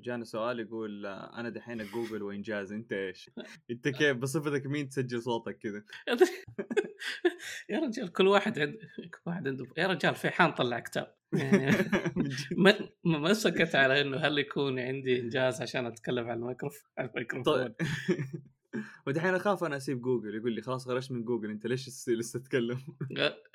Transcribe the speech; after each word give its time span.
جانا 0.00 0.24
سؤال 0.24 0.60
يقول 0.60 1.06
آه، 1.06 1.40
أنا 1.40 1.48
دحين 1.48 1.86
جوجل 1.86 2.22
وانجاز 2.22 2.72
أنت 2.72 2.92
إيش؟ 2.92 3.30
أنت 3.70 3.88
كيف؟ 3.88 4.16
بصفتك 4.16 4.66
مين 4.66 4.88
تسجل 4.88 5.22
صوتك 5.22 5.58
كذا؟ 5.58 5.84
يا 7.70 7.78
رجال 7.78 8.12
كل 8.12 8.26
واحد 8.26 8.58
عنده 8.58 8.78
كل 8.96 9.20
واحد 9.26 9.48
عنده 9.48 9.66
يا 9.76 9.86
رجال 9.86 10.14
فيحان 10.14 10.52
طلع 10.52 10.80
كتاب. 10.80 11.14
يعني 11.32 11.76
ما 12.64 12.74
ما 13.04 13.32
سكت 13.32 13.74
على 13.74 14.00
إنه 14.00 14.16
هل 14.16 14.38
يكون 14.38 14.78
عندي 14.78 15.20
إنجاز 15.20 15.62
عشان 15.62 15.86
أتكلم 15.86 16.28
عن 16.28 16.38
الميكروفون 16.38 16.90
الميكروفون؟ 16.98 17.54
طيب. 17.54 17.74
ودحين 19.06 19.34
أخاف 19.34 19.64
أنا 19.64 19.76
أسيب 19.76 20.00
جوجل 20.00 20.34
يقول 20.34 20.52
لي 20.52 20.62
خلاص 20.62 20.88
خرجت 20.88 21.12
من 21.12 21.24
جوجل 21.24 21.50
أنت 21.50 21.66
ليش 21.66 22.08
لسه 22.08 22.38
تتكلم؟ 22.38 22.78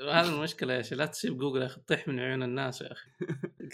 هذا 0.02 0.30
المشكلة 0.36 0.74
يا 0.74 0.80
أخي 0.80 0.96
لا 0.96 1.06
تسيب 1.06 1.38
جوجل 1.38 1.62
يا 1.62 1.66
أخي 1.66 1.82
تطيح 1.82 2.08
من 2.08 2.20
عيون 2.20 2.44
الناس 2.44 2.82
يا 2.82 2.92
أخي. 2.92 3.10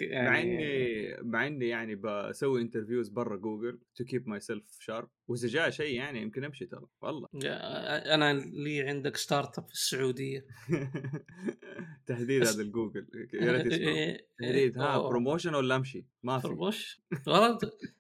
يعني... 0.02 0.30
مع 0.30 0.42
إني 0.42 1.18
مع 1.22 1.48
إني 1.48 1.68
يعني 1.68 1.96
بسوي 1.96 2.62
interviews 2.62 3.10
برا 3.10 3.38
جوجل 3.38 3.80
to 3.96 4.04
keep 4.04 4.28
myself 4.28 4.78
sharp 4.80 5.10
وإذا 5.28 5.48
جاء 5.48 5.70
شيء 5.70 5.96
يعني 5.96 6.22
يمكن 6.22 6.44
أمشي 6.44 6.66
ترى 6.66 6.88
والله. 7.02 7.28
أنا 7.36 8.34
لي 8.34 8.82
عندك 8.82 9.18
startup 9.18 9.68
في 9.68 9.74
السعودية. 9.74 10.46
تهديد 12.06 12.48
هذا 12.48 12.62
الجوجل 12.62 13.08
يا 13.34 13.52
ريت 13.52 13.68
تهديد 14.40 14.78
ها 14.78 14.98
promotion 14.98 15.56
ولا 15.56 15.76
أمشي؟ 15.76 16.06
ما 16.24 16.40
في. 16.40 16.48
promotion 16.48 17.00
والله 17.28 17.60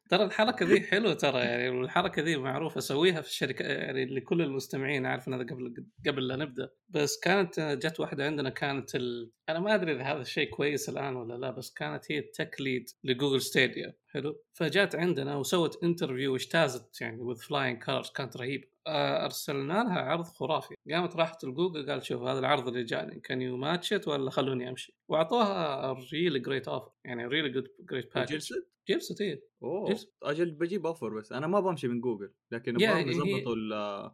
ترى 0.09 0.23
الحركة 0.23 0.65
ذي 0.65 0.81
حلوة 0.81 1.13
ترى 1.13 1.39
يعني 1.39 1.69
الحركه 1.69 2.21
ذي 2.21 2.37
معروفة 2.37 2.77
أسويها 2.77 3.21
في 3.21 3.27
الشركة 3.27 3.63
يعني 3.63 4.05
لكل 4.05 4.41
المستمعين 4.41 5.05
عارف 5.05 5.27
إن 5.27 5.33
هذا 5.33 5.43
قبل 5.43 5.85
قبل 6.07 6.27
لا 6.27 6.35
نبدأ. 6.35 6.69
بس 6.89 7.19
كانت 7.19 7.59
جت 7.59 7.99
واحدة 7.99 8.25
عندنا 8.25 8.49
كانت 8.49 8.95
ال... 8.95 9.31
أنا 9.49 9.59
ما 9.59 9.75
أدري 9.75 9.91
إذا 9.91 10.03
هذا 10.03 10.21
الشيء 10.21 10.49
كويس 10.49 10.89
الآن 10.89 11.15
ولا 11.15 11.33
لا 11.33 11.51
بس 11.51 11.73
كانت 11.73 12.11
هي 12.11 12.19
ال 12.19 12.28
tech 12.28 12.61
lead 12.61 12.89
لجوجل 13.03 13.41
ستيديا. 13.41 13.95
حلو؟ 14.07 14.43
فجات 14.53 14.95
عندنا 14.95 15.35
وسوت 15.35 15.83
interview 15.83 16.33
واجتازت 16.33 17.01
يعني 17.01 17.21
with 17.21 17.35
flying 17.35 17.77
colors 17.77 18.09
كانت 18.09 18.37
رهيبة. 18.37 18.67
أرسلنا 18.87 19.73
لها 19.73 19.99
عرض 19.99 20.25
خرافي. 20.25 20.75
قامت 20.91 21.15
راحت 21.15 21.45
لجوجل 21.45 21.91
قال 21.91 22.05
شوف 22.05 22.21
هذا 22.21 22.39
العرض 22.39 22.67
اللي 22.67 22.83
جاني 22.83 23.19
can 23.19 23.41
you 23.41 23.57
match 23.57 23.93
it 23.93 24.07
ولا 24.07 24.29
خلوني 24.31 24.69
أمشي؟ 24.69 24.97
وأعطوها 25.07 25.93
really 26.13 26.39
great 26.39 26.67
offer 26.67 26.91
يعني 27.05 27.25
really 27.25 27.49
good 27.49 27.67
great 27.79 28.15
package 28.15 28.53
جلست 28.89 29.21
إيه 29.21 29.43
أوه 29.63 29.95
أجل 30.23 30.51
بجيب 30.51 30.85
offer 30.85 31.17
بس 31.17 31.31
أنا 31.31 31.47
ما 31.47 31.59
بمشي 31.59 31.87
من 31.87 32.01
جوجل 32.01 32.31
لكن 32.51 32.79
يعني 32.79 33.11
يظبطوا 33.11 33.55
ال 33.55 34.11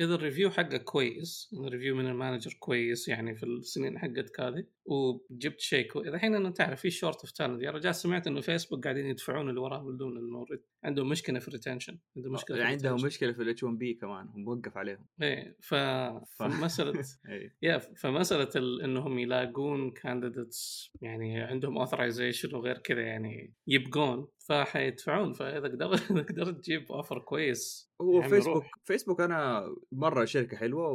إذا 0.00 0.14
ال 0.14 0.19
review 0.19 0.50
حقه 0.50 0.76
كويس 0.76 1.54
ال 1.66 1.70
review 1.70 1.94
من 1.94 2.06
ال 2.06 2.12
manager 2.12 2.56
كويس 2.58 3.08
يعني 3.08 3.34
في 3.34 3.42
السنين 3.42 3.98
حقتك 3.98 4.40
هذه 4.40 4.64
وجبت 4.84 5.60
شيء 5.60 5.86
كويس 5.86 6.08
الحين 6.08 6.34
انت 6.34 6.56
تعرف 6.56 6.80
في 6.80 6.90
shortage 6.90 7.20
of 7.20 7.30
talent 7.30 7.62
يا 7.62 7.70
رجال 7.70 7.94
سمعت 7.94 8.26
إنه 8.26 8.40
فيسبوك 8.40 8.84
قاعدين 8.84 9.06
يدفعون 9.06 9.48
اللي 9.48 9.60
وراهم 9.60 9.94
بدون 9.94 10.16
المورد 10.16 10.62
عندهم 10.84 11.08
مشكلة 11.08 11.38
في 11.38 11.48
ال 11.48 11.53
retention 11.53 11.98
عندهم 12.16 12.32
مشكلة 12.32 12.56
في 12.56 12.62
عندهم 12.62 13.04
مشكلة 13.04 13.32
في 13.32 13.42
ال 13.42 13.62
H1B 13.62 13.94
كمان 13.94 14.28
موقف 14.34 14.76
عليهم. 14.76 15.06
إيه 15.22 15.56
ف... 15.60 15.74
فمسألة 16.38 16.92
إيه. 17.28 17.56
يا 17.62 17.78
فمسألة 17.78 18.48
ال... 18.56 18.82
إنهم 18.82 19.18
يلاقون 19.18 19.90
candidates 19.90 20.90
يعني 21.00 21.40
عندهم 21.40 21.78
authorization 21.78 22.54
وغير 22.54 22.78
كذا 22.78 23.00
يعني 23.00 23.54
يبقون 23.66 24.28
فحيدفعون. 24.48 25.32
فإذا 25.32 25.68
قدرت 25.68 26.00
إذا 26.10 26.22
قدرت 26.22 26.58
تجيب 26.58 26.92
offer 26.92 27.18
كويس 27.18 27.92
هو 28.00 28.20
يعني 28.20 28.28
فيسبوك 28.28 28.54
روح. 28.54 28.70
فيسبوك 28.84 29.20
أنا 29.20 29.66
مرة 29.92 30.24
شركة 30.24 30.56
حلوة 30.56 30.88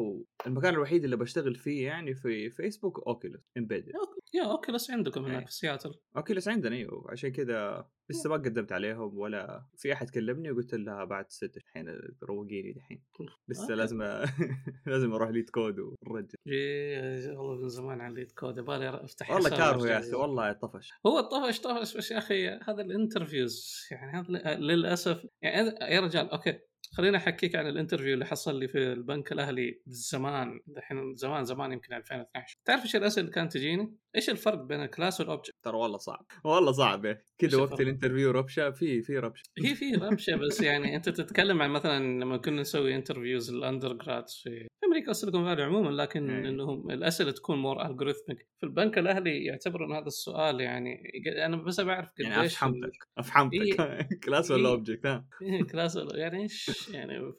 والمكان 0.45 0.73
الوحيد 0.73 1.03
اللي 1.03 1.17
بشتغل 1.17 1.55
فيه 1.55 1.85
يعني 1.85 2.15
في 2.15 2.49
فيسبوك 2.49 3.07
Oculus 3.07 3.51
embedded 3.77 3.95
يا 4.33 4.51
Oculus 4.51 4.91
عندكم 4.91 5.25
هناك 5.25 5.39
إيه. 5.39 5.45
في 5.45 5.53
سياتل. 5.53 5.93
Oculus 6.17 6.47
عندنا 6.47 6.75
أيوه. 6.75 7.11
عشان 7.11 7.31
كذا 7.31 7.89
لسه 8.09 8.29
ما 8.29 8.35
قدمت 8.35 8.71
عليهم 8.71 9.17
ولا 9.17 9.65
في 9.75 9.93
أحد 9.93 10.09
كلمني 10.09 10.51
وقلت 10.51 10.73
لها 10.73 11.05
بعد 11.05 11.25
ست 11.29 11.57
الحين 11.57 11.85
روقيني 12.23 12.71
الحين 12.71 13.03
لسه 13.47 13.75
لازم 13.75 14.01
لازم 14.87 15.13
أروح 15.13 15.29
LeetCode 15.29 15.79
ونرجع 15.79 16.37
إيه 16.47 17.37
والله 17.37 17.61
من 17.61 17.69
زمان 17.69 18.01
عن 18.01 18.13
LeetCode 18.13 18.57
يبغالي 18.57 18.89
افتح 18.89 19.31
والله 19.31 19.49
كارهو 19.49 19.85
يا 19.85 19.99
أخي 19.99 20.13
والله 20.13 20.51
طفش 20.51 20.93
هو 21.05 21.21
طفش 21.21 21.59
طفش 21.59 21.97
بس 21.97 22.11
يا 22.11 22.17
أخي 22.17 22.47
هذا 22.47 22.81
ال 22.81 22.91
interviews 22.91 23.87
يعني 23.91 24.17
هذا 24.17 24.55
للاسف 24.55 25.25
يعني 25.41 25.69
يا 25.81 25.99
رجال 25.99 26.29
okay 26.29 26.59
خليني 26.97 27.17
أحكيك 27.17 27.55
عن 27.55 27.67
ال 27.67 27.72
interview 27.72 28.13
اللي 28.13 28.25
حصل 28.25 28.59
لي 28.59 28.67
في 28.67 28.77
البنك 28.77 29.31
الأهلي 29.31 29.81
زمان 29.87 30.59
الحين 30.77 31.15
زمان 31.15 31.45
زمان 31.45 31.71
يمكن 31.71 31.93
2012 31.93 32.57
تعرف 32.65 32.83
إيش 32.83 32.95
الأسئلة 32.95 33.23
اللي 33.23 33.35
كانت 33.35 33.53
تجيني؟ 33.53 33.95
إيش 34.15 34.29
الفرق 34.29 34.63
بين 34.63 34.83
ال 34.83 34.89
class 34.89 35.19
وال 35.19 35.27
object؟ 35.27 35.55
ترى 35.63 35.77
والله 35.77 35.97
صعب 35.97 36.25
والله 36.43 36.71
صعب 36.71 37.17
كذا 37.37 37.57
وقت 37.57 37.81
ال 37.81 37.86
interview 37.86 38.31
ربشة 38.31 38.71
في 38.71 39.01
في 39.01 39.17
ربشة 39.19 39.43
هي 39.57 39.75
في 39.75 39.91
ربشة 39.91 40.35
بس 40.35 40.61
يعني 40.61 40.95
أنت 40.95 41.09
تتكلم 41.09 41.61
عن 41.61 41.69
مثلا 41.69 42.19
لما 42.19 42.37
كنا 42.37 42.61
نسوي 42.61 42.95
interviews 42.95 43.53
ال 43.53 43.93
undergrad 43.93 44.29
في 44.29 44.66
أمريكا 44.83 45.09
و 45.09 45.14
Silicon 45.14 45.45
Valley 45.45 45.63
عموما 45.63 45.89
لكن 45.89 46.29
إيه. 46.29 46.49
إنهم 46.49 46.91
الأسئلة 46.91 47.31
تكون 47.31 47.57
more 47.57 47.85
algorithmic 47.85 48.47
في 48.57 48.65
البنك 48.65 48.97
الأهلي 48.97 49.45
يعتبرون 49.45 49.95
هذا 49.95 50.07
السؤال 50.07 50.61
يعني 50.61 51.11
أنا 51.45 51.55
بس 51.55 51.79
بعرف 51.79 52.09
قديش 52.09 52.27
يعني 52.27 52.45
افهمتك 52.45 53.07
افهمتك 53.17 54.07
class 54.23 54.51
ولا 54.51 54.69
object 54.69 55.05
ها؟ 55.05 55.27
class 55.71 55.97
ولا 55.97 56.17
يعني 56.17 56.41
إيش 56.43 56.89
يعني 56.93 57.33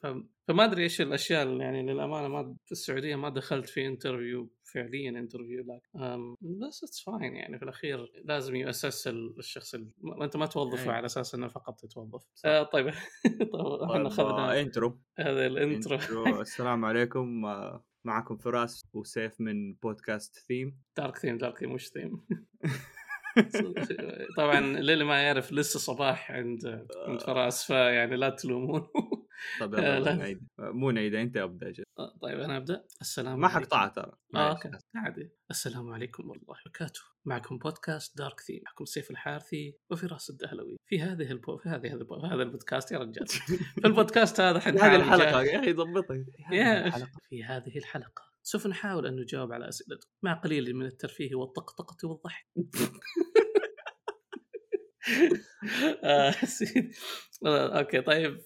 فما 0.47 0.65
أدري 0.65 0.83
إيش 0.83 1.01
الأشياء 1.01 1.57
يعني 1.57 1.93
للأمانة 1.93 2.27
ما 2.27 2.55
في 2.65 2.71
السعودية 2.71 3.15
ما 3.15 3.29
دخلت 3.29 3.69
في 3.69 3.87
interview 3.87 4.49
فعليا 4.73 5.09
interview 5.09 5.63
لك. 5.63 5.81
بس 6.41 6.83
it's 6.83 7.03
fine 7.03 7.35
يعني 7.35 7.57
في 7.57 7.63
الأخير 7.63 8.11
لازم 8.23 8.55
يؤسس 8.55 9.07
الشخص 9.07 9.75
ال... 9.75 9.91
أنت 10.21 10.37
ما 10.37 10.45
توظفه 10.45 10.83
أيه. 10.83 10.91
على 10.91 11.05
أساس 11.05 11.35
إنه 11.35 11.47
فقط 11.47 11.79
تتوظف. 11.79 12.23
آه 12.45 12.63
طيب. 12.73 12.79
طيب 12.83 12.93
إحنا 13.91 14.07
اخذنا 14.07 14.57
آه 14.57 14.61
intro 14.61 14.99
هذا 15.19 15.47
ال 15.47 15.63
intro 15.63 16.41
السلام 16.41 16.85
عليكم. 16.85 17.45
آه، 17.45 17.83
معكم 18.05 18.37
فراس 18.37 18.83
وسيف 18.93 19.41
من 19.41 19.73
بودكاست 19.73 20.37
theme 20.47 20.79
Dark 20.97 21.17
Theme 21.17 21.37
Dark 21.37 21.57
Theme 21.57 21.71
وش 21.71 21.87
ثيم 21.87 22.27
طبعا 24.37 24.59
للي 24.59 25.03
ما 25.03 25.21
يعرف 25.21 25.51
لسه 25.51 25.79
صباح 25.79 26.31
عند 26.31 26.87
عند 27.07 27.21
فراس 27.21 27.63
فيعني 27.63 28.15
لا 28.15 28.29
تلومون 28.29 28.87
طيب 29.59 29.73
يلا 29.73 30.13
نعيد 30.13 30.47
مو 30.59 30.91
نعيد 30.91 31.15
انت 31.15 31.37
أبدأ 31.37 31.71
جد. 31.71 31.83
آه، 31.99 32.17
طيب 32.21 32.39
أنا 32.39 32.57
أبدأ؟ 32.57 32.85
السلام 33.01 33.39
ما 33.39 33.47
حقطعها 33.47 33.87
ترى. 33.87 34.11
okay. 34.35 34.71
عادي. 34.95 35.31
السلام 35.51 35.89
عليكم 35.89 36.29
ورحمه 36.29 36.43
الله 36.43 36.55
وبركاته. 36.65 37.01
معكم 37.25 37.57
بودكاست 37.57 38.17
Dark 38.17 38.39
Theme 38.39 38.61
معكم 38.65 38.85
سيف 38.85 39.11
الحارثي 39.11 39.77
وفراس 39.89 40.29
الدهلوي. 40.29 40.77
في 40.85 41.01
هذه 41.01 41.31
البو... 41.31 41.57
في 41.57 41.69
هذه 41.69 41.93
البو... 41.93 42.15
هذا 42.15 42.43
البودكاست 42.43 42.91
يا 42.91 42.97
رجال. 42.97 43.27
في 43.27 43.85
البودكاست 43.85 44.41
هذا 44.41 44.59
هذه 44.85 44.95
الحلقة 44.95 45.41
يا 45.41 45.59
أخي 45.59 45.73
ضبطها 45.73 46.25
في 47.29 47.43
هذه 47.43 47.77
الحلقة. 47.77 48.29
سوف 48.43 48.67
نحاول 48.67 49.07
أن 49.07 49.15
نجاوب 49.15 49.53
على 49.53 49.69
أسئلتكم. 49.69 50.09
مع 50.23 50.33
قليل 50.33 50.75
من 50.75 50.85
الترفيه 50.85 51.35
والطقطقة 51.35 52.07
والضحك. 52.07 52.45
آه، 56.03 56.35
آه، 57.45 57.79
أوكي. 57.79 58.01
طيب 58.01 58.41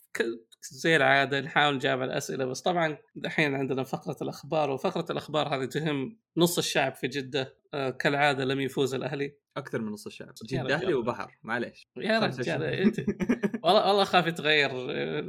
زي 0.72 0.96
العاده 0.96 1.42
نحاول 1.42 1.76
نجاوب 1.76 2.02
على 2.02 2.12
الأسئلة 2.12 2.46
بس 2.46 2.62
طبعا 2.62 2.98
الحين 3.26 3.56
عندنا 3.56 3.84
فقرة 3.84 4.18
الأخبار 4.22 4.72
وفقرة 4.72 5.06
الأخبار 5.10 5.56
هذه 5.56 5.66
تهم 5.66 6.20
نص 6.38 6.58
الشعب 6.58 6.96
في 6.96 7.08
جدة 7.08 7.58
آه 7.74 7.90
كالعادة 7.90 8.46
لم 8.46 8.60
يفوز 8.62 8.94
الأهلي. 8.94 9.38
أكثر 9.58 9.82
من 9.82 9.92
نص 9.92 10.06
الشعب. 10.06 10.34
جدة 10.46 10.76
أهلي 10.76 10.94
وبحر 10.94 11.38
معليش. 11.44 11.90
يا 11.98 12.20
رجال 12.20 12.64
إنت 12.64 13.00
والله 13.64 13.88
والله 13.88 14.04
خاف 14.04 14.28
يتغير 14.28 14.72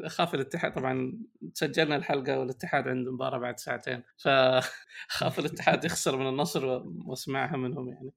خاف 0.09 0.35
الاتحاد. 0.35 0.75
طبعا 0.75 1.13
سجلنا 1.55 1.97
الحلقة 1.97 2.39
والاتحاد 2.39 2.89
عنده 2.89 3.13
مباراة 3.13 3.39
بعد 3.39 3.59
ساعتين 3.59 4.03
فخاف 4.17 5.39
الاتحاد 5.39 5.85
يخسر 5.85 6.17
من 6.17 6.29
النصر 6.29 6.83
واسمعها 7.07 7.57
منهم 7.57 7.89
يعني 7.89 8.05
يعني. 8.05 8.13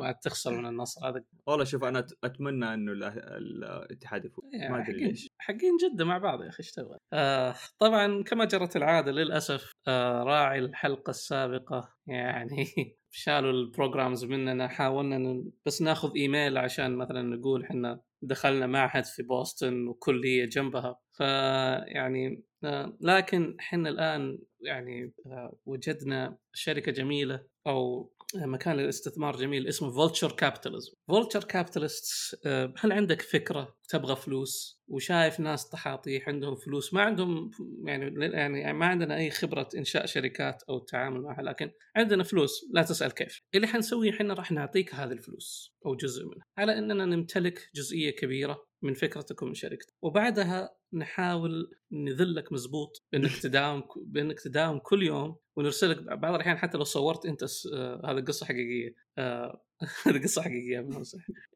ما 0.00 0.12
تخسر 0.22 0.50
من 0.50 0.66
النصر 0.66 1.08
هذا 1.08 1.24
والله 1.46 1.64
شوف 1.64 1.84
أنا 1.84 2.06
أتمنى 2.24 2.74
إنه 2.74 2.92
الاتحاد 2.92 4.24
يفوز. 4.24 4.44
يعني 4.52 4.72
ما 4.72 4.82
أدري 4.82 5.06
ليش. 5.06 5.28
حقين 5.38 5.76
جده 5.76 6.04
مع 6.04 6.18
بعض 6.18 6.42
يا 6.42 6.48
أخي 6.48 6.62
إيش 6.62 6.72
تبغى؟ 6.72 6.98
آه 7.12 7.54
طبعا 7.78 8.22
كما 8.22 8.44
جرت 8.44 8.76
العادة 8.76 9.12
للأسف 9.12 9.72
آه 9.88 10.22
راعي 10.22 10.58
الحلقة 10.58 11.10
السابقة 11.10 11.94
يعني 12.06 12.66
شالوا 13.10 13.50
ال 13.50 13.58
programs 13.58 14.24
مننا 14.24 14.68
حاولنا 14.68 15.44
بس 15.66 15.82
ناخذ 15.82 16.12
إيميل 16.16 16.58
عشان 16.58 16.96
مثلا 16.96 17.22
نقول 17.22 17.64
إحنا 17.64 18.00
دخلنا 18.22 18.66
معهد 18.66 19.04
في 19.04 19.22
بوسطن 19.22 19.88
وكلية 19.88 20.44
جنبها. 20.44 21.00
فيعني 21.12 22.44
آه، 22.64 22.96
لكن 23.00 23.56
إحنا 23.60 23.88
الآن 23.88 24.38
يعني 24.60 25.12
آه، 25.26 25.56
وجدنا 25.66 26.38
شركة 26.52 26.92
جميلة 26.92 27.46
أو 27.66 28.12
مكان 28.34 28.76
للاستثمار 28.76 29.36
جميل 29.36 29.66
اسمه 29.66 29.90
Vulture 29.90 30.32
Capitalism 30.32 30.92
Vulture 31.08 31.44
Capitalist 31.44 32.38
هل 32.78 32.92
عندك 32.92 33.22
فكرة 33.22 33.76
تبغى 33.88 34.16
فلوس؟ 34.16 34.82
وشايف 34.88 35.40
ناس 35.40 35.68
طحاطيح 35.68 36.28
عندهم 36.28 36.56
فلوس 36.56 36.94
ما 36.94 37.02
عندهم 37.02 37.50
يعني 37.84 38.24
يعني 38.34 38.72
ما 38.72 38.86
عندنا 38.86 39.16
أي 39.16 39.30
خبرة 39.30 39.68
إنشاء 39.76 40.06
شركات 40.06 40.62
أو 40.68 40.76
التعامل 40.76 41.20
معها 41.20 41.42
لكن 41.42 41.70
عندنا 41.96 42.22
فلوس 42.22 42.66
لا 42.72 42.82
تسأل 42.82 43.12
كيف. 43.12 43.42
اللي 43.54 43.66
حنسويه 43.66 44.10
إحنا 44.10 44.34
راح 44.34 44.52
نعطيك 44.52 44.94
هذه 44.94 45.12
الفلوس 45.12 45.74
أو 45.86 45.94
جزء 45.94 46.24
منها 46.24 46.46
على 46.58 46.78
أننا 46.78 47.04
نمتلك 47.04 47.70
جزئية 47.74 48.10
كبيرة 48.10 48.66
من 48.82 48.94
فكرتك 48.94 49.42
ومن 49.42 49.54
شركتك 49.54 49.94
وبعدها 50.02 50.76
نحاول 50.94 51.70
نذلك 51.92 52.52
مزبوط 52.52 53.06
بإنك 53.12 53.36
تداوم 53.36 53.82
بإنك 53.96 54.40
تداوم 54.40 54.78
كل 54.78 55.02
يوم 55.02 55.36
ونرسلك 55.56 56.02
بعض 56.02 56.34
الأحيان 56.34 56.58
حتى 56.58 56.78
لو 56.78 56.84
صورت 56.84 57.26
أنت 57.26 57.44
س... 57.44 57.68
آه 57.74 58.02
هذا 58.04 58.20
قصة 58.20 58.46
حقيقية 58.46 58.94
آه 59.18 59.64
هذه 60.06 60.22
قصة 60.22 60.42
حقيقية 60.42 60.88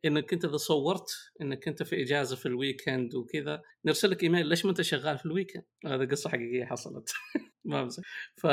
إنك 0.05 0.33
أنت 0.33 0.45
إذا 0.45 0.57
صورت 0.57 1.11
إنك 1.43 1.69
أنت 1.69 1.83
في 1.83 2.03
إجازة 2.03 2.37
في 2.37 2.47
ال 2.47 2.55
weekend 2.55 3.15
وكذا 3.15 3.63
نرسل 3.85 4.11
لك 4.11 4.23
إيميل 4.23 4.47
ليش 4.47 4.65
ما 4.65 4.71
أنت 4.71 4.83
شغال 4.83 5.19
في 5.19 5.27
ال 5.27 5.31
weekend؟ 5.31 5.65
هذه 5.87 6.05
قصة 6.05 6.31
حقيقية 6.31 6.65
حصلت. 6.65 7.13
ما 7.65 7.83
بمزح 7.83 8.03
ف 8.37 8.47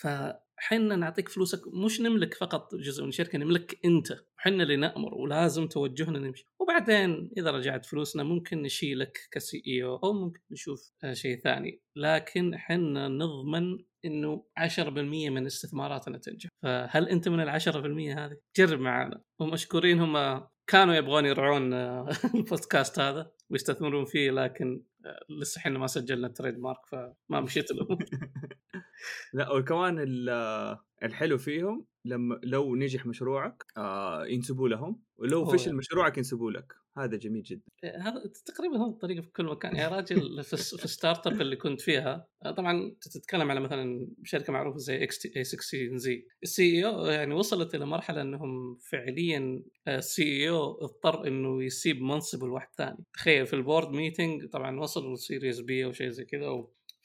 فحنا 0.00 0.96
نعطيك 0.96 1.28
فلوسك 1.28 1.62
مش 1.84 2.00
نملك 2.00 2.34
فقط 2.34 2.74
جزء 2.74 3.02
من 3.02 3.08
الشركة 3.08 3.38
نملك 3.38 3.78
أنت. 3.84 4.08
وحنا 4.38 4.62
اللي 4.62 4.76
نأمر 4.76 5.14
ولازم 5.14 5.68
توجهنا 5.68 6.18
نمشي. 6.18 6.48
وبعدين 6.58 7.30
إذا 7.38 7.50
رجعت 7.50 7.86
فلوسنا 7.86 8.22
ممكن 8.22 8.62
نشيلك 8.62 9.18
كسي 9.30 9.84
أو 9.84 9.96
أو 9.96 10.12
ممكن 10.12 10.40
نشوف 10.50 10.92
شيء 11.12 11.40
ثاني. 11.40 11.82
لكن 11.96 12.56
حنا 12.56 13.08
نضمن 13.08 13.78
إنه 14.06 14.44
10% 14.58 14.78
من 15.30 15.46
استثماراتنا 15.46 16.18
تنجح. 16.18 16.48
فهل 16.62 17.08
أنت 17.08 17.28
من 17.28 17.40
ال 17.40 17.60
10% 17.60 18.18
هذه؟ 18.18 18.36
جرب 18.56 18.80
معنا 18.80 19.22
ومشكورين 19.40 20.00
هم 20.00 20.46
كانوا 20.66 20.94
يبغون 20.94 21.26
يرعون 21.26 21.74
البودكاست 22.34 22.98
هذا 22.98 23.30
ويستثمرون 23.50 24.04
فيه 24.04 24.30
لكن 24.30 24.82
لسه 25.40 25.58
إحنا 25.58 25.78
ما 25.78 25.86
سجلنا 25.86 26.26
ال 26.26 26.58
trademark 26.58 26.86
فما 26.86 27.40
مشيت 27.40 27.72
لهم. 27.72 27.98
لا 29.32 29.52
وكمان 29.52 29.98
الحلو 31.02 31.38
فيهم 31.38 31.86
لما 32.04 32.40
لو 32.42 32.76
نجح 32.76 33.06
مشروعك 33.06 33.66
آه 33.76 34.26
ينسبوا 34.26 34.68
لهم 34.68 35.02
ولو 35.18 35.44
فشل 35.44 35.66
يعني. 35.66 35.78
مشروعك 35.78 36.18
ينسبوا 36.18 36.50
لك. 36.50 36.72
هذا 36.98 37.16
جميل 37.16 37.42
جدا. 37.42 37.62
إيه، 37.84 38.08
هذا 38.08 38.22
تقريبا 38.46 38.78
هو 38.78 38.90
الطريقة 38.90 39.22
في 39.22 39.28
كل 39.28 39.44
مكان. 39.44 39.76
يا 39.76 39.88
راجل 39.88 40.44
في, 40.44 40.56
في 40.56 40.88
startup 40.88 41.40
اللي 41.40 41.56
كنت 41.56 41.80
فيها 41.80 42.28
آه، 42.44 42.50
طبعا 42.50 42.96
تتكلم 43.00 43.50
على 43.50 43.60
مثلا 43.60 44.08
شركة 44.24 44.52
معروفة 44.52 44.78
زي 44.78 45.02
إكس 45.02 45.18
تي 45.18 45.32
اي 45.36 45.44
16 45.44 45.96
زي 45.96 46.26
ال 46.42 46.62
CEO 46.62 47.06
يعني 47.06 47.34
وصلت 47.34 47.74
إلى 47.74 47.86
مرحلة 47.86 48.22
إنهم 48.22 48.76
فعليا 48.76 49.62
ال 49.88 50.22
CEO 50.22 50.84
اضطر 50.84 51.26
إنه 51.26 51.64
يسيب 51.64 52.02
منصبه 52.02 52.46
لواحد 52.46 52.68
ثاني. 52.78 53.04
تخيل 53.14 53.46
في 53.46 53.56
ال 53.56 53.61
board 53.61 53.88
meeting 53.88 54.44
طبعا 54.46 54.80
وصلوا 54.80 55.14
ل 55.14 55.21
series 55.21 55.60
B 55.60 55.84
أو 55.84 55.92
شيء 55.92 56.08
زي 56.08 56.24
كذا 56.24 56.46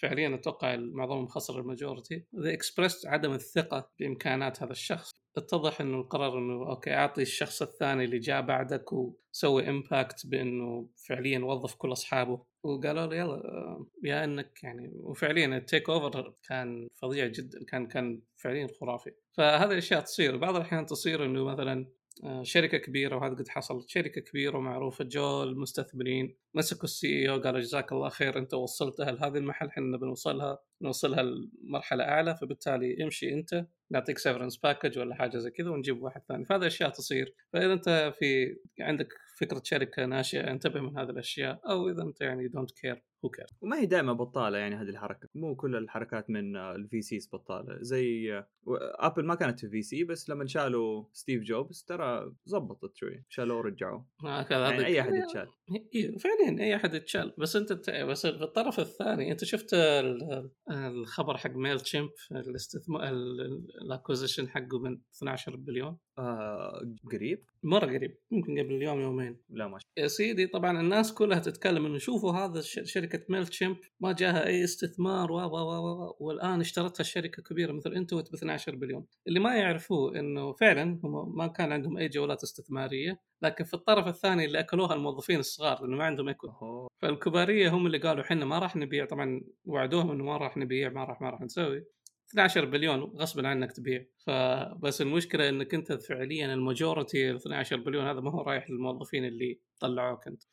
فعليا 0.02 0.36
أتوقع 0.36 0.76
معظمهم 0.76 1.28
خسر 1.28 1.60
ال 1.60 1.67
majority 1.67 2.26
اذا 2.40 2.54
expressed 2.54 3.08
عدم 3.08 3.34
الثقة 3.34 3.92
بإمكانات 4.00 4.64
هذا 4.64 4.72
الشخص. 4.72 5.12
اتضح 5.38 5.82
إنه 5.82 5.98
القرار 5.98 6.38
إنه 6.38 6.70
okay 6.70 6.94
أعطي 6.94 7.22
الشخص 7.22 7.62
الثاني 7.62 8.04
اللي 8.04 8.20
جاء 8.20 8.42
بعدك 8.42 8.94
وسوي 8.94 9.70
impact 9.70 10.28
بإنه 10.28 10.90
فعليا 11.08 11.40
وظف 11.40 11.76
كل 11.76 11.92
أصحابه. 11.92 12.46
وقالوا 12.64 13.06
له 13.06 13.16
يلا 13.16 13.86
يا 14.04 14.24
إنك 14.24 14.64
يعني 14.64 14.92
وفعليا 14.94 15.58
ال 15.58 15.90
takeover 15.90 16.34
كان 16.48 16.88
فظيع 16.96 17.28
جدا 17.28 17.64
كان 17.64 17.88
كان 17.88 18.22
فعليا 18.38 18.68
خرافي. 18.82 19.12
فهذه 19.32 19.72
الأشياء 19.72 20.02
تصير. 20.02 20.38
بعض 20.38 20.56
الأحيان 20.56 20.86
تصير 20.86 21.26
إنه 21.26 21.44
مثلا 21.44 21.82
آه، 21.82 22.01
شركة 22.42 22.78
كبيرة 22.78 23.16
وهذا 23.16 23.34
قد 23.34 23.48
حصل. 23.48 23.86
شركة 23.88 24.22
كبيرة 24.22 24.58
ومعروفة 24.58 25.04
جو 25.04 25.44
المستثمرين 25.44 26.38
مسكوا 26.54 26.84
ال 26.84 27.08
CEO 27.08 27.42
قالوا 27.42 27.60
جزاك 27.60 27.92
الله 27.92 28.10
خير 28.10 28.38
أنت 28.38 28.54
وصلتها 28.54 29.12
لهذه 29.12 29.38
المحل 29.38 29.68
إحنا 29.68 29.98
بنوصلها 29.98 30.60
نوصلها 30.82 31.24
لمرحلة 31.24 32.04
أعلى 32.04 32.38
فبالتالي 32.38 33.04
امشي 33.04 33.34
أنت 33.34 33.66
نعطيك 33.92 34.18
severance 34.18 34.58
package 34.58 35.00
ولا 35.00 35.16
حاجة 35.16 35.38
زي 35.38 35.52
كذا 35.52 35.70
ونجيب 35.70 36.04
واحد 36.04 36.22
ثاني. 36.28 36.46
فهذه 36.46 36.68
أشياء 36.68 36.90
تصير. 36.90 37.36
فإذا 37.54 37.74
أنت 37.74 38.14
في 38.20 38.56
عندك 38.80 39.08
فكرة 39.40 39.62
شركة 39.66 40.06
ناشئة 40.06 40.52
انتبه 40.52 40.82
من 40.82 40.98
هذه 40.98 41.10
الأشياء 41.10 41.62
أو 41.70 41.90
إذا 41.90 42.04
أنت 42.04 42.22
يعني 42.22 42.48
don't 42.48 42.72
care 42.72 43.04
وما 43.62 43.80
هي 43.80 43.86
دائما 43.86 44.14
بطالة 44.14 44.58
يعني 44.58 44.76
هذه 44.76 44.90
الحركة. 44.90 45.30
مو 45.36 45.56
كل 45.56 45.76
الحركات 45.76 46.30
من 46.30 46.56
ال 46.56 47.02
VCs 47.02 47.30
بطالة. 47.34 47.78
زي 47.82 48.44
Apple 49.00 49.26
ما 49.26 49.36
كانت 49.36 49.66
VC 49.66 50.04
بس 50.04 50.30
لما 50.30 50.48
شالوا 50.48 51.06
ستيف 51.14 51.44
جوبز 51.44 51.84
ترى 51.88 52.34
زبطت 52.46 52.96
شوي. 52.96 53.24
شالوه 53.30 53.58
ورجعوه. 53.58 54.08
يعني 54.24 54.86
أي 54.86 55.02
أحد 55.02 55.14
يتشال. 55.14 55.48
فعليا 56.20 56.64
أي 56.64 56.76
أحد 56.76 56.94
يتشال. 56.94 57.34
بس 57.38 57.56
أنت 57.56 57.74
بس 57.90 58.28
في 58.28 58.44
الطرف 58.44 58.80
الثاني 58.80 59.32
أنت 59.32 59.44
شفت 59.44 59.76
الخبر 60.72 61.38
حق 61.38 61.52
Mailchimp 61.52 62.10
الاستثمار 62.32 63.10
ال 63.82 63.87
acquisition 63.87 64.50
حقه 64.50 64.80
من 64.80 65.02
12 65.18 65.56
بليون؟ 65.56 65.98
آه 66.18 66.82
قريب. 67.12 67.46
مرة 67.64 67.86
قريب. 67.86 68.18
ممكن 68.32 68.60
قبل 68.60 68.74
اليوم 68.74 69.00
يومين. 69.00 69.42
لا 69.50 69.68
ما 69.68 69.78
يا 69.98 70.08
سيدي 70.08 70.48
طبعا 70.48 70.82
الناس 70.82 71.14
كلها 71.14 71.40
تتكلم 71.40 71.86
إنه 71.86 71.98
شوفوا 71.98 72.32
هذا 72.32 72.62
شركة 73.12 73.26
Mailchimp 73.30 73.78
ما 74.00 74.12
جاها 74.12 74.48
أي 74.48 74.64
استثمار 74.64 75.32
و 75.32 75.36
و 75.36 75.56
و 75.56 76.16
والآن 76.20 76.60
اشترتها 76.60 77.02
الشركة 77.02 77.44
كبيرة 77.44 77.72
مثل 77.72 77.94
Intuit 77.94 78.32
ب 78.32 78.36
12 78.36 78.76
بليون. 78.76 79.06
اللي 79.28 79.40
ما 79.40 79.56
يعرفوه 79.56 80.20
إنه 80.20 80.54
فعلا 80.54 81.00
هم 81.04 81.38
ما 81.38 81.48
كان 81.48 81.72
عندهم 81.72 81.98
أي 81.98 82.08
جولات 82.08 82.44
استثمارية 82.44 83.20
لكن 83.42 83.64
في 83.64 83.74
الطرف 83.74 84.08
الثاني 84.08 84.46
اللي 84.46 84.60
أكلوها 84.60 84.94
الموظفين 84.94 85.40
الصغار 85.40 85.82
لأنه 85.82 85.98
ما 85.98 86.06
عندهم 86.06 86.28
equity 86.28 86.52
فالكبارية 87.02 87.70
هم 87.70 87.86
اللي 87.88 87.98
قالوا 87.98 88.24
إحنا 88.24 88.46
ما 88.46 88.60
راح 88.60 88.76
نبيع 88.76 89.06
طبعا 89.06 89.42
وعدوهم 89.66 90.12
إنه 90.12 90.24
ما 90.24 90.38
راح 90.38 90.58
نبيع 90.58 90.90
ما 90.90 91.04
راح 91.04 91.22
ما 91.22 91.30
راح 91.30 91.42
نسوي. 91.42 91.86
12 92.32 92.66
بليون 92.66 93.00
غصبا 93.00 93.48
عنك 93.48 93.72
تبيع. 93.72 94.06
فبس 94.28 95.02
المشكلة 95.02 95.50
إنك 95.50 95.74
أنت 95.74 95.94
فعليا 95.94 96.54
ال 96.54 96.63
majority 96.63 97.36
12 97.36 97.76
بليون 97.76 98.08
هذا 98.08 98.20
ما 98.20 98.32
هو 98.32 98.42
رايح 98.42 98.70
للموظفين 98.70 99.26
اللي 99.26 99.60
طلعوك 99.80 100.28
أنت. 100.28 100.44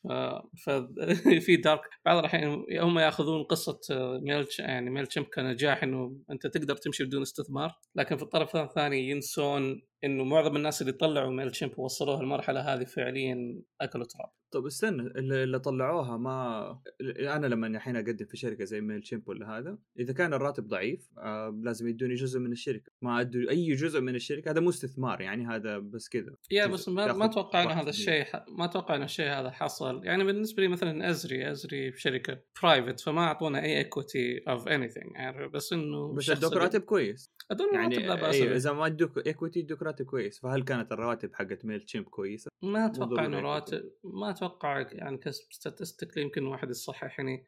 ففي 0.64 1.56
دارك 1.64 1.80
بعض 2.04 2.18
الأحيان 2.18 2.64
هم 2.80 2.98
يأخذون 2.98 3.42
قصة 3.44 3.80
ميل 4.22 4.46
يعني 4.58 4.90
Mailchimp 4.90 5.24
كنجاح 5.24 5.82
إنه 5.82 6.16
أنت 6.30 6.46
تقدر 6.46 6.76
تمشي 6.76 7.04
بدون 7.04 7.22
استثمار 7.22 7.78
لكن 7.94 8.16
في 8.16 8.22
الطرف 8.22 8.56
الثاني 8.56 9.10
ينسون 9.10 9.82
إنه 10.04 10.24
معظم 10.24 10.56
الناس 10.56 10.82
اللي 10.82 10.92
طلعوا 10.92 11.30
Mailchimp 11.30 11.78
ووصلوها 11.78 12.20
المرحله 12.20 12.60
هذه 12.60 12.84
فعليا 12.84 13.62
أكلوا 13.80 14.04
تراب. 14.04 14.30
طيب 14.50 14.66
استنى 14.66 15.02
اللي 15.02 15.58
طلعوها 15.58 16.16
ما 16.16 16.80
أنا 17.20 17.46
لما 17.46 17.66
الحين 17.66 17.96
أقدم 17.96 18.26
في 18.26 18.36
شركة 18.36 18.64
زي 18.64 18.80
Mailchimp 18.80 19.28
ولا 19.28 19.58
هذا 19.58 19.78
إذا 19.98 20.12
كان 20.12 20.34
الراتب 20.34 20.68
ضعيف 20.68 21.08
آه 21.18 21.60
لازم 21.62 21.88
يدوني 21.88 22.14
جزء 22.14 22.40
من 22.40 22.52
الشركة. 22.52 22.92
ما 23.02 23.20
ادوا 23.20 23.40
جزء 23.66 24.00
من 24.00 24.14
الشركة 24.14 24.50
هذا 24.50 24.60
مو 24.60 24.68
استثمار 24.68 25.20
يعني 25.20 25.46
هذا 25.46 25.78
بس 25.78 26.08
كذا. 26.08 26.34
yeah 26.50 26.66
بس 26.66 26.88
ما, 26.88 27.12
ما 27.12 27.24
أتوقع 27.24 27.62
إن 27.62 27.68
هذا 27.68 27.90
الشيء 27.90 28.26
ما 28.48 28.64
أتوقع 28.64 28.96
إن 28.96 29.02
الشيء 29.02 29.30
هذا 29.30 29.50
حصل. 29.50 30.04
يعني 30.04 30.24
بالنسبة 30.24 30.62
لي 30.62 30.68
مثلا 30.68 31.10
Esri 31.10 31.50
Esri 31.50 31.92
شركه 31.92 32.40
private 32.62 33.00
فما 33.00 33.20
أعطونا 33.20 33.62
أي 33.62 33.78
equity 33.78 34.38
of 34.48 34.68
any 34.68 34.88
يعني 35.14 35.48
بس 35.48 35.72
إنه 35.72 36.14
بس 36.14 36.30
ادوك 36.30 36.52
راتب 36.52 36.80
كويس. 36.80 37.38
يعني 37.72 37.96
لا 37.96 38.14
بأس 38.14 38.34
أيوه 38.34 38.56
إذا 38.56 38.72
ما 38.72 38.86
ادوك 38.86 39.26
equity 39.26 39.60
ادوك 39.60 39.82
راتب 39.82 40.04
كويس. 40.04 40.40
فهل 40.40 40.62
كانت 40.62 40.92
الرواتب 40.92 41.34
حقت 41.34 41.64
Mailchimp 41.64 42.04
كويسة؟ 42.04 42.50
ما 42.62 42.86
أتوقع 42.86 43.24
إنه 43.24 43.40
رواتب 43.40 43.82
ما 44.04 44.30
أتوقع 44.30 44.86
يعني 44.92 45.18
ك 45.18 45.26
statistically 45.26 46.22
يمكن 46.22 46.46
واحد 46.46 46.70
يصحح 46.70 47.18
يعني 47.18 47.46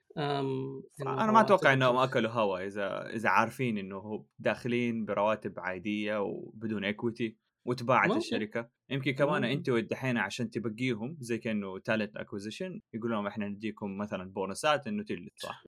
أنا 1.00 1.32
ما 1.32 1.40
أتوقع 1.40 1.73
إنهم 1.73 1.96
أكلوا 1.96 2.30
هوا 2.30 2.66
إذا 2.66 3.11
إذا 3.14 3.28
عارفين 3.28 3.78
إنه 3.78 4.26
داخلين 4.38 5.04
برواتب 5.04 5.61
عادية 5.61 6.00
وبدون 6.09 6.85
equity 6.85 7.37
وتباعت 7.64 8.16
الشركة. 8.16 8.71
يمكن 8.90 9.12
كمان 9.12 9.44
انت 9.44 9.70
دحين 9.70 10.16
عشان 10.16 10.50
تبقيهم 10.50 11.16
زي 11.20 11.38
كأنه 11.38 11.78
talent 11.78 12.16
acquisition 12.16 12.80
يقول 12.94 13.11
لهم 13.11 13.26
إحنا 13.26 13.49
نديكم 13.49 13.99
مثلا 13.99 14.32
بونصات 14.32 14.87
إنه 14.87 15.02
تجلس 15.02 15.30
صح؟ 15.37 15.64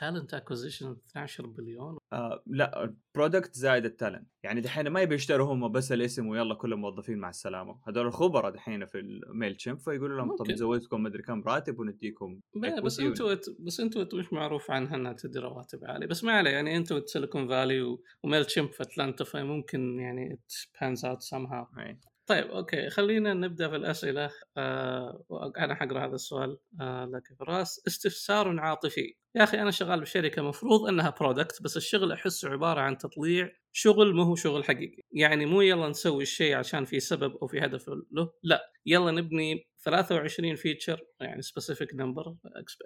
talent 0.00 0.34
acquisition 0.34 0.96
12 1.10 1.46
بليون. 1.46 1.98
آه 2.12 2.42
لا 2.46 2.94
product 3.14 3.54
زائد 3.54 3.84
ال 3.84 3.90
talent 3.90 4.28
يعني 4.42 4.60
دحين 4.60 4.88
ما 4.88 5.00
يبي 5.00 5.14
يشتروا 5.14 5.54
هم 5.54 5.72
بس 5.72 5.92
الاسم 5.92 6.26
ويلا 6.26 6.54
كل 6.54 6.72
الموظفين 6.72 7.18
مع 7.18 7.28
السلامة. 7.28 7.80
هذول 7.88 8.06
الخبراء 8.06 8.50
دحين 8.50 8.86
في 8.86 8.98
ال 8.98 9.56
Mailchimp 9.56 9.78
فيقولوا 9.78 10.16
لهم 10.16 10.36
طب 10.36 10.50
نزودكم 10.50 11.02
مدري 11.02 11.22
كم 11.22 11.42
راتب 11.42 11.78
ونديكم 11.78 12.40
بس 12.84 13.00
Intuit 13.00 13.56
بس 13.60 13.80
Intuit 13.80 14.14
مش 14.14 14.32
معروف 14.32 14.70
عنها 14.70 14.96
انها 14.96 15.12
تدي 15.12 15.38
رواتب 15.38 15.84
عالية. 15.84 16.06
بس 16.06 16.24
ما 16.24 16.32
عليه 16.32 16.50
يعني 16.50 16.76
Intuit 16.76 17.08
Silicon 17.08 17.48
Valley 17.48 17.98
و 18.22 18.44
Mailchimp 18.44 18.72
في 18.72 18.82
اتلانتا 18.82 19.24
فممكن 19.24 20.00
يعني 20.00 20.40
balance 20.80 21.04
out 21.04 21.20
somehow 21.20 21.66
طيب 22.26 22.44
أوكي 22.46 22.90
خلينا 22.90 23.34
نبدأ 23.34 23.68
في 23.68 23.76
الاسئله 23.76 24.30
آه 24.56 25.24
أنا 25.58 25.74
حقرأ 25.74 26.06
هذا 26.06 26.14
السؤال 26.14 26.58
آه 26.80 27.04
لك 27.04 27.22
فراس. 27.38 27.82
استفسار 27.86 28.60
عاطفي. 28.60 29.14
يا 29.36 29.44
أخي 29.44 29.62
أنا 29.62 29.70
شغال 29.70 30.00
بشركة 30.00 30.42
مفروض 30.42 30.88
إنها 30.88 31.10
product 31.20 31.62
بس 31.62 31.76
الشغل 31.76 32.12
احسه 32.12 32.48
عبارة 32.50 32.80
عن 32.80 32.98
تطليع 32.98 33.50
شغل 33.72 34.14
ما 34.14 34.24
هو 34.24 34.34
شغل 34.34 34.64
حقيقي. 34.64 35.02
يعني 35.12 35.46
مو 35.46 35.60
يلا 35.60 35.88
نسوي 35.88 36.22
الشيء 36.22 36.54
عشان 36.56 36.84
في 36.84 37.00
سبب 37.00 37.36
أو 37.36 37.46
في 37.46 37.58
هدف 37.64 37.88
له 37.88 38.32
لا. 38.42 38.72
يلا 38.86 39.10
نبني 39.10 39.68
23 39.84 40.54
feature 40.56 41.00
يعني 41.20 41.42
specific 41.42 41.94
number 41.94 42.36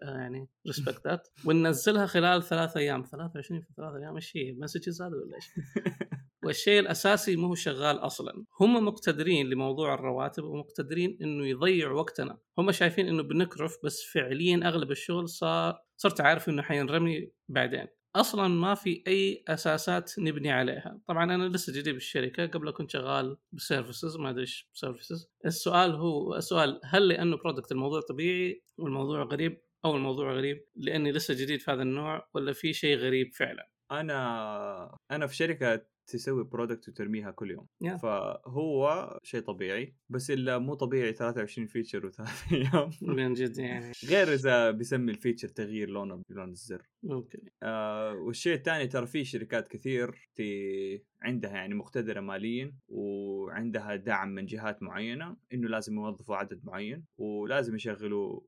يعني 0.02 0.49
respect 0.66 1.06
that 1.06 1.28
وننزلها 1.47 2.07
خلال 2.07 2.42
ثلاث 2.42 2.76
أيام. 2.76 3.02
23 3.02 3.61
في 3.61 3.73
ثلاث 3.76 3.95
أيام 3.95 4.14
إيش 4.14 4.37
هي؟ 4.37 4.52
messages 4.52 5.02
هذا 5.02 5.16
ولا 5.16 5.37
إيش؟ 5.37 5.47
والشيء 6.49 6.81
الأساسي 6.81 7.37
مو 7.37 7.47
هو 7.47 7.55
شغال 7.55 7.99
أصلا. 7.99 8.45
هم 8.61 8.85
مقتدرين 8.85 9.49
لموضوع 9.50 9.95
الرواتب 9.95 10.45
ومقتدرين 10.45 11.19
إنه 11.23 11.47
يضيع 11.47 11.90
وقتنا. 11.90 12.38
هم 12.59 12.73
شايفين 12.73 13.09
إنه 13.09 13.23
بنكرف 13.23 13.76
بس 13.85 14.02
فعليا 14.02 14.61
أغلب 14.64 14.90
الشغل 14.90 15.28
صار 15.28 15.78
صرت 15.97 16.21
عارف 16.21 16.49
إنه 16.49 16.62
حينرمي 16.62 17.31
بعدين. 17.49 17.87
أصلا 18.17 18.49
ما 18.49 18.75
في 18.75 19.02
أي 19.07 19.45
أساسات 19.49 20.19
نبني 20.19 20.50
عليها. 20.50 21.00
طبعا 21.07 21.25
أنا 21.25 21.49
لسه 21.49 21.73
جديد 21.73 21.95
بالشركة 21.95 22.47
قبل 22.47 22.71
كنت 22.71 22.90
شغال 22.90 23.37
ب 23.52 23.60
services 23.60 24.16
ما 24.17 24.31
أدري 24.31 24.40
إيش 24.40 24.69
services 24.73 25.30
السؤال 25.47 25.95
هو 25.95 26.35
السؤال 26.37 26.81
هل 26.85 27.09
لأنه 27.09 27.37
product 27.37 27.73
الموضوع 27.73 28.00
طبيعي 28.00 28.62
والموضوع 28.78 29.23
غريب 29.23 29.61
أو 29.85 29.97
الموضوع 29.97 30.33
غريب 30.33 30.64
لأني 30.76 31.12
لسه 31.12 31.35
جديد 31.35 31.61
في 31.61 31.71
هذا 31.71 31.83
النوع 31.83 32.28
ولا 32.35 32.52
في 32.52 32.73
شيء 32.73 32.97
غريب 32.97 33.35
فعلا؟ 33.35 33.69
أنا 33.90 34.97
أنا 35.11 35.26
في 35.26 35.37
شركة 35.37 35.87
تسوي 36.08 36.44
product 36.44 36.88
وترميها 36.88 37.30
كل 37.30 37.50
يوم. 37.50 37.66
Yeah. 37.84 37.96
فهو 37.96 39.18
شيء 39.22 39.40
طبيعي 39.40 39.94
بس 40.08 40.30
إلا 40.30 40.58
مو 40.58 40.74
طبيعي 40.74 41.12
23 41.12 41.66
feature 41.66 42.06
وثلاث 42.06 42.52
أيام. 42.52 42.90
من 43.02 43.34
جد 43.34 43.58
يعني. 43.58 43.92
غير 44.08 44.32
إذا 44.32 44.70
بيسمي 44.70 45.10
ال 45.12 45.17
feature 45.17 45.49
تغيير 45.48 45.90
لونه 45.90 46.22
بلون 46.28 46.50
الزر. 46.50 46.82
ممكن 47.02 47.38
آه 47.62 48.12
والشيء 48.12 48.54
الثاني 48.54 48.86
ترى 48.86 49.06
في 49.06 49.24
شركات 49.24 49.68
كثير 49.68 50.28
تي 50.34 51.08
عندها 51.22 51.50
يعني 51.50 51.74
مقتدرة 51.74 52.20
ماليا 52.20 52.74
وعندها 52.88 53.96
دعم 53.96 54.28
من 54.28 54.46
جهات 54.46 54.82
معينة 54.82 55.36
إنه 55.52 55.68
لازم 55.68 55.94
يوظفوا 55.94 56.36
عدد 56.36 56.60
معين 56.64 57.04
ولازم 57.18 57.74
يشغلوا 57.74 58.40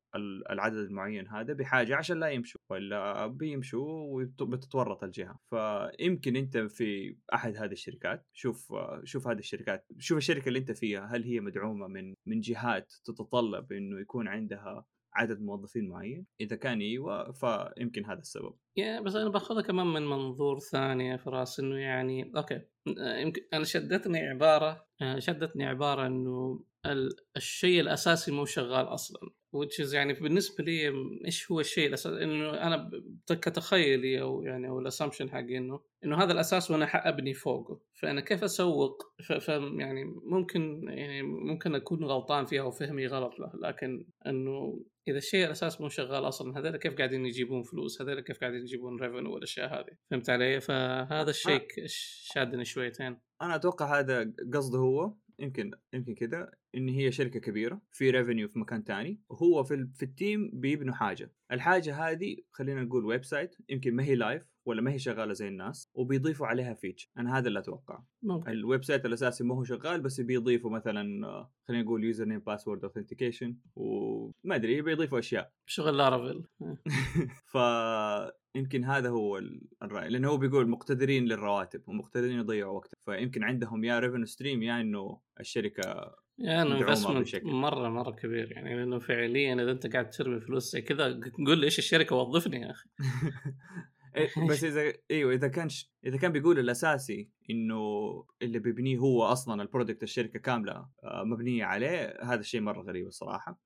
العدد 0.51 0.77
المعين 0.77 1.29
هذا 1.29 1.53
بحاجة 1.53 1.97
عشان 1.97 2.21
لا 2.21 2.29
يمشوا 2.29 2.61
ولا 2.71 3.27
بيمشوا 3.27 4.23
وبتتورط 4.41 5.05
الجهة. 5.05 5.39
فيمكن 5.51 6.37
أنت 6.37 6.59
في 6.59 7.17
أحد 7.35 7.50
هذه 7.57 7.73
الشركات؟ 7.73 8.27
شوف 8.33 8.75
شوف 9.05 9.29
هذه 9.29 9.39
الشركات 9.39 9.87
شوف 9.99 10.19
الشركة 10.19 10.49
اللي 10.49 10.59
أنت 10.59 10.73
فيها 10.73 11.07
هل 11.07 11.25
هي 11.25 11.41
مدعومة 11.41 11.87
من 11.87 12.15
من 12.27 12.41
جهات 12.41 12.93
تتطلب 13.05 13.73
إنه 13.73 14.01
يكون 14.01 14.29
عندها 14.29 14.87
عدد 15.15 15.41
موظفين 15.41 15.89
معين؟ 15.89 16.27
إذا 16.41 16.57
كان 16.57 16.81
أيوه 16.81 17.33
فيمكن 17.33 18.05
هذا 18.05 18.21
السبب. 18.21 18.55
بس 19.01 19.15
أنا 19.15 19.29
باخذها 19.29 19.63
كمان 19.63 19.87
من 19.87 20.07
منظور 20.07 20.59
ثاني 20.59 21.19
فراس 21.19 21.61
إنه 21.61 21.77
يعني 21.77 22.33
أوكي 22.37 22.61
يمكن 22.99 23.43
أنا 23.53 23.65
شدتني 23.65 24.19
عبارة 24.19 24.87
شدتني 25.19 25.67
عبارة 25.67 26.07
إنه 26.07 26.65
الشيء 27.37 27.81
الأساسي 27.81 28.33
مو 28.33 28.45
شغال 28.45 28.87
أصلا 28.87 29.31
which 29.57 29.95
يعني 29.95 30.13
بالنسبة 30.13 30.65
لي 30.65 30.93
إيش 31.27 31.53
هو 31.53 31.61
الشيء 31.61 31.89
الاساسي 31.89 32.25
إنه 32.25 32.51
أنا 32.51 32.91
كتخيلي 33.29 34.21
أو 34.21 34.43
يعني 34.43 34.69
أو 34.69 34.79
ال 34.79 34.84
assumption 34.84 35.31
حقي 35.31 35.57
إنه 35.57 35.81
إنه 36.05 36.23
هذا 36.23 36.33
الأساس 36.33 36.71
وأنا 36.71 36.87
حأبني 36.87 37.35
فوقه 37.35 37.81
فأنا 37.95 38.21
كيف 38.21 38.45
أسوق؟ 38.45 39.03
ف 39.41 39.49
يعني 39.49 40.05
ممكن 40.05 40.89
يعني 40.89 41.23
ممكن 41.23 41.75
أكون 41.75 42.05
غلطان 42.05 42.45
فيها 42.45 42.63
وفهمي 42.63 43.07
غلط 43.07 43.39
له 43.39 43.53
لكن 43.63 44.07
إنه 44.27 44.85
إذا 45.09 45.19
الشيء 45.19 45.47
الأساس 45.47 45.81
مو 45.81 45.89
شغال 45.89 46.29
أصلا 46.29 46.59
هذول 46.59 46.77
كيف 46.77 46.95
قاعدين 46.95 47.27
يجيبون 47.27 47.63
فلوس؟ 47.63 48.03
هذول 48.03 48.21
كيف 48.21 48.41
قاعدين 48.41 48.61
يجيبون 48.71 49.01
revenue 49.01 49.35
والاشياء 49.35 49.81
هذه. 49.81 49.97
فهمت 50.11 50.31
علي؟ 50.31 50.61
فهذا 50.61 51.31
الشيء 51.31 51.67
شادني 52.35 52.65
شويتين. 52.65 53.19
أنا 53.43 53.55
أتوقع 53.55 53.99
هذا 53.99 54.33
قصده 54.55 54.79
هو 54.79 55.15
يمكن 55.39 55.71
يمكن 55.93 56.15
كذا 56.15 56.51
إن 56.75 56.89
هي 56.89 57.13
شركة 57.13 57.41
كبيرة 57.41 57.83
في 57.91 58.11
revenue 58.11 58.49
في 58.49 58.59
مكان 58.59 58.85
تاني 58.85 59.21
وهو 59.29 59.65
في, 59.65 59.89
في 59.95 60.03
ال 60.03 60.12
team 60.12 60.51
بيبنوا 60.53 60.95
حاجة. 60.95 61.33
الحاجة 61.53 62.11
هذه 62.11 62.37
خلينا 62.53 62.83
نقول 62.83 63.05
website 63.05 63.57
يمكن 63.69 63.95
ما 63.95 64.05
هي 64.05 64.15
live 64.15 64.43
ولا 64.65 64.83
ما 64.83 64.93
هي 64.93 64.99
شغالة 64.99 65.33
زي 65.33 65.49
الناس 65.49 65.91
وبيضيفوا 65.95 66.47
عليها 66.47 66.75
features 66.75 67.11
أنا 67.19 67.39
هذا 67.39 67.49
اللي 67.49 67.59
أتوقع. 67.59 68.03
ممكن. 68.23 68.51
ال 68.51 68.85
website 68.85 69.07
الاساسي 69.07 69.45
ما 69.45 69.55
هو 69.55 69.65
شغال 69.65 70.01
بس 70.01 70.21
بيضيفوا 70.21 70.71
مثلا 70.71 71.05
خلينا 71.69 71.83
نقول 71.83 72.05
username 72.05 72.41
password 72.41 72.85
authentication 72.85 73.57
وما 73.77 74.55
أدري 74.55 74.83
بيضيفوا 74.83 75.19
أشياء. 75.19 75.53
شغل 75.67 75.97
Laravel 75.97 76.43
ف 77.53 77.59
يمكن 78.55 78.85
هذا 78.85 79.09
هو 79.09 79.41
الرأي. 79.83 80.09
لأنه 80.09 80.29
هو 80.29 80.37
بيقول 80.37 80.69
مقتدرين 80.69 81.25
للرواتب 81.25 81.89
ومقتدرين 81.89 82.39
يضيعوا 82.39 82.77
وقت. 82.77 82.95
فيمكن 83.01 83.45
عندهم 83.45 83.85
يا 83.85 83.99
revenue 83.99 84.25
stream 84.25 84.63
يا 84.63 84.81
إنه 84.81 85.21
الشركة 85.41 86.15
يا 86.39 86.63
إنه 86.63 86.79
investment 86.79 87.45
مرة 87.45 87.89
مرة 87.89 88.11
كبير. 88.11 88.53
يعني 88.53 88.77
لأنه 88.77 88.99
فعليا 88.99 89.55
إذا 89.55 89.71
أنت 89.71 89.87
قاعد 89.87 90.11
ترمي 90.11 90.41
فلوس 90.41 90.73
زي 90.73 90.83
كذا 90.83 91.21
قول 91.47 91.59
لي 91.59 91.65
إيش 91.65 91.79
الشركة 91.79 92.17
وظفني 92.17 92.61
يا 92.61 92.71
أخي. 92.71 92.89
بس 94.51 94.65
إذا 94.65 94.93
إيوه 95.11 95.33
إذا 95.33 95.49
كان 95.49 95.69
ش... 95.69 95.93
إذا 96.07 96.17
كان 96.17 96.33
بيقول 96.33 96.59
الأساسي 96.59 97.29
إنه 97.51 97.81
اللي 98.43 98.59
بيبنيه 98.59 98.99
هو 98.99 99.23
أصلا 99.23 99.63
ال 99.63 99.68
product 99.68 100.03
الشركة 100.03 100.39
كاملة 100.39 100.89
آه، 101.05 101.25
مبنية 101.25 101.65
عليه 101.65 102.19
هذا 102.23 102.41
الشيء 102.41 102.61
مرة 102.61 102.83
غريب 102.83 103.07
الصراحة. 103.07 103.61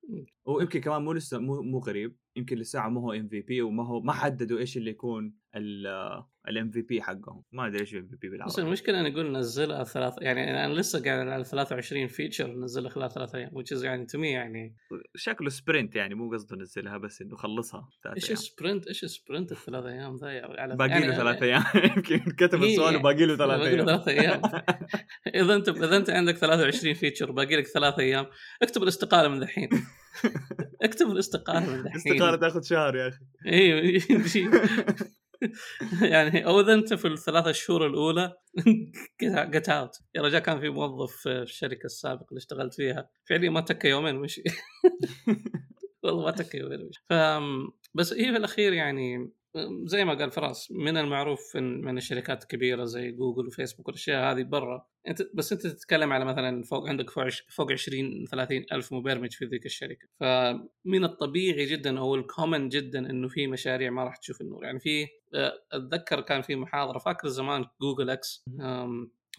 ويمكن 0.45 0.81
كمان 0.81 1.03
مو 1.03 1.13
لسه 1.13 1.39
مو 1.39 1.63
مو 1.63 1.79
غريب 1.79 2.17
يمكن 2.37 2.57
لسه 2.57 2.89
ما 2.89 3.01
هو 3.01 3.13
MVP 3.13 3.63
وما 3.63 3.87
هو 3.87 4.01
ما 4.01 4.13
حددوا 4.13 4.59
إيش 4.59 4.77
اللي 4.77 4.91
يكون 4.91 5.35
ال 6.49 6.71
MVP 6.71 7.03
حقهم. 7.03 7.43
ما 7.53 7.67
أدري 7.67 7.81
إيش 7.81 7.95
ال 7.95 8.07
MVP 8.07 8.29
بالعربي. 8.29 8.53
بس 8.53 8.59
المشكلة 8.59 9.01
أنا 9.01 9.09
أقول 9.09 9.33
نزلها 9.33 9.85
ثلاث 9.85 10.15
يعني 10.21 10.65
أنا 10.65 10.75
لسه 10.75 11.03
قاعد 11.05 11.29
على 11.29 11.45
23 11.45 12.07
feature 12.07 12.47
نزلها 12.47 12.91
خلال 12.91 13.11
ثلاث 13.11 13.35
أيام 13.35 13.51
which 13.51 13.85
يعني 13.85 14.07
to 14.07 14.19
me 14.19 14.31
يعني 14.31 14.77
شكله 15.15 15.51
sprint 15.51 15.97
يعني 15.97 16.15
مو 16.15 16.31
قصده 16.31 16.57
نزلها 16.57 16.99
بس 16.99 17.23
إنه 17.23 17.37
خلصها 17.37 17.89
إيش 18.07 18.33
sprint 18.33 18.87
إيش 18.87 19.05
sprint 19.05 19.53
الثلاث 19.53 19.85
أيام 19.85 20.17
ذا 20.17 20.29
على 20.59 20.77
باقي 20.77 20.89
له 20.89 21.01
يعني 21.01 21.17
ثلاث 21.17 21.43
أيام. 21.43 21.63
يمكن 21.97 22.19
كتب 22.19 22.63
السؤال 22.63 22.97
وباقي 22.97 23.27
له 23.27 23.37
ثلاث 23.37 23.61
أيام. 23.61 23.87
ثلاث 23.87 24.09
أيام. 24.09 24.43
إذا 25.43 25.55
أنت 25.55 25.69
إذا 25.69 25.97
أنت 25.97 26.11
عندك 26.11 26.37
23 26.37 26.95
feature 26.95 27.33
باقي 27.33 27.57
لك 27.57 27.67
ثلاث 27.67 27.99
أيام 27.99 28.27
اكتب 28.63 28.83
الاستقالة 28.83 29.29
من 29.29 29.43
الحين 29.43 29.69
اكتب 30.83 31.11
الاستقالة 31.11 31.67
من 31.67 31.87
الحين 31.87 31.93
الاستقاله 31.93 32.37
تاخذ 32.37 32.63
شهر 32.63 32.97
يا 32.97 33.09
أخي. 33.09 33.19
أيوه 33.47 34.01
يعني 36.13 36.47
أو 36.47 36.61
اذا 36.61 36.75
أنت 36.75 36.95
في 36.95 37.09
الثلاثة 37.09 37.53
شهور 37.53 37.87
الأولى 37.87 38.33
get 39.53 39.69
out 39.69 39.97
يا 40.15 40.23
رجال 40.23 40.39
كان 40.43 40.61
في 40.61 40.69
موظف 40.69 41.17
في 41.17 41.29
الشركة 41.29 41.85
السابقة 41.87 42.27
اللي 42.29 42.39
اشتغلت 42.39 42.75
فيها. 42.75 43.11
فعليا 43.25 43.51
ما 43.51 43.61
تكى 43.61 43.89
يومين 43.89 44.15
مشي 44.15 44.43
والله 46.03 46.25
ما 46.25 46.31
تكى 46.31 46.59
يومين 46.59 46.89
مشي 46.89 47.05
ف 47.11 47.13
بس 47.95 48.13
هي 48.13 48.33
في 48.33 48.37
الأخير 48.37 48.73
يعني 48.73 49.31
زي 49.85 50.05
ما 50.05 50.15
قال 50.15 50.31
فراس 50.31 50.71
من 50.71 50.97
المعروف 50.97 51.57
من 51.57 51.99
الشركات 51.99 52.43
الكبيرة 52.43 52.85
زي 52.85 53.11
جوجل 53.11 53.47
وفيسبوك 53.47 53.89
والأشياء 53.89 54.33
هذه 54.33 54.43
برا. 54.43 54.87
انت 55.09 55.23
بس 55.35 55.53
أنت 55.53 55.67
تتكلم 55.67 56.13
على 56.13 56.25
مثلا 56.25 56.63
فوق 56.63 56.89
عندك 56.89 57.11
فوق 57.49 57.73
20 57.73 58.27
30 58.27 58.65
ألف 58.73 58.93
مبرمج 58.93 59.33
في 59.33 59.45
ذيك 59.45 59.67
الشركة. 59.67 60.09
فمن 60.21 61.05
الطبيعي 61.05 61.67
جدا 61.67 61.99
أو 61.99 62.15
ال 62.15 62.22
common 62.22 62.69
جدا 62.69 62.99
إنه 63.11 63.29
في 63.29 63.47
مشاريع 63.47 63.91
ما 63.91 64.05
راح 64.05 64.17
تشوف 64.17 64.41
النور. 64.41 64.65
يعني 64.65 64.81
في 64.81 65.07
آه، 65.35 65.53
أتذكر 65.73 66.21
كان 66.21 66.43
في 66.43 66.57
محاضرة 66.57 66.99
فاكر 66.99 67.29
زمان 67.29 67.65
Google 67.81 68.11
X؟ 68.11 68.45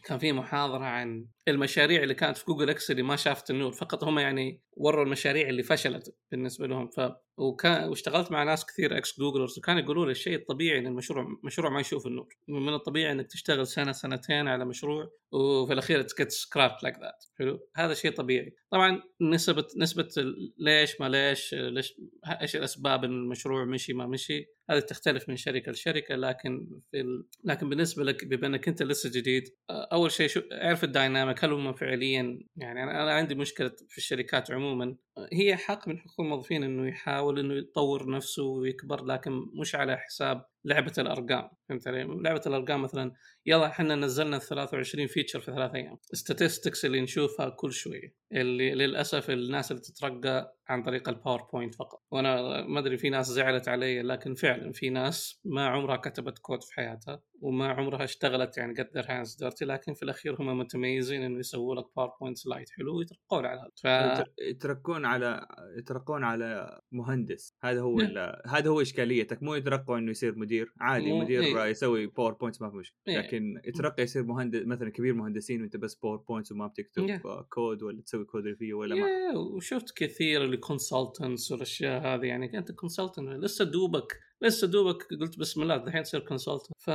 كان 0.03 0.17
في 0.19 0.31
محاضرة 0.31 0.83
عن 0.83 1.27
المشاريع 1.47 2.03
اللي 2.03 2.13
كانت 2.13 2.37
في 2.37 2.45
Google 2.45 2.69
X 2.69 2.91
اللي 2.91 3.03
ما 3.03 3.15
شافت 3.15 3.49
النور. 3.49 3.71
فقط 3.71 4.03
هم 4.03 4.19
يعني 4.19 4.61
وروا 4.73 5.03
المشاريع 5.03 5.49
اللي 5.49 5.63
فشلت 5.63 6.15
بالنسبة 6.31 6.67
لهم. 6.67 6.87
ف 6.87 6.99
وكان 7.37 7.89
واشتغلت 7.89 8.31
مع 8.31 8.43
ناس 8.43 8.65
كثير 8.65 8.97
ex-Googlers 8.97 9.57
وكانوا 9.57 9.81
يقولوا 9.81 10.05
لي 10.05 10.11
الشيء 10.11 10.35
الطبيعي 10.35 10.79
إن 10.79 10.87
المشروع 10.87 11.27
مشروع 11.43 11.71
ما 11.71 11.79
يشوف 11.79 12.07
النور. 12.07 12.27
من 12.47 12.73
الطبيعي 12.73 13.11
إنك 13.11 13.27
تشتغل 13.27 13.67
سنة 13.67 13.91
سنتين 13.91 14.47
على 14.47 14.65
مشروع 14.65 15.11
وفي 15.31 15.73
الأخير 15.73 16.01
it 16.01 16.13
get 16.13 16.31
scrapped 16.31 16.77
like 16.83 16.95
that 16.99 17.25
حلو؟ 17.39 17.67
هذا 17.75 17.93
شيء 17.93 18.11
طبيعي. 18.11 18.55
طبعا 18.71 19.01
نسبه 19.21 19.67
نسبة 19.77 20.09
ليش 20.57 21.01
ما 21.01 21.09
ليش 21.09 21.53
ليش 21.53 21.93
إيش 22.41 22.55
الأسباب 22.55 23.03
إن 23.03 23.11
المشروع 23.11 23.65
مشي 23.65 23.93
ما 23.93 24.07
مشي؟ 24.07 24.45
هذه 24.69 24.79
تختلف 24.79 25.29
من 25.29 25.35
شركة 25.35 25.71
لشركة 25.71 26.15
لكن 26.15 26.67
في 26.91 27.01
ال... 27.01 27.27
لكن 27.43 27.69
بالنسبة 27.69 28.03
لك 28.03 28.25
بما 28.25 28.47
إنك 28.47 28.67
أنت 28.67 28.83
لسه 28.83 29.09
جديد 29.09 29.43
أول 29.69 30.11
شيء 30.11 30.27
شو 30.27 30.41
اعرف 30.51 30.83
ال 30.83 30.91
dynamic 30.91 31.43
هل 31.43 31.51
هم 31.51 31.73
فعليا 31.73 32.39
يعني 32.57 32.83
أنا 32.83 33.13
عندي 33.13 33.35
مشكلة 33.35 33.71
في 33.89 33.97
الشركات 33.97 34.51
عموما. 34.51 34.95
هي 35.33 35.55
حق 35.55 35.87
من 35.87 35.99
حقوق 35.99 36.21
الموظفين 36.21 36.63
إنه 36.63 36.87
يحاول 36.87 37.24
إنه 37.39 37.53
يطور 37.53 38.09
نفسه 38.11 38.43
ويكبر 38.43 39.05
لكن 39.05 39.31
مش 39.53 39.75
على 39.75 39.97
حساب 39.97 40.45
لعبة 40.65 40.93
الأرقام 40.97 41.49
فهمت 41.69 41.87
علي؟ 41.87 42.03
لعبة 42.03 42.41
الأرقام 42.47 42.81
مثلا 42.81 43.11
يلا 43.45 43.67
إحنا 43.67 43.95
نزلنا 43.95 44.39
23 44.39 45.07
feature 45.07 45.39
في 45.39 45.51
ثلاث 45.51 45.75
أيام. 45.75 45.97
statistics 46.13 46.85
اللي 46.85 47.01
نشوفها 47.01 47.49
كل 47.49 47.71
شوية 47.71 48.15
اللي 48.31 48.75
للأسف 48.75 49.29
الناس 49.29 49.71
اللي 49.71 49.81
تترقى 49.81 50.55
عن 50.67 50.83
طريق 50.83 51.09
ال 51.09 51.15
PowerPoint 51.15 51.75
فقط. 51.75 52.03
وأنا 52.11 52.61
ما 52.61 52.79
أدري 52.79 52.97
في 52.97 53.09
ناس 53.09 53.27
زعلت 53.27 53.67
علي 53.67 54.01
لكن 54.01 54.33
فعلا 54.33 54.71
في 54.71 54.89
ناس 54.89 55.41
ما 55.45 55.67
عمرها 55.67 55.95
كتبت 55.95 56.39
كود 56.39 56.63
في 56.63 56.73
حياتها 56.73 57.21
وما 57.41 57.67
عمرها 57.67 58.03
اشتغلت 58.03 58.57
يعني 58.57 58.73
got 58.73 58.89
their 58.93 59.05
hands 59.09 59.35
dirty 59.35 59.65
لكن 59.65 59.93
في 59.93 60.03
الأخير 60.03 60.41
هم 60.41 60.57
متميزين 60.59 61.23
إنه 61.23 61.39
يسووا 61.39 61.75
لك 61.75 61.85
PowerPoint 61.95 62.37
slide 62.37 62.69
حلو 62.69 62.97
ويترقون 62.97 63.45
على 63.45 63.59
هذا. 63.59 64.23
ف... 64.23 64.23
يترقون 64.41 65.05
على 65.05 65.47
يترقون 65.77 66.23
على 66.23 66.79
مهندس. 66.91 67.55
هذا 67.63 67.81
هو 67.81 68.01
هذا 68.47 68.69
هو 68.69 68.81
إشكاليتك 68.81 69.43
مو 69.43 69.55
يترقوا 69.55 69.97
إنه 69.97 70.11
يصير 70.11 70.35
مدير 70.35 70.54
عادي 70.79 71.13
مو... 71.13 71.19
مدير 71.19 71.41
إيه. 71.43 71.65
يسوي 71.65 72.07
PowerPoint 72.07 72.61
ما 72.61 72.69
في 72.69 72.77
مشكله 72.77 72.97
إيه. 73.07 73.17
لكن 73.17 73.61
يترقى 73.65 74.03
يصير 74.03 74.23
مهندس 74.23 74.61
مثلا 74.65 74.89
كبير 74.89 75.13
مهندسين 75.13 75.61
وانت 75.61 75.77
بس 75.77 75.95
PowerPoint 75.95 76.51
وما 76.51 76.67
بتكتب 76.67 77.03
إيه. 77.03 77.21
كود 77.49 77.83
ولا 77.83 78.01
تسوي 78.01 78.25
code 78.25 78.43
review 78.45 78.79
ولا 78.79 78.95
ما 78.95 79.37
وشفت 79.37 79.97
كثير 79.97 80.43
اللي 80.43 80.57
consultants 80.57 81.51
والأشياء 81.51 82.01
هذه 82.01 82.25
يعني 82.25 82.57
انت 82.57 82.71
consultant 82.71 83.29
لسه 83.29 83.65
دوبك 83.65 84.19
لسه 84.41 84.67
دوبك 84.67 85.07
قلت 85.21 85.39
بسم 85.39 85.61
الله 85.61 85.75
الحين 85.75 86.03
تصير 86.03 86.19
consultant 86.19 86.77
ف 86.77 86.89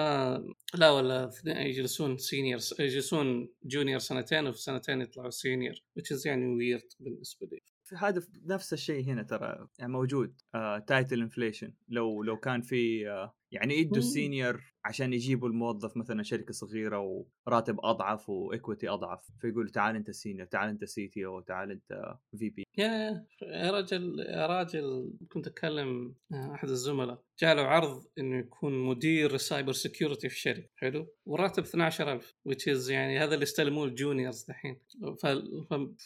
لا 0.74 0.90
ولا 0.90 1.30
يجلسون 1.44 2.18
senior 2.18 2.60
يجلسون 2.78 3.48
junior 3.64 3.98
سنتين 3.98 4.46
وفي 4.46 4.62
سنتين 4.62 5.00
يطلعوا 5.00 5.30
senior 5.30 5.74
which 5.74 6.16
is 6.16 6.26
يعني 6.26 6.46
weird 6.46 6.88
بالنسبة 7.00 7.46
لي 7.46 7.60
هذا 7.98 8.22
نفس 8.44 8.72
الشيء 8.72 9.04
هنا 9.04 9.22
ترى 9.22 9.68
يعني 9.78 9.92
موجود 9.92 10.40
title 10.86 11.18
uh, 11.18 11.22
inflation 11.22 11.72
لو 11.88 12.22
لو 12.22 12.36
كان 12.36 12.60
في 12.60 13.04
uh, 13.04 13.30
يعني 13.52 13.78
يدوا 13.78 13.98
ال 13.98 14.07
senior 14.07 14.62
عشان 14.84 15.12
يجيبوا 15.12 15.48
الموظف 15.48 15.96
مثلا 15.96 16.22
شركة 16.22 16.52
صغيرة 16.52 17.24
وراتب 17.46 17.80
أضعف 17.82 18.28
و 18.28 18.37
equity 18.37 18.88
أضعف 18.88 19.30
فيقول 19.38 19.68
تعال 19.68 19.96
أنت 19.96 20.10
senior 20.10 20.46
تعال 20.46 20.68
أنت 20.68 20.84
CTO 20.84 21.40
تعال 21.40 21.70
أنت 21.70 22.16
VP 22.36 22.64
يا 22.78 23.26
يا 23.42 23.70
رجل 23.70 24.20
يا 24.20 24.46
راجل 24.46 25.12
كنت 25.32 25.46
أتكلم 25.46 26.14
أحد 26.32 26.68
الزملاء. 26.68 27.22
جاله 27.40 27.62
عرض 27.62 28.04
إنه 28.18 28.38
يكون 28.38 28.72
مدير 28.84 29.36
cyber 29.36 29.72
security 29.72 30.28
في 30.28 30.34
الشركة. 30.34 30.68
حلو. 30.76 31.14
وراتب 31.26 31.62
12000 31.62 32.34
which 32.48 32.74
is 32.74 32.90
يعني 32.90 33.18
هذا 33.18 33.34
اللي 33.34 33.42
استلموه 33.42 33.84
ال 33.84 33.92
juniors 33.92 34.44
دحين. 34.48 34.80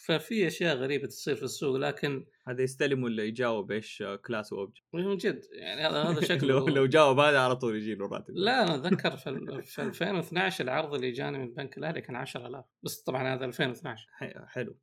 ففي 0.05 0.47
أشياء 0.47 0.75
غريبة 0.75 1.07
تصير 1.07 1.35
في 1.35 1.43
السوق 1.43 1.75
لكن 1.75 2.25
هذا 2.47 2.63
يستلموا 2.63 3.09
اللي 3.09 3.27
يجاوب 3.27 3.71
إيش 3.71 4.03
class 4.25 4.53
و 4.53 4.57
object 4.57 4.83
من 4.93 5.17
جد 5.17 5.41
يعني 5.51 5.81
هذا 5.81 6.21
شكله 6.35 6.47
لو 6.47 6.67
لو 6.67 6.85
جاوب 6.85 7.19
هذا 7.19 7.39
على 7.39 7.55
طول 7.55 7.75
يجي 7.75 7.95
له 7.95 8.07
راتب 8.07 8.33
لا 8.35 8.63
أنا 8.63 8.75
أتذكر 8.75 9.17
في, 9.17 9.61
في 9.73 9.81
2012 9.81 10.63
العرض 10.63 10.93
اللي 10.93 11.11
جاني 11.11 11.37
من 11.37 11.43
البنك 11.43 11.77
الأهلي 11.77 12.01
كان 12.01 12.15
10000 12.15 12.65
بس 12.83 13.01
طبعا 13.01 13.33
هذا 13.33 13.45
2012 13.45 14.07
حلو. 14.47 14.77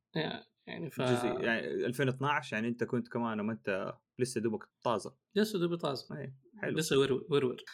يعني 0.67 0.89
ف 0.89 0.99
يعني 0.99 1.85
2012 1.85 2.55
يعني 2.55 2.67
أنت 2.67 2.83
كنت 2.83 3.07
كمان 3.07 3.41
ما 3.41 3.53
أنت 3.53 3.93
لسه 4.19 4.41
دوبك 4.41 4.63
طازة. 4.83 5.15
لسه 5.35 5.59
دوبك 5.59 5.81
طازة. 5.81 6.17
اي 6.17 6.33
حلو. 6.63 6.77
لسه 6.77 6.99
ورور 6.99 7.25
ورور 7.29 7.55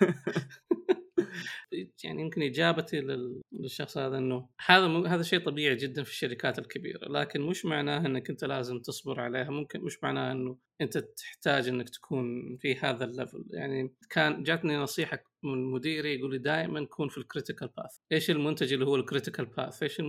يعني 2.04 2.22
يمكن 2.22 2.42
إجابتي 2.42 3.00
للشخص 3.52 3.98
هذا 3.98 4.18
إنه 4.18 4.48
هذا 4.66 5.08
هذا 5.08 5.22
شيء 5.22 5.38
طبيعي 5.38 5.76
جدا 5.76 6.02
في 6.02 6.10
الشركات 6.10 6.58
الكبيرة 6.58 7.08
لكن 7.08 7.40
مش 7.40 7.64
معناه 7.64 8.06
إنك 8.06 8.30
أنت 8.30 8.44
لازم 8.44 8.78
تصبر 8.78 9.20
عليها 9.20 9.50
ممكن 9.50 9.80
مش 9.80 10.02
معناه 10.02 10.32
إنه 10.32 10.58
أنت 10.80 10.98
تحتاج 10.98 11.68
إنك 11.68 11.88
تكون 11.88 12.56
في 12.56 12.76
هذا 12.76 13.04
ال 13.04 13.10
level. 13.10 13.44
يعني 13.50 13.94
كان 14.10 14.42
جاتني 14.42 14.76
نصيحة 14.76 15.18
من 15.42 15.64
مديري 15.72 16.14
يقول 16.14 16.30
لي 16.30 16.38
دائما 16.38 16.84
كون 16.84 17.08
في 17.08 17.18
ال 17.18 17.24
critical 17.24 17.68
path 17.76 17.96
إيش 18.12 18.30
المنتج 18.30 18.72
اللي 18.72 18.86
هو 18.86 18.96
ال 18.96 19.02
critical 19.02 19.46
path 19.46 19.82
إيش 19.82 20.02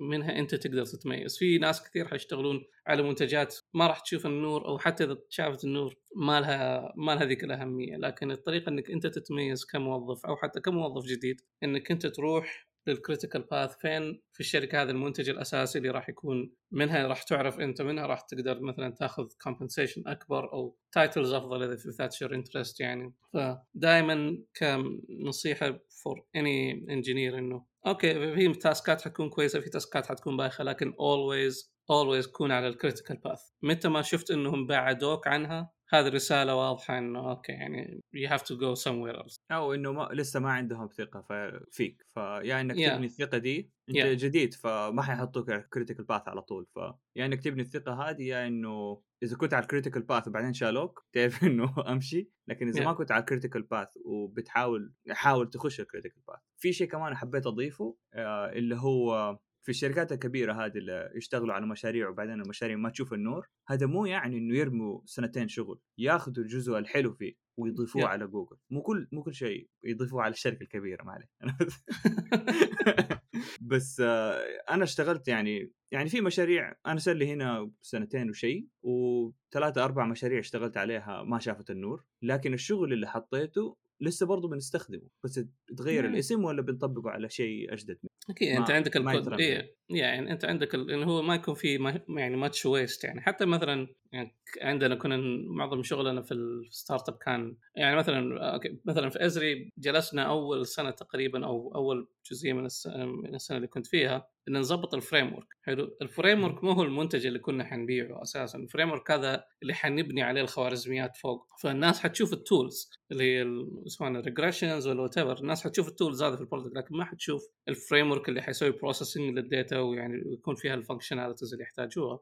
منها 0.00 0.38
أنت 0.38 0.54
تقدر 0.54 0.84
تتميز؟ 0.84 1.38
في 1.38 1.58
ناس 1.58 1.88
كثير 1.88 2.08
حيشتغلون 2.08 2.64
على 2.86 3.02
منتجات 3.02 3.56
ما 3.74 3.86
راح 3.86 4.00
تشوف 4.00 4.26
النور 4.26 4.68
أو 4.68 4.78
حتى 4.78 5.04
إذا 5.04 5.18
شافت 5.28 5.64
النور 5.64 5.94
ما 6.16 6.40
لها 6.40 6.92
ما 6.96 7.14
لها 7.14 7.24
ذيك 7.24 7.44
الأهمية 7.44 7.96
لكن 7.96 8.30
الطريقة 8.30 8.68
إنك 8.68 8.90
أنت 8.90 9.06
تتميز 9.06 9.64
كموظف 9.64 10.26
أو 10.26 10.36
حتى 10.36 10.60
كموظف 10.60 11.01
جديد 11.06 11.40
إنك 11.62 11.90
أنت 11.90 12.06
تروح 12.06 12.72
لل 12.86 12.97
critical 12.97 13.42
path 13.42 13.76
فين 13.76 14.22
في 14.32 14.40
الشركة 14.40 14.82
هذا 14.82 14.90
المنتج 14.90 15.28
الأساسي 15.28 15.78
اللي 15.78 15.90
راح 15.90 16.08
يكون 16.08 16.52
منها 16.70 17.06
راح 17.06 17.22
تعرف 17.22 17.60
أنت 17.60 17.82
منها 17.82 18.06
راح 18.06 18.20
تقدر 18.20 18.60
مثلا 18.60 18.90
تأخذ 18.90 19.26
compensation 19.42 20.02
أكبر 20.06 20.52
أو 20.52 20.76
titles 20.92 21.32
أفضل 21.32 21.62
إذا 21.62 21.76
that's 21.98 22.22
your 22.22 22.34
interest 22.34 22.80
يعني. 22.80 23.14
فدائما 23.32 24.38
كنصيحة 24.56 25.78
for 26.02 26.26
any 26.36 26.86
engineer 26.90 27.38
إنه 27.38 27.64
okay 27.86 28.34
في 28.34 28.54
task 28.54 28.92
ات 28.92 29.02
حتكون 29.02 29.28
كويسة 29.28 29.60
في 29.60 29.70
task 29.70 29.99
ات 29.99 30.06
حتكون 30.06 30.36
بايخة 30.36 30.64
لكن 30.64 30.94
always 31.00 31.72
always 31.90 32.26
كون 32.26 32.52
على 32.52 32.68
ال 32.68 32.73
critical 32.73 33.16
path 33.16 33.40
متى 33.62 33.88
ما 33.88 34.02
شفت 34.02 34.30
إنهم 34.30 34.66
بعدوك 34.66 35.28
عنها 35.28 35.72
هذه 35.94 36.08
رسالة 36.08 36.54
واضحة 36.54 36.98
إنه 36.98 37.30
okay 37.30 37.52
يعني 37.52 38.00
you 38.16 38.28
have 38.28 38.42
to 38.42 38.54
go 38.56 38.82
somewhere 38.84 39.22
else 39.22 39.36
أو 39.50 39.74
إنه 39.74 39.92
ما 39.92 40.08
لسه 40.12 40.40
ما 40.40 40.50
عندهم 40.50 40.88
ثقة 40.88 41.24
فيك 41.70 42.02
ف 42.14 42.37
يا 42.37 42.60
إنك 42.60 42.76
yeah. 42.76 42.92
تبني 42.92 43.06
الثقة 43.06 43.38
دي 43.38 43.70
أنت 43.88 43.96
yeah. 43.98 44.24
جديد 44.24 44.54
فما 44.54 45.02
حيحطوك 45.02 45.50
critical 45.50 46.04
path 46.04 46.28
على 46.28 46.42
طول 46.42 46.66
ف 46.66 46.78
يا 47.16 47.26
إنك 47.26 47.40
تبني 47.40 47.62
الثقة 47.62 48.10
هذه 48.10 48.22
يا 48.22 48.46
إنه 48.46 49.02
إذا 49.22 49.36
كنت 49.36 49.54
على 49.54 49.62
ال 49.62 49.66
critical 49.66 50.02
path 50.02 50.28
وبعدين 50.28 50.52
شالوك 50.52 51.06
تعرف 51.12 51.44
إنه 51.44 51.74
أمشي 51.88 52.30
لكن 52.48 52.68
إذا 52.68 52.80
yeah. 52.80 52.84
ما 52.84 52.92
كنت 52.92 53.12
على 53.12 53.20
ال 53.20 53.25
critical 53.25 53.62
path 53.62 53.88
وبتحاول 54.04 54.92
حاول 55.10 55.50
تخش 55.50 55.80
ال 55.80 55.85
critical 55.85 56.22
path 56.28 56.40
في 56.56 56.72
شيء 56.72 56.88
كمان 56.88 57.16
حبيت 57.16 57.46
أضيفه 57.46 57.96
آه 58.14 58.52
اللي 58.52 58.76
هو 58.76 59.38
في 59.62 59.68
الشركات 59.68 60.12
الكبيرة 60.12 60.52
هذه 60.52 60.78
اللي 60.78 61.12
يشتغلوا 61.14 61.54
على 61.54 61.66
مشاريع 61.66 62.08
وبعدين 62.08 62.40
المشاريع 62.40 62.76
ما 62.76 62.90
تشوف 62.90 63.12
النور 63.12 63.48
هذا 63.68 63.86
مو 63.86 64.06
يعني 64.06 64.38
إنه 64.38 64.56
يرموا 64.56 65.00
سنتين 65.04 65.48
شغل 65.48 65.80
ياخذوا 65.98 66.44
الجزء 66.44 66.78
الحلو 66.78 67.12
فيه 67.12 67.34
ويضيفوه 67.58 68.02
yeah. 68.02 68.06
على 68.06 68.26
جوجل 68.26 68.56
مو 68.70 68.82
كل 68.82 69.08
مو 69.12 69.22
كل 69.22 69.34
شيء 69.34 69.68
يضيفوه 69.84 70.22
على 70.22 70.32
الشركة 70.32 70.62
الكبيرة 70.62 71.04
ما 71.04 71.12
عليه 71.12 71.30
بس 73.70 74.00
آه، 74.00 74.40
أنا 74.70 74.84
اشتغلت 74.84 75.28
يعني 75.28 75.72
يعني 75.92 76.08
في 76.08 76.20
مشاريع 76.20 76.74
أنا 76.86 76.98
صار 76.98 77.14
لي 77.14 77.32
هنا 77.32 77.70
سنتين 77.80 78.30
وشيء 78.30 78.68
وثلاثة 78.82 79.84
أربع 79.84 80.06
مشاريع 80.06 80.38
اشتغلت 80.38 80.76
عليها 80.76 81.22
ما 81.22 81.38
شافت 81.38 81.70
النور 81.70 82.04
لكن 82.22 82.54
الشغل 82.54 82.92
اللي 82.92 83.08
حطيته 83.08 83.76
لسه 84.00 84.26
برضه 84.26 84.48
بنستخدمه 84.48 85.08
بس 85.24 85.40
تغير 85.76 86.06
الاسم 86.06 86.44
ولا 86.44 86.62
بنطبقه 86.62 87.10
على 87.10 87.28
شيء 87.28 87.72
أجدد 87.72 87.98
أكيد 88.30 88.56
أنت 88.56 88.70
عندك 88.70 88.96
الكود 88.96 89.40
إيه. 89.40 89.76
يعني 89.90 90.32
أنت 90.32 90.44
عندك 90.44 90.74
ال... 90.74 90.90
إنه 90.90 91.06
هو 91.06 91.22
ما 91.22 91.34
يكون 91.34 91.54
في 91.54 91.78
ما... 91.78 92.02
يعني 92.08 92.36
much 92.36 92.66
waste 92.66 93.04
يعني 93.04 93.20
حتى 93.20 93.44
مثلا 93.44 93.86
يعني 94.12 94.34
عندنا 94.60 94.94
كنا 94.94 95.16
معظم 95.46 95.82
شغلنا 95.82 96.22
في 96.22 96.34
ال 96.34 97.08
startup 97.08 97.18
كان 97.18 97.56
يعني 97.76 97.96
مثلا 97.96 98.52
okay 98.54 98.78
مثلا 98.84 99.10
في 99.10 99.26
ازري 99.26 99.72
جلسنا 99.78 100.22
أول 100.22 100.66
سنة 100.66 100.90
تقريبا 100.90 101.46
أو 101.46 101.72
أول 101.74 102.08
جزئية 102.30 102.52
من 102.52 102.66
السنة, 102.66 103.56
اللي 103.56 103.66
كنت 103.66 103.86
فيها 103.86 104.28
إن 104.48 104.58
نظبط 104.58 104.94
ال 104.94 105.34
framework 105.34 105.46
حلو. 105.62 105.96
ال 106.02 106.44
framework 106.44 106.64
مو 106.64 106.72
هو 106.72 106.82
المنتج 106.82 107.26
اللي 107.26 107.38
كنا 107.38 107.64
حنبيعه 107.64 108.22
أساسا. 108.22 108.58
ال 108.58 108.90
framework 108.90 109.10
هذا 109.10 109.44
اللي 109.62 109.74
حنبني 109.74 110.22
عليه 110.22 110.40
الخوارزميات 110.40 111.16
فوق. 111.16 111.46
فالناس 111.62 112.00
حتشوف 112.00 112.32
ال 112.32 112.42
tools 112.42 112.90
اللي 113.12 113.24
هي 113.24 113.46
سواء 113.86 114.10
ال 114.10 114.17
regressions 114.17 114.88
ولا 114.88 115.02
what 115.02 115.18
الناس 115.18 115.64
حتشوف 115.64 115.88
ال 115.88 115.94
tools 115.94 116.22
هذا 116.22 116.36
في 116.36 116.40
ال 116.40 116.45
product 116.45 116.76
لكن 116.76 116.96
ما 116.96 117.04
حتشوف 117.04 117.42
ال 117.68 118.10
framework 118.10 118.28
اللي 118.28 118.42
حيسوي 118.42 118.70
processing 118.70 119.38
لل 119.38 119.51
data 119.51 119.78
ويعني 119.78 120.22
يكون 120.32 120.54
فيها 120.54 120.74
ال 120.74 120.79
functionalities 120.79 121.52
اللي 121.52 121.64
يحتاجوها. 121.64 122.20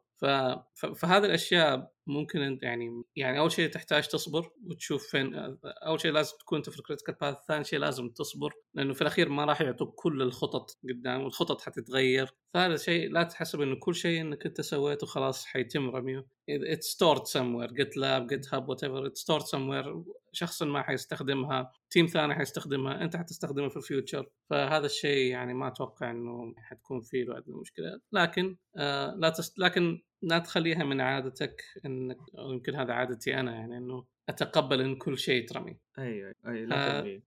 فهذه 0.95 1.25
الأشياء 1.25 1.93
ممكن 2.07 2.41
انت 2.41 2.63
يعني 2.63 3.03
يعني 3.17 3.39
أول 3.39 3.53
شيء 3.53 3.71
تحتاج 3.71 4.09
تصبر 4.09 4.51
وتشوف 4.67 5.07
فين 5.07 5.59
أول 5.65 6.01
شيء 6.01 6.13
لازم 6.13 6.37
تكون 6.41 6.59
انت 6.59 6.71
في 6.71 6.79
ال 6.79 6.83
critical 6.83 7.15
path 7.21 7.37
ثاني 7.49 7.65
شيء 7.65 7.79
لازم 7.79 8.09
تصبر 8.09 8.53
لأنه 8.75 8.95
في 8.95 9.03
الأخير 9.03 9.29
ما 9.29 9.45
راح 9.45 9.61
يعطوك 9.61 9.95
كل 9.95 10.23
الخطط 10.23 10.79
قدام 10.89 11.23
والخطط 11.23 11.61
حتتغير. 11.61 12.35
ثالث 12.55 12.85
شيء 12.85 13.13
لا 13.13 13.23
تحسب 13.23 13.61
إنه 13.61 13.77
كل 13.81 13.95
شيء 13.95 14.21
إنك 14.21 14.47
أنت 14.47 14.61
سويته 14.61 15.07
خلاص 15.07 15.45
حيتم 15.47 15.91
رميه. 15.91 16.27
it's 16.51 16.87
stored 16.97 17.25
somewhere 17.27 17.73
GitLab 17.73 18.27
GitHub 18.27 18.69
whatever 18.69 19.09
it's 19.09 19.21
stored 19.23 19.47
somewhere 19.47 20.13
شخص 20.33 20.63
ما 20.63 20.83
حيستخدمها. 20.83 21.73
team 21.91 22.07
ثاني 22.07 22.35
حيستخدمها 22.35 23.05
أنت 23.05 23.17
حتستخدمها 23.17 23.69
في 23.69 23.77
ال 23.77 23.84
future. 23.84 24.31
فهذا 24.51 24.87
الشيء 24.87 25.31
يعني 25.31 25.55
ما 25.55 25.69
أتوقع 25.69 26.11
إنه 26.11 26.55
حتكون 26.57 27.01
فيه 27.01 27.25
له 27.25 27.39
ادنى 27.39 27.57
مشكله 27.57 28.01
لكن 28.13 28.57
آه 28.77 29.15
لا 29.15 29.31
تست... 29.31 29.59
لكن 29.59 30.03
لا 30.23 30.39
تخليها 30.39 30.85
من 30.85 31.01
عادتك 31.01 31.63
إنك 31.87 32.19
أو 32.39 32.53
يمكن 32.53 32.75
هذا 32.75 32.93
عادتي 32.93 33.41
أنا 33.41 33.55
يعني 33.55 33.77
إنه 33.77 34.05
أتقبل 34.29 34.81
إن 34.81 34.97
كل 34.97 35.19
شيء 35.19 35.43
يترمي 35.43 35.79
اي 35.99 36.35
اي 36.47 36.67
لا 36.67 37.01
ترمي. 37.01 37.23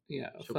ف... 0.50 0.58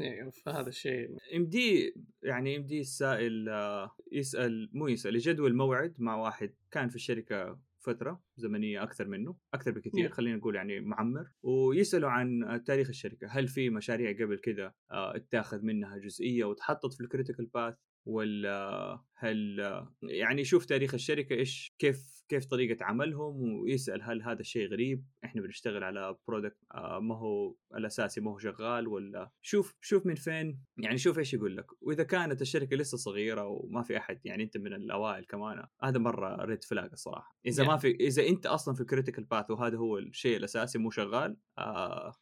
أيوة، 0.00 0.30
فهذا 0.30 0.68
الشيء. 0.68 1.16
يمدي 1.32 1.94
يعني 2.22 2.54
يمدي 2.54 2.80
السائل 2.80 3.48
آه، 3.48 3.96
يسأل 4.12 4.70
مو 4.72 4.88
يسأل 4.88 5.16
يجدول 5.16 5.54
موعد 5.54 5.94
مع 5.98 6.16
واحد 6.16 6.54
كان 6.70 6.88
في 6.88 6.96
الشركة 6.96 7.58
فترة 7.80 8.22
زمنية 8.36 8.82
أكثر 8.82 9.08
منه 9.08 9.36
أكثر 9.54 9.70
بكثير 9.70 10.08
خلينا 10.08 10.36
نقول 10.36 10.54
يعني 10.54 10.80
معمر. 10.80 11.30
ويسألوا 11.42 12.10
عن 12.10 12.60
تاريخ 12.66 12.88
الشركة 12.88 13.26
هل 13.30 13.48
في 13.48 13.70
مشاريع 13.70 14.12
قبل 14.12 14.38
كذا 14.38 14.74
آه، 14.90 15.16
اتاخذ 15.16 15.62
منها 15.62 15.98
جزئية 15.98 16.44
وتحطت 16.44 16.94
في 16.94 17.00
ال 17.00 17.05
critical 17.05 17.46
path 17.46 17.74
ولا 18.06 19.00
هل 19.14 19.60
يعني 20.02 20.40
يشوف 20.40 20.64
تاريخ 20.64 20.94
الشركة 20.94 21.34
إيش 21.34 21.74
كيف 21.78 22.20
كيف 22.30 22.44
طريقة 22.44 22.84
عملهم 22.84 23.60
ويسأل 23.60 24.02
هل 24.02 24.22
هذا 24.22 24.40
الشيء 24.40 24.68
غريب 24.68 25.04
إحنا 25.24 25.42
بنشتغل 25.42 25.84
على 25.84 26.16
product 26.28 26.56
آه، 26.74 26.98
ما 26.98 27.18
هو 27.18 27.54
الأساسي 27.74 28.20
ما 28.20 28.30
هو 28.30 28.38
شغال 28.38 28.88
ولا. 28.88 29.30
شوف 29.42 29.76
شوف 29.80 30.06
من 30.06 30.14
فين 30.14 30.60
يعني 30.78 30.98
شوف 30.98 31.18
إيش 31.18 31.34
يقول 31.34 31.56
لك. 31.56 31.66
وإذا 31.80 32.02
كانت 32.02 32.42
الشركة 32.42 32.76
لسه 32.76 32.96
صغيرة 32.96 33.46
وما 33.46 33.82
في 33.82 33.96
أحد 33.96 34.20
يعني 34.24 34.42
أنت 34.42 34.56
من 34.56 34.72
الأوائل 34.72 35.24
كمان 35.24 35.66
هذا 35.82 35.98
مرة 35.98 36.44
red 36.44 36.64
flag 36.64 36.90
الصراحة. 36.92 37.36
إذا 37.46 37.64
ما 37.64 37.76
في 37.76 37.90
إذا 37.90 38.28
أنت 38.28 38.46
أصلا 38.46 38.74
في 38.74 38.80
ال 38.80 38.85
critical 38.85 39.24
path 39.24 39.50
وهذا 39.50 39.76
هو 39.76 39.98
الشيء 39.98 40.36
الأساسي 40.36 40.78
مو 40.78 40.90
شغال 40.90 41.36
آه 41.58 42.12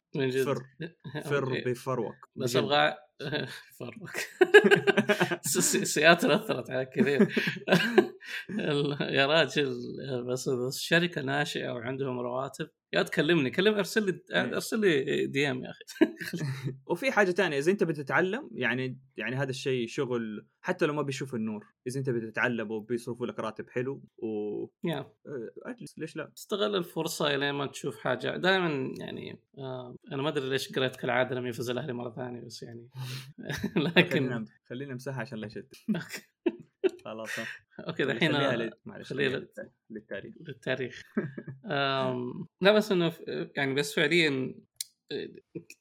فر 0.45 0.63
فر 1.29 1.63
بفروك 1.65 2.29
بس 2.35 2.55
أبغى 2.55 3.08
فروك 3.79 4.17
سياتل 5.83 6.31
اثرت 6.31 6.69
على 6.69 6.85
كثير. 6.85 7.27
يا 9.01 9.25
راجل 9.25 9.75
بس 10.27 10.47
الشركة 10.47 11.21
ناشئة 11.21 11.69
وعندهم 11.69 12.19
رواتب. 12.19 12.69
يا 12.93 13.03
تكلمني 13.03 13.49
كلم 13.51 13.73
ارسل 13.73 14.05
لي 14.05 14.21
إيه. 14.31 14.53
ارسل 14.53 14.79
لي 14.79 15.27
دي 15.27 15.51
ام 15.51 15.63
يا 15.63 15.69
أخي. 15.69 15.83
وفي 16.89 17.11
حاجة 17.11 17.31
ثانية 17.31 17.57
إذا 17.57 17.71
أنت 17.71 17.83
بتتعلم 17.83 18.49
يعني 18.51 18.99
يعني 19.17 19.35
هذا 19.35 19.49
الشيء 19.49 19.87
شغل 19.87 20.47
حتى 20.61 20.85
لو 20.85 20.93
ما 20.93 21.01
بيشوف 21.01 21.35
النور 21.35 21.65
إذا 21.87 21.99
أنت 21.99 22.09
بتتعلم 22.09 22.71
وبيصرفوا 22.71 23.27
لك 23.27 23.39
راتب 23.39 23.69
حلو 23.69 24.03
و 24.17 24.65
يا. 24.83 24.97
آه، 24.99 25.13
أجلس 25.65 25.99
ليش 25.99 26.15
لا؟ 26.15 26.31
استغل 26.37 26.75
الفرصة 26.75 27.35
الين 27.35 27.51
ما 27.51 27.65
تشوف 27.65 27.97
حاجة. 27.97 28.37
دائما 28.37 28.93
يعني 28.99 29.39
آه 29.57 29.95
أنا 30.11 30.21
ما 30.21 30.29
أدري 30.29 30.49
ليش 30.49 30.71
قريت 30.71 30.95
كالعاده 30.95 31.35
لم 31.35 31.47
يفوز 31.47 31.69
الأهلي 31.69 31.93
مرة 31.93 32.09
ثانية 32.09 32.41
بس 32.41 32.63
يعني. 32.63 32.89
لكن 33.97 34.45
خلينا 34.69 34.91
نمسحها 34.91 35.21
عشان 35.21 35.37
لا 35.37 35.47
يشتت. 35.47 35.75
خلاص 37.05 37.29
okay 37.79 38.05
دحين 38.05 38.33
خلينا 38.33 38.71
للتاريخ. 39.89 40.33
للتاريخ. 40.41 41.01
لا 42.61 42.71
بس 42.71 42.91
إنه 42.91 43.13
يعني 43.55 43.73
بس 43.73 43.93
فعليا 43.93 44.55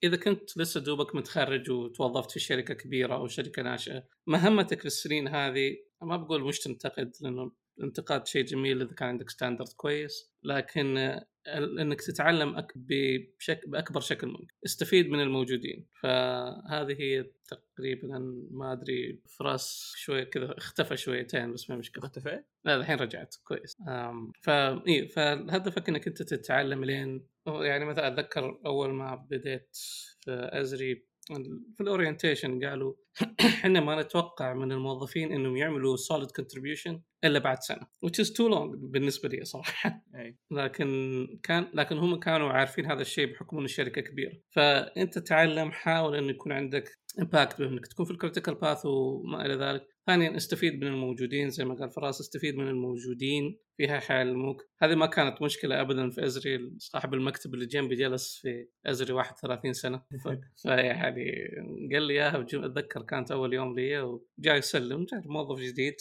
إذا 0.05 0.17
كنت 0.17 0.59
لسه 0.59 0.81
دوبك 0.81 1.15
متخرج 1.15 1.71
وتوظفت 1.71 2.31
في 2.31 2.41
شركة 2.41 2.75
كبيرة 2.75 3.15
أو 3.15 3.27
شركة 3.29 3.63
ناشئة 3.63 4.05
مهمتك 4.27 4.81
في 4.81 4.87
السنين 4.87 5.29
هذه 5.29 5.77
ما 6.03 6.17
بقول 6.17 6.45
مش 6.45 6.61
تنتقد 6.61 7.13
لأنه 7.21 7.53
الانتقاد 7.79 8.27
شيء 8.27 8.45
جميل 8.45 8.83
إذا 8.83 8.95
كان 8.95 9.09
عندك 9.09 9.31
standard 9.31 9.69
كويس 9.77 10.33
لكن 10.43 11.19
إنك 11.57 12.01
تتعلم 12.01 12.67
بشكل 12.75 13.71
بأكبر 13.71 14.01
شكل 14.01 14.27
ممكن. 14.27 14.55
استفيد 14.65 15.09
من 15.09 15.21
الموجودين. 15.21 15.87
فهذه 16.03 16.97
هي 17.01 17.31
تقريبا 17.49 18.19
ما 18.51 18.73
أدري 18.73 19.23
فراس 19.39 19.93
شوي 19.97 20.25
كذا 20.25 20.59
اختفى 20.59 20.97
شويتين 20.97 21.53
بس 21.53 21.71
ما 21.71 21.77
مشكلة. 21.77 22.05
اختفى؟ 22.05 22.43
لا 22.65 22.77
الحين 22.77 22.99
رجعت. 22.99 23.35
كويس. 23.45 23.77
فا 24.43 24.87
إي 24.89 25.09
فهدفك 25.09 25.89
إنك 25.89 26.07
أنت 26.07 26.23
تتعلم 26.23 26.85
لين 26.85 27.27
يعني 27.47 27.85
مثلا 27.85 28.09
أتذكر 28.09 28.61
أول 28.67 28.91
ما 28.91 29.15
بديت 29.31 29.77
في 30.21 30.51
إزري 30.53 31.09
في 31.77 31.81
ال 31.81 31.88
orientation 31.88 32.65
قالوا 32.65 32.95
إحنا 33.41 33.81
ما 33.81 34.03
نتوقع 34.03 34.55
من 34.55 34.73
الموظفين 34.73 35.33
إنهم 35.33 35.57
يعملوا 35.57 35.97
solid 35.97 36.29
contribution 36.41 36.99
إلا 37.25 37.39
بعد 37.39 37.59
سنة 37.59 37.87
which 38.07 38.25
is 38.25 38.29
too 38.29 38.49
long 38.55 38.77
بالنسبة 38.77 39.29
لي 39.29 39.45
صراحة. 39.45 40.05
لكن 40.51 40.89
كان 41.43 41.69
لكن 41.75 41.99
هم 41.99 42.21
كانوا 42.21 42.49
عارفين 42.49 42.87
هذا 42.87 43.01
الشيء 43.03 43.33
بحكم 43.33 43.59
إن 43.59 43.65
الشركة 43.65 44.01
كبيرة. 44.01 44.33
فأنت 44.51 45.19
تعلم 45.19 45.71
حاول 45.71 46.17
انه 46.17 46.31
يكون 46.31 46.53
عندك 46.53 46.99
impact 47.21 47.59
بانك 47.59 47.87
تكون 47.87 48.07
في 48.07 48.11
ال 48.11 48.16
critical 48.16 48.55
path 48.55 48.87
وما 48.87 49.47
إلى 49.47 49.55
ذلك. 49.55 49.87
ثانيا 50.07 50.37
استفيد 50.37 50.75
من 50.75 50.87
الموجودين 50.87 51.51
زي 51.51 51.65
ما 51.65 51.75
قال 51.75 51.91
فراس 51.91 52.21
استفيد 52.21 52.57
من 52.57 52.69
الموجودين 52.69 53.59
فيها 53.77 54.01
حيعلموك. 54.01 54.63
هذه 54.83 54.95
ما 54.95 55.07
كانت 55.07 55.43
مشكلة 55.43 55.81
ابدا 55.81 56.11
في 56.11 56.27
إزري 56.27 56.75
صاحب 56.79 57.15
المكتب 57.15 57.55
اللي 57.55 57.67
جنبي 57.67 57.95
جلس 57.95 58.39
في 58.43 58.69
إزري 58.87 59.13
31 59.13 59.73
سنة. 59.73 60.03
فيعني 60.63 61.33
قال 61.93 62.03
لي 62.03 62.15
إياها 62.15 62.43
أتذكر 62.43 63.03
كانت 63.03 63.31
أول 63.31 63.55
يوم 63.55 63.79
لي 63.79 64.01
وجاي 64.01 64.59
يسلم 64.59 65.05
جاي 65.05 65.23
موظف 65.27 65.61
جديد. 65.61 65.95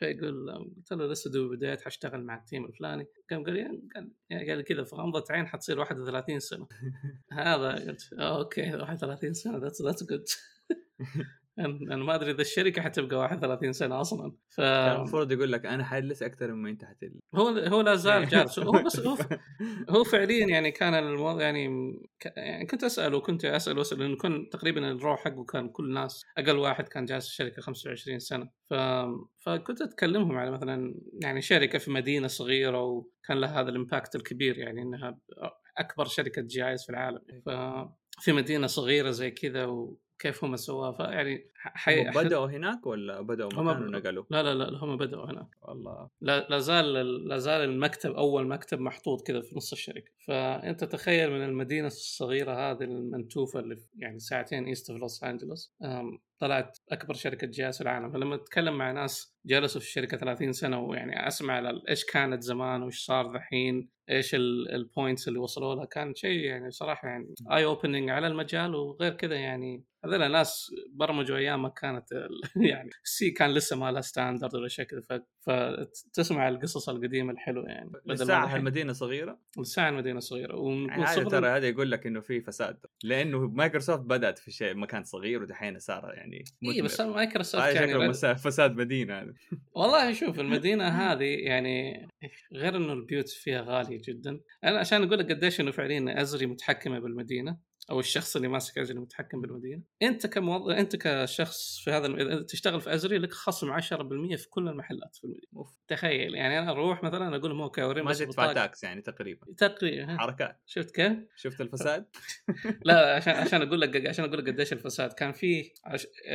فيقول 0.00 0.50
قلت 0.76 0.92
له 0.92 1.06
لسه 1.06 1.30
دوب 1.30 1.52
بديت 1.52 1.80
حأشتغل 1.80 2.24
مع 2.24 2.36
ال 2.36 2.42
team 2.42 2.64
الفلاني. 2.64 3.06
قام 3.30 3.44
قال 3.44 3.54
لي 3.54 3.64
قال 3.94 4.48
قال 4.48 4.62
كذا 4.62 4.84
في 4.84 4.96
غمضة 4.96 5.24
عين 5.30 5.46
حتصير 5.46 5.78
31 5.78 6.40
سنة. 6.40 6.66
هذا 7.32 7.72
قلت 7.72 8.12
okay 8.12 8.74
31 8.74 9.32
سنة 9.34 9.58
that's 9.58 9.82
that's 9.82 10.04
good 10.04 10.24
أنا 11.58 11.96
ما 11.96 12.14
أدري 12.14 12.30
إذا 12.30 12.40
الشركة 12.40 12.82
حتبقى 12.82 13.16
31 13.16 13.72
سنة 13.72 14.00
أصلا. 14.00 14.32
ف 14.48 14.60
المفروض 14.60 15.32
يقول 15.32 15.52
لك 15.52 15.66
أنا 15.66 15.84
حجلس 15.84 16.22
أكثر 16.22 16.52
مما 16.52 16.70
انت 16.70 16.84
حتل 16.84 17.20
هو 17.34 17.48
هو 17.48 17.80
لا 17.80 17.94
زال 17.94 18.28
جالس. 18.28 18.58
هو 18.58 18.82
بس 18.86 19.00
هو, 19.00 19.16
هو 19.90 20.04
فعليا 20.04 20.46
يعني 20.46 20.70
كان 20.70 20.94
الموضوع 20.94 21.42
يعني 21.42 21.92
يعني 22.36 22.66
كنت 22.66 22.84
اسال 22.84 23.14
وكنت 23.14 23.44
أسأل 23.44 23.78
وأسأل 23.78 23.98
لأنه 23.98 24.16
كان 24.16 24.48
تقريبا 24.48 24.90
ال 24.90 24.96
row 24.96 25.16
حقه 25.16 25.44
كان 25.44 25.68
كل 25.68 25.84
الناس 25.84 26.24
أقل 26.38 26.56
واحد 26.56 26.88
كان 26.88 27.04
جالس 27.04 27.24
في 27.26 27.30
الشركة 27.30 27.62
25 27.62 28.18
سنة. 28.18 28.50
ف... 28.70 28.74
فكنت 29.46 29.82
أتكلمهم 29.82 30.36
على 30.36 30.50
مثلا 30.50 30.94
يعني 31.22 31.42
شركة 31.42 31.78
في 31.78 31.90
مدينة 31.90 32.26
صغيرة 32.26 32.82
وكان 32.82 33.40
لها 33.40 33.60
هذا 33.60 33.68
ال 33.68 33.75
impact 33.75 34.14
الكبير 34.16 34.58
يعني 34.58 34.82
إنها 34.82 35.18
أكبر 35.78 36.04
شركة 36.04 36.42
GIS 36.42 36.78
في 36.78 36.90
العالم. 36.90 37.20
ف 37.46 37.50
في 38.20 38.32
مدينة 38.32 38.66
صغيرة 38.66 39.10
زي 39.10 39.30
كذا 39.30 39.64
و... 39.64 39.98
كيف 40.20 40.44
هم 40.44 40.56
سووها 40.56 40.92
فيعني 40.92 41.50
حي... 41.60 42.10
بدأوا 42.10 42.46
هناك 42.46 42.86
ولا 42.86 43.20
بدأوا 43.20 43.50
مكان 43.54 43.82
ونقلوا؟ 43.82 44.24
لا 44.30 44.42
لا 44.42 44.54
لا 44.54 44.78
هم 44.78 44.96
بدأوا 44.96 45.30
هناك. 45.30 45.48
والله. 45.62 46.08
لا, 46.20 46.46
لا 46.50 46.58
زال 46.58 46.92
لا 47.28 47.38
زال 47.38 47.60
المكتب 47.60 48.10
أول 48.10 48.46
مكتب 48.46 48.80
محطوط 48.80 49.26
كذا 49.26 49.40
في 49.40 49.56
نص 49.56 49.72
الشركة 49.72 50.12
فأنت 50.26 50.84
تخيل 50.84 51.30
من 51.30 51.44
المدينة 51.44 51.86
الصغيرة 51.86 52.70
هذه 52.70 52.82
المنتوفة 52.82 53.60
اللي 53.60 53.76
يعني 53.94 54.18
ساعتين 54.18 54.64
east 54.64 54.92
في 54.92 54.98
لوس 54.98 55.24
أنجلوس 55.24 55.74
طلعت 56.38 56.78
أكبر 56.92 57.14
شركة 57.14 57.46
GIS 57.46 57.76
في 57.76 57.82
العالم. 57.82 58.12
فلما 58.12 58.36
تتكلم 58.36 58.78
مع 58.78 58.92
ناس 58.92 59.36
جلسوا 59.46 59.80
في 59.80 59.86
الشركة 59.86 60.16
30 60.16 60.52
سنة 60.52 60.80
ويعني 60.80 61.28
أسمع 61.28 61.72
إيش 61.88 62.04
كانت 62.04 62.42
زمان 62.42 62.82
وإيش 62.82 63.04
صار 63.04 63.36
ذحين 63.36 63.88
إيش 64.10 64.34
ال 64.34 64.47
points 64.47 65.28
اللي 65.28 65.38
وصلوا 65.38 65.74
لها 65.74 65.84
كان 65.84 66.14
شيء 66.14 66.44
يعني 66.44 66.70
صراحة 66.70 67.08
يعني 67.08 67.34
eye 67.52 67.64
opening 67.64 68.10
على 68.10 68.26
المجال. 68.26 68.74
وغير 68.74 69.12
كذا 69.12 69.34
يعني 69.34 69.84
هذول 70.04 70.32
ناس 70.32 70.70
برمجوا 70.92 71.36
أيام 71.36 71.49
ما 71.56 71.68
كانت 71.68 72.08
يعني 72.70 72.90
C 73.04 73.30
كان 73.30 73.50
لسه 73.50 73.76
ما 73.76 73.92
لها 73.92 74.00
standard 74.00 74.54
ولا 74.54 74.68
شيء 74.68 74.84
كذا 74.84 75.22
فتسمع 75.40 76.48
القصص 76.48 76.88
القديمة 76.88 77.32
الحلوة 77.32 77.68
يعني 77.68 77.90
الساعة 78.10 78.56
المدينة 78.56 78.92
صغيرة؟ 78.92 79.38
الساعة 79.58 79.88
المدينة 79.88 80.20
صغيرة 80.20 80.56
يعني 80.88 81.24
ترى 81.24 81.48
هذا 81.48 81.68
يقول 81.68 81.90
لك 81.90 82.06
إنه 82.06 82.20
في 82.20 82.40
فساد 82.40 82.78
لأنه 83.04 83.38
مايكروسوفت 83.38 84.00
بدأت 84.00 84.38
في 84.38 84.50
شيء 84.50 84.74
مكان 84.74 85.04
صغير 85.04 85.42
ودحين 85.42 85.78
صار 85.78 86.14
يعني 86.14 86.44
اي 86.64 86.82
بس 86.82 87.00
مايكروسوفت 87.00 87.74
يعني 87.74 88.12
فساد 88.14 88.76
مدينة 88.76 89.34
والله 89.76 90.12
شوف 90.12 90.40
المدينة 90.40 90.88
هذه 91.02 91.24
يعني 91.24 92.08
غير 92.52 92.76
إنه 92.76 92.92
البيوت 92.92 93.28
فيها 93.28 93.62
غالية 93.62 94.02
جدا. 94.08 94.40
أنا 94.64 94.78
عشان 94.78 95.02
أقول 95.02 95.18
لك 95.18 95.32
قديش 95.32 95.60
إنه 95.60 95.70
فعليا 95.70 96.20
إزري 96.22 96.46
متحكمة 96.46 96.98
بالمدينة. 96.98 97.69
أو 97.90 98.00
الشخص 98.00 98.36
اللي 98.36 98.48
ماسك 98.48 98.78
إزري 98.78 98.96
المتحكم 98.96 99.40
بالمدينة. 99.40 99.82
أنت 100.02 100.26
كموظف 100.26 100.70
أنت 100.70 100.96
كشخص 100.96 101.78
في 101.84 101.90
هذا 101.90 102.06
إذا 102.06 102.42
تشتغل 102.42 102.80
في 102.80 102.94
إزري 102.94 103.18
لك 103.18 103.32
خصم 103.32 103.72
10% 103.80 104.36
في 104.36 104.48
كل 104.50 104.68
المحلات 104.68 105.16
في 105.16 105.24
المدينة. 105.24 105.46
أوف. 105.56 105.74
تخيل 105.88 106.34
يعني 106.34 106.58
أنا 106.58 106.70
أروح 106.70 107.02
مثلا 107.02 107.36
أقول 107.36 107.50
لهم 107.50 107.60
okay 107.60 107.82
أوريهم 107.82 108.04
ما 108.04 108.12
تدفع 108.12 108.52
tax 108.52 108.82
يعني 108.84 109.02
تقريبا. 109.02 109.46
تقريبا. 109.56 110.16
حركات. 110.18 110.60
شفت 110.66 110.90
كيف؟ 110.90 111.18
شفت 111.36 111.60
الفساد؟ 111.60 112.06
لا 112.84 113.16
عشان 113.16 113.32
عشان 113.32 113.62
أقول 113.62 113.80
لك 113.80 114.06
عشان 114.06 114.24
أقول 114.24 114.38
لك 114.38 114.48
قديش 114.48 114.72
الفساد. 114.72 115.12
كان 115.12 115.32
في 115.32 115.72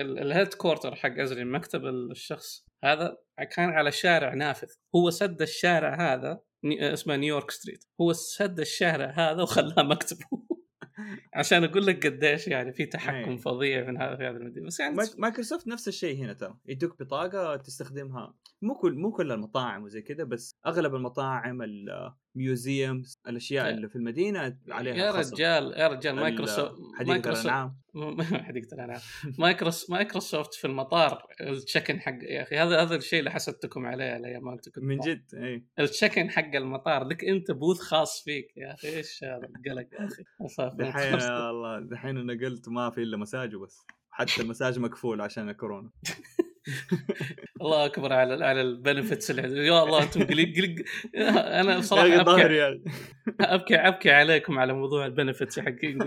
ال 0.01 0.53
headquarter 0.53 0.95
حق 0.95 1.19
إزري 1.19 1.45
مكتب 1.45 1.85
الشخص 1.85 2.65
هذا 2.83 3.17
كان 3.51 3.69
على 3.69 3.91
شارع 3.91 4.33
نافذ. 4.33 4.67
هو 4.95 5.09
سد 5.09 5.41
الشارع 5.41 6.13
هذا 6.13 6.41
اسمه 6.65 7.15
نيويورك 7.15 7.51
street. 7.51 7.85
هو 8.01 8.13
سد 8.13 8.59
الشارع 8.59 9.13
هذا 9.17 9.41
وخلاه 9.41 9.83
مكتبه. 9.83 10.25
عشان 11.33 11.63
أقول 11.63 11.85
لك 11.85 12.07
قديش 12.07 12.47
يعني 12.47 12.73
في 12.73 12.85
تحكم 12.85 13.31
أي. 13.31 13.37
فظيع 13.37 13.87
من 13.87 14.01
هذا 14.01 14.15
في 14.15 14.23
هذا 14.23 14.37
المدينة 14.37 14.65
بس 14.65 14.79
يعني 14.79 14.95
مايكروسوفت 15.17 15.67
نفس 15.67 15.87
الشيء 15.87 16.17
هنا 16.17 16.33
ترى 16.33 16.55
يدوك 16.65 16.99
بطاقة 16.99 17.55
تستخدمها 17.55 18.33
مو 18.65 18.75
كل 18.75 18.95
مو 18.95 19.11
كل 19.11 19.31
المطاعم 19.31 19.83
وزي 19.83 20.01
كذا 20.01 20.23
بس 20.23 20.55
أغلب 20.65 20.95
المطاعم 20.95 21.61
ال 21.61 21.81
museums 21.81 23.19
الأشياء 23.27 23.69
اللي 23.69 23.89
في 23.89 23.95
المدينة 23.95 24.57
عليها 24.69 24.95
يا 24.95 25.11
رجال 25.11 25.73
يا 25.77 25.87
رجال 25.87 26.15
مايكروسوفت 26.15 26.75
حديقة 26.99 27.29
الأنعام. 27.29 27.77
حديقة 28.47 28.73
الأنعام. 28.73 29.01
مايكروسوفت 29.89 30.53
في 30.53 30.67
المطار 30.67 31.27
ال 31.41 31.48
check-in 31.48 31.99
حق 31.99 32.17
يا 32.23 32.41
أخي 32.41 32.57
هذا 32.57 32.81
هذا 32.81 32.95
الشيء 32.95 33.19
اللي 33.19 33.31
حسدتكم 33.31 33.85
عليه 33.85 34.11
على 34.11 34.27
أيام 34.27 34.49
انت 34.49 34.69
كنت 34.69 34.83
من 34.83 34.97
جد 34.97 35.25
إي. 35.33 35.65
ال 35.79 35.85
check-in 35.85 36.29
حق 36.29 36.55
المطار 36.55 37.03
لك 37.03 37.25
أنت 37.25 37.51
booth 37.51 37.79
خاص 37.79 38.23
فيك 38.23 38.57
يا 38.57 38.73
أخي 38.73 38.97
إيش 38.97 39.23
هذا 39.23 39.47
القلق 39.47 39.87
يا 39.93 40.07
أخي. 40.07 40.23
دحين 40.77 41.13
والله 41.13 41.79
دحين 41.79 42.17
أنا 42.17 42.33
قلت 42.33 42.69
ما 42.69 42.89
في 42.89 43.03
إلا 43.03 43.17
مساج 43.17 43.55
وبس. 43.55 43.85
حتى 44.09 44.41
المساج 44.41 44.79
مقفول 44.79 45.21
عشان 45.21 45.49
الكورونا. 45.49 45.89
الله 47.61 47.85
أكبر 47.85 48.13
على 48.13 48.45
على 48.45 48.61
ال 48.61 48.69
benefits 48.69 49.29
يا 49.29 49.83
الله 49.83 50.03
أنتم 50.03 50.23
قلق 50.23 50.53
قلق 50.57 50.85
أنا 51.35 51.77
بصراحة 51.79 52.21
أبكي. 52.21 52.81
ابكي 53.39 53.75
أبكي 53.75 54.11
عليكم 54.11 54.59
على 54.59 54.73
موضوع 54.73 55.05
ال 55.05 55.11
benefits 55.11 55.59
حقين. 55.59 55.97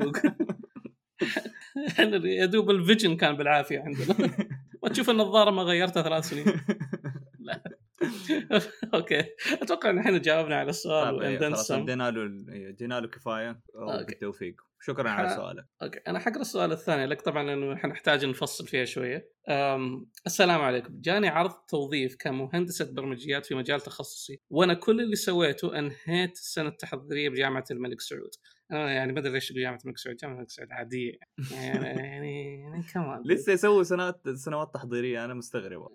يا 2.25 2.47
دوب 2.47 2.71
ال 2.71 2.77
vision 2.77 3.17
كان 3.17 3.37
بالعافية 3.37 3.79
عندنا. 3.81 4.31
وتشوف 4.83 5.11
النظارة 5.11 5.51
ما 5.51 5.63
غيرتها 5.63 6.03
ثلاث 6.03 6.25
سنين. 6.25 6.45
Okay. 8.95 9.25
أتوقع 9.63 9.91
إن 9.91 9.99
إحنا 9.99 10.19
جاوبنا 10.19 10.57
على 10.57 10.71
السؤال 10.71 11.19
طيب 11.19 11.41
خلاص 11.41 11.71
ادينا 11.71 12.11
له 12.11 12.25
ادينا 12.69 13.01
له 13.01 13.09
كفاية. 13.09 13.61
بالتوفيق. 14.07 14.55
شكرا 14.81 15.11
على 15.11 15.29
سؤالك. 15.29 15.65
Okay. 15.83 15.99
أنا 15.99 16.19
حقرا 16.19 16.41
السؤال 16.41 16.73
الثاني 16.73 17.07
لك 17.07 17.21
طبعا 17.21 17.43
لأنه 17.43 17.77
حنحتاج 17.77 18.25
نفصل 18.25 18.67
فيها 18.67 18.85
شوية. 18.85 19.33
السلام 20.27 20.61
عليكم. 20.61 21.01
جاني 21.01 21.29
عرض 21.29 21.51
توظيف 21.51 22.17
كمهندسة 22.17 22.95
برمجيات 22.95 23.47
في 23.47 23.55
مجال 23.55 23.81
تخصصي 23.81 24.41
وأنا 24.51 24.75
كل 24.75 25.01
اللي 25.01 25.17
سويته 25.17 25.79
أنهيت 25.79 26.33
السنة 26.33 26.69
التحضيريه 26.69 27.29
بجامعة 27.29 27.65
الملك 27.71 28.01
سعود. 28.01 28.31
أنا 28.73 28.93
يعني 28.93 29.13
ما 29.13 29.21
أدري 29.21 29.33
ليش 29.33 29.53
جامعه 29.53 29.79
الملك 29.85 29.99
سعود 29.99 30.17
جامعه 30.17 30.35
الملك 30.35 30.51
سعود 30.51 30.73
عادية. 30.73 31.13
يعني 31.53 31.87
يعني, 31.87 32.61
يعني 32.61 32.83
كمان 32.93 33.23
لسه 33.27 33.53
يسووا 33.53 33.83
سنوات 33.83 34.29
سنوات 34.29 34.75
تحضيرية 34.75 35.25
أنا 35.25 35.35
مستغرب 35.35 35.89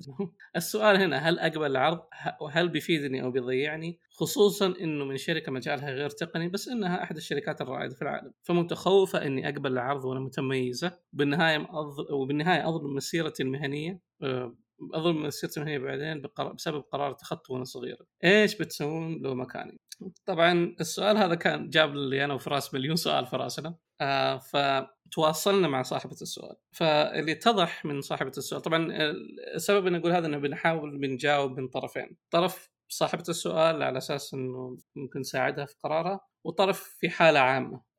السؤال 0.56 0.96
هنا 0.96 1.16
هل 1.16 1.38
أقبل 1.38 1.70
العرض؟ 1.70 2.00
وهل 2.40 2.68
بيفيدني 2.68 3.22
أو 3.22 3.30
بيضيعني؟ 3.30 4.00
خصوصا 4.10 4.74
إنه 4.80 5.04
من 5.04 5.16
شركة 5.16 5.52
مجالها 5.52 5.90
غير 5.90 6.10
تقني 6.10 6.48
بس 6.48 6.68
إنها 6.68 7.02
أحد 7.02 7.16
الشركات 7.16 7.60
الرائدة 7.60 7.94
في 7.94 8.02
العالم. 8.02 8.32
فمتخوفه 8.42 9.26
إني 9.26 9.48
أقبل 9.48 9.72
العرض 9.72 10.04
وأنا 10.04 10.20
متميزة 10.20 10.98
بالنهاية 11.12 11.66
وبالنهاية 12.10 12.68
أظلم 12.68 12.94
مسيرتي 12.94 13.42
المهنية 13.42 14.00
آه، 14.22 14.56
اظن 14.94 15.14
مسيرتي 15.14 15.60
المهنية 15.60 15.78
بعدين 15.78 16.22
بسبب 16.54 16.80
قرار 16.80 17.12
تخطي 17.12 17.52
وأنا 17.52 17.64
صغيره 17.64 18.06
إيش 18.24 18.56
بتسوون 18.56 19.22
لو 19.22 19.34
مكاني؟ 19.34 19.78
طبعا 20.26 20.76
السؤال 20.80 21.16
هذا 21.16 21.34
كان 21.34 21.70
جاب 21.70 21.94
لي 21.94 22.24
أنا 22.24 22.34
وفراس 22.34 22.74
مليون 22.74 22.96
سؤال 22.96 23.26
في 23.26 23.36
راسنا 23.36 23.74
آه 24.00 24.38
فتواصلنا 24.38 25.68
مع 25.68 25.82
صاحبة 25.82 26.16
السؤال. 26.22 26.56
فاللي 26.72 27.32
اتضح 27.32 27.84
من 27.84 28.00
صاحبة 28.00 28.32
السؤال 28.38 28.62
طبعا 28.62 28.88
السبب 29.54 29.86
اني 29.86 29.98
أقول 29.98 30.12
هذا 30.12 30.26
إنه 30.26 30.38
بنحاول 30.38 30.98
بنجاوب 30.98 31.60
من 31.60 31.68
طرفين. 31.68 32.16
طرف 32.30 32.70
صاحبة 32.88 33.24
السؤال 33.28 33.82
على 33.82 33.98
أساس 33.98 34.34
إنه 34.34 34.78
ممكن 34.96 35.20
نساعدها 35.20 35.64
في 35.66 35.74
قرارها 35.84 36.20
وطرف 36.44 36.82
في 36.82 37.10
حالة 37.10 37.40
عامة. 37.40 37.91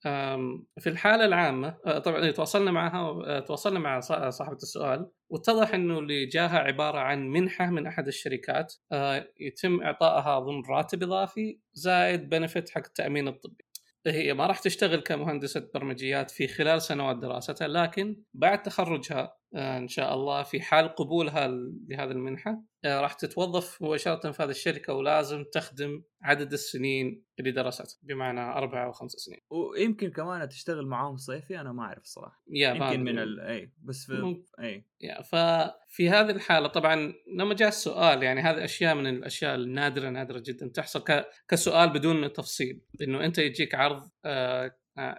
في 0.79 0.87
الحالة 0.87 1.25
العامة 1.25 1.77
آه، 1.85 1.99
طبعا 1.99 2.31
تواصلنا 2.31 2.71
معها 2.71 2.99
آه، 3.25 3.39
تواصلنا 3.39 3.79
مع 3.79 3.99
صاحبة 4.29 4.55
السؤال 4.55 5.09
واتضح 5.29 5.73
إنه 5.73 5.99
اللي 5.99 6.25
جاها 6.25 6.59
عبارة 6.59 6.97
عن 6.97 7.27
منحة 7.27 7.65
من 7.65 7.87
أحد 7.87 8.07
الشركات 8.07 8.73
آه، 8.91 9.27
يتم 9.39 9.81
إعطائها 9.81 10.39
ضمن 10.39 10.61
راتب 10.69 11.03
إضافي 11.03 11.59
زائد 11.73 12.29
بنفيت 12.29 12.69
حق 12.69 12.85
التأمين 12.85 13.27
الطبي. 13.27 13.65
هي 14.07 14.33
ما 14.33 14.47
راح 14.47 14.59
تشتغل 14.59 14.99
كمهندسة 14.99 15.69
برمجيات 15.73 16.31
في 16.31 16.47
خلال 16.47 16.81
سنوات 16.81 17.17
دراستها 17.17 17.67
لكن 17.67 18.23
بعد 18.33 18.63
تخرجها 18.63 19.37
إن 19.55 19.87
شاء 19.87 20.13
الله 20.13 20.43
في 20.43 20.61
حال 20.61 20.87
قبولها 20.87 21.47
لهذه 21.87 22.11
المنحة. 22.11 22.63
آه، 22.85 23.01
راح 23.01 23.13
تتوظف 23.13 23.81
مباشرة 23.81 24.31
في 24.31 24.43
هذه 24.43 24.49
الشركة 24.49 24.93
ولازم 24.93 25.43
تخدم 25.53 26.03
عدد 26.21 26.53
السنين 26.53 27.23
اللي 27.39 27.51
درستها 27.51 27.85
بمعنى 28.01 28.41
أربع 28.41 28.85
أو 28.85 28.91
خمس 28.91 29.11
سنين. 29.11 29.39
ويمكن 29.49 30.09
كمان 30.11 30.49
تشتغل 30.49 30.87
معاهم 30.87 31.17
صيفي 31.17 31.61
أنا 31.61 31.71
ما 31.71 31.83
أعرف 31.83 32.01
الصراحه. 32.01 32.43
يمكن 32.47 33.03
من 33.03 33.19
ال... 33.19 33.39
إي 33.39 33.71
بس 33.83 34.05
في 34.05 34.43
إي. 34.59 34.85
يا 35.01 35.21
ففي 35.21 36.09
هذه 36.09 36.31
الحالة 36.31 36.67
طبعا 36.67 37.13
لما 37.37 37.53
جاء 37.53 37.67
السؤال 37.67 38.23
يعني 38.23 38.41
هذه 38.41 38.63
أشياء 38.63 38.95
من 38.95 39.07
الأشياء 39.07 39.55
النادرة 39.55 40.09
نادرة 40.09 40.39
جدا 40.45 40.67
تحصل 40.67 41.03
ك... 41.03 41.25
كسؤال 41.47 41.89
بدون 41.89 42.33
تفصيل. 42.33 42.81
إنه 43.01 43.25
أنت 43.25 43.37
يجيك 43.37 43.75
عرض 43.75 44.09
آه 44.25 44.75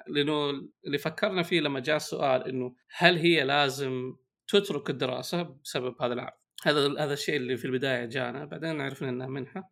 لأنه 0.09 0.51
اللي 0.87 0.99
فكرنا 0.99 1.43
فيه 1.43 1.61
لما 1.61 1.81
جاء 1.81 1.97
السؤال 1.97 2.49
إنه 2.49 2.75
هل 2.97 3.17
هي 3.17 3.45
لازم 3.45 4.17
تترك 4.49 4.91
الدراسة 4.91 5.43
بسبب 5.43 6.03
هذا 6.03 6.15
العرض. 6.15 6.33
هذا 6.65 7.05
هذا 7.05 7.13
الشيء 7.13 7.37
اللي 7.37 7.57
في 7.57 7.65
البداية 7.65 8.05
جانا 8.05 8.45
بعدين 8.45 8.81
عرفنا 8.81 9.09
إنها 9.09 9.27
منحة. 9.27 9.71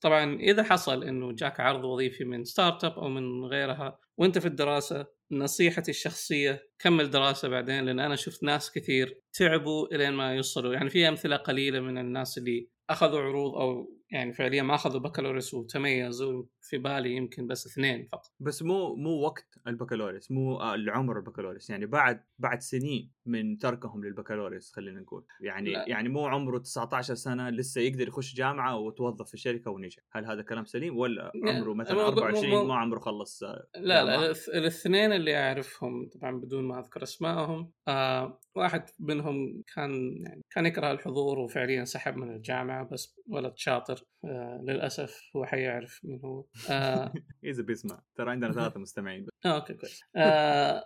طبعا 0.00 0.34
إذا 0.34 0.62
حصل 0.62 1.04
إنه 1.04 1.32
جاك 1.32 1.60
عرض 1.60 1.84
وظيفي 1.84 2.24
من 2.24 2.44
start 2.44 2.84
up 2.84 2.92
أو 2.92 3.08
من 3.08 3.44
غيرها 3.44 3.98
وأنت 4.16 4.38
في 4.38 4.46
الدراسة 4.46 5.06
نصيحتي 5.30 5.90
الشخصية 5.90 6.62
كمل 6.78 7.10
دراسة 7.10 7.48
بعدين 7.48 7.84
لأن 7.84 8.00
أنا 8.00 8.16
شفت 8.16 8.42
ناس 8.42 8.72
كثير 8.72 9.20
تعبوا 9.32 9.94
إلين 9.94 10.12
ما 10.12 10.34
يوصلوا. 10.34 10.74
يعني 10.74 10.90
في 10.90 11.08
أمثلة 11.08 11.36
قليلة 11.36 11.80
من 11.80 11.98
الناس 11.98 12.38
اللي 12.38 12.68
أخذوا 12.90 13.20
عروض 13.20 13.54
أو 13.54 13.98
يعني 14.10 14.32
فعليا 14.32 14.62
ما 14.62 14.74
أخذوا 14.74 15.00
بكالوريوس 15.00 15.54
وتميزوا 15.54 16.44
في 16.60 16.78
بالي 16.78 17.16
يمكن 17.16 17.46
بس 17.46 17.66
اثنين 17.66 18.08
فقط. 18.12 18.32
بس 18.40 18.62
مو 18.62 18.94
مو 18.94 19.10
وقت 19.10 19.58
البكالوريوس 19.66 20.30
مو 20.30 20.56
آه، 20.56 20.74
العمر 20.74 21.18
البكالوريوس 21.18 21.70
يعني 21.70 21.86
بعد 21.86 22.24
بعد 22.38 22.60
سنين 22.60 23.12
من 23.26 23.58
تركهم 23.58 24.04
للبكالوريوس 24.04 24.72
خلينا 24.72 25.00
نقول. 25.00 25.24
يعني 25.40 25.72
لا. 25.72 25.88
يعني 25.88 26.08
مو 26.08 26.26
عمره 26.26 26.58
19 26.58 27.14
سنة 27.14 27.50
لسه 27.50 27.80
يقدر 27.80 28.08
يخش 28.08 28.34
جامعة 28.34 28.76
وتوظف 28.76 29.30
في 29.30 29.36
شركة 29.36 29.70
ونجح. 29.70 30.02
هل 30.12 30.26
هذا 30.26 30.42
كلام 30.42 30.64
سليم 30.64 30.98
ولا 30.98 31.32
عمره 31.44 31.74
مثلا 31.74 32.06
24 32.06 32.68
ما 32.68 32.74
عمره 32.74 32.98
خلص 32.98 33.42
آه، 33.42 33.66
لا 33.76 34.04
لا 34.04 34.34
الاثنين 34.54 35.12
اللي 35.12 35.36
أعرفهم 35.36 36.08
طبعا 36.08 36.40
بدون 36.40 36.64
ما 36.64 36.80
أذكر 36.80 37.02
أسمائهم 37.02 37.72
آه 37.88 38.40
واحد 38.56 38.84
منهم 38.98 39.62
كان 39.74 40.22
يعني 40.26 40.42
كان 40.50 40.66
يكره 40.66 40.90
الحضور 40.90 41.38
وفعليا 41.38 41.84
سحب 41.84 42.16
من 42.16 42.34
الجامعة 42.34 42.88
بس 42.92 43.20
ولد 43.28 43.52
شاطر. 43.56 44.03
آه 44.24 44.60
للأسف 44.62 45.22
هو 45.36 45.44
حيعرف 45.44 46.00
من 46.04 46.20
هو. 46.24 46.44
آه 46.70 47.12
اذا 47.44 47.62
بيسمع 47.62 48.02
ترى 48.16 48.30
عندنا 48.30 48.52
ثلاثة 48.60 48.80
مستمعين 48.80 49.26
آه 49.44 49.48
أوكي 49.48 49.74
كويس. 49.74 50.00
آه 50.16 50.84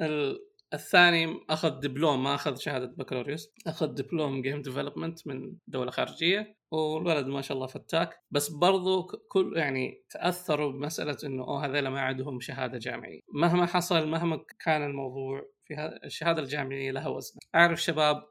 الثاني 0.74 1.40
أخذ 1.50 1.80
دبلوم 1.80 2.22
ما 2.22 2.34
أخذ 2.34 2.56
شهادة 2.56 2.86
بكالوريوس. 2.86 3.52
أخذ 3.66 3.86
دبلوم 3.86 4.42
game 4.42 4.62
development 4.62 5.26
من 5.26 5.56
دولة 5.66 5.90
خارجية. 5.90 6.56
والولد 6.70 7.26
ما 7.26 7.40
شاء 7.40 7.56
الله 7.56 7.66
فتاك. 7.66 8.22
بس 8.30 8.48
برضو 8.48 9.06
كل 9.28 9.52
يعني 9.56 10.04
تأثروا 10.10 10.72
بمسألة 10.72 11.16
إنه 11.24 11.44
أوه 11.44 11.66
هذول 11.66 11.88
ما 11.88 12.00
عندهم 12.00 12.40
شهادة 12.40 12.78
جامعية. 12.78 13.20
مهما 13.34 13.66
حصل 13.66 14.08
مهما 14.08 14.44
كان 14.64 14.82
الموضوع 14.82 15.42
في 15.64 15.98
الشهادة 16.04 16.42
الجامعية 16.42 16.90
لها 16.90 17.08
وزن. 17.08 17.38
أعرف 17.54 17.82
شباب 17.82 18.22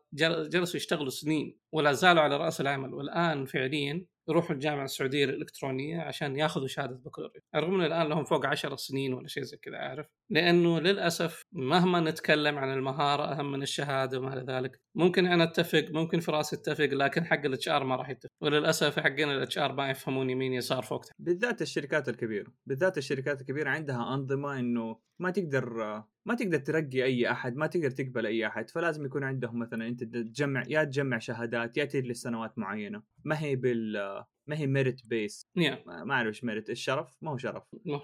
جلسوا 0.50 0.76
يشتغلوا 0.76 1.10
سنين 1.10 1.58
ولا 1.72 1.92
زالوا 1.92 2.22
على 2.22 2.38
رأس 2.38 2.62
العمل. 2.62 2.94
والآن 2.94 3.46
فعليا 3.46 4.06
يروحوا 4.30 4.56
الجامعة 4.56 4.86
السعودية 4.86 5.26
الإلكترونية 5.26 6.02
عشان 6.02 6.36
ياخذوا 6.36 6.68
شهادة 6.68 6.96
بكالوريوس. 6.96 7.44
رغم 7.56 7.74
انه 7.74 7.86
الآن 7.86 8.08
لهم 8.08 8.24
فوق 8.24 8.46
عشر 8.46 8.76
سنين 8.76 9.14
ولا 9.14 9.28
شيء 9.28 9.44
زي 9.44 9.58
كذا 9.58 9.78
عارف؟ 9.78 10.08
لأنه 10.30 10.80
للأسف 10.80 11.42
مهما 11.54 12.00
نتكلم 12.00 12.58
عن 12.58 12.74
المهارة 12.74 13.24
أهم 13.24 13.52
من 13.52 13.62
الشهادة 13.62 14.20
وما 14.20 14.34
إلى 14.34 14.54
ذلك 14.54 14.82
ممكن 14.98 15.26
أنا 15.26 15.44
أتفق 15.44 15.86
ممكن 15.90 16.20
فراس 16.20 16.54
يتفق 16.54 16.86
لكن 16.86 17.26
حق 17.26 17.46
ال 17.46 17.70
HR 17.70 17.84
ما 17.84 17.96
راح 17.96 18.10
يتفق. 18.10 18.30
وللأسف 18.42 19.00
حقين 19.00 19.30
ال 19.32 19.58
HR 19.58 19.74
ما 19.74 19.90
يفهمون 19.90 20.30
يمين 20.30 20.54
يسار 20.54 20.84
فوق 20.84 21.06
بالذات 21.20 21.62
الشركات 21.62 22.10
الكبيرة. 22.10 22.52
بالذات 22.66 22.98
الشركات 22.98 23.42
الكبيرة 23.42 23.70
عندها 23.70 24.14
أنظمة 24.14 24.60
إنه 24.60 25.00
ما 25.20 25.30
تقدر 25.32 26.04
ما 26.26 26.36
تقدر 26.36 26.58
ترقي 26.58 27.04
أي 27.04 27.32
أحد 27.32 27.56
ما 27.56 27.68
تقدر 27.68 27.90
تقبل 27.92 28.26
أي 28.26 28.48
أحد 28.48 28.70
فلازم 28.70 29.06
يكون 29.06 29.24
عندهم 29.24 29.60
مثلا 29.60 29.88
أنت 29.88 30.04
تجمع 30.04 30.64
يا 30.68 30.84
تجمع 30.84 31.18
شهادات 31.18 31.78
يا 31.78 31.86
تجي 31.86 32.08
لسنوات 32.08 32.60
معينة. 32.60 33.04
ما 33.24 33.40
هي 33.40 33.56
بال 33.56 34.24
ما 34.48 34.58
هي 34.58 34.68
merit 34.68 35.08
based 35.08 35.48
yeah. 35.60 35.88
ما 35.88 36.14
أعرف 36.14 36.28
إيش 36.28 36.44
merit 36.44 36.70
الشرف 36.70 37.18
ما 37.22 37.32
هو 37.32 37.38
شرف. 37.38 37.64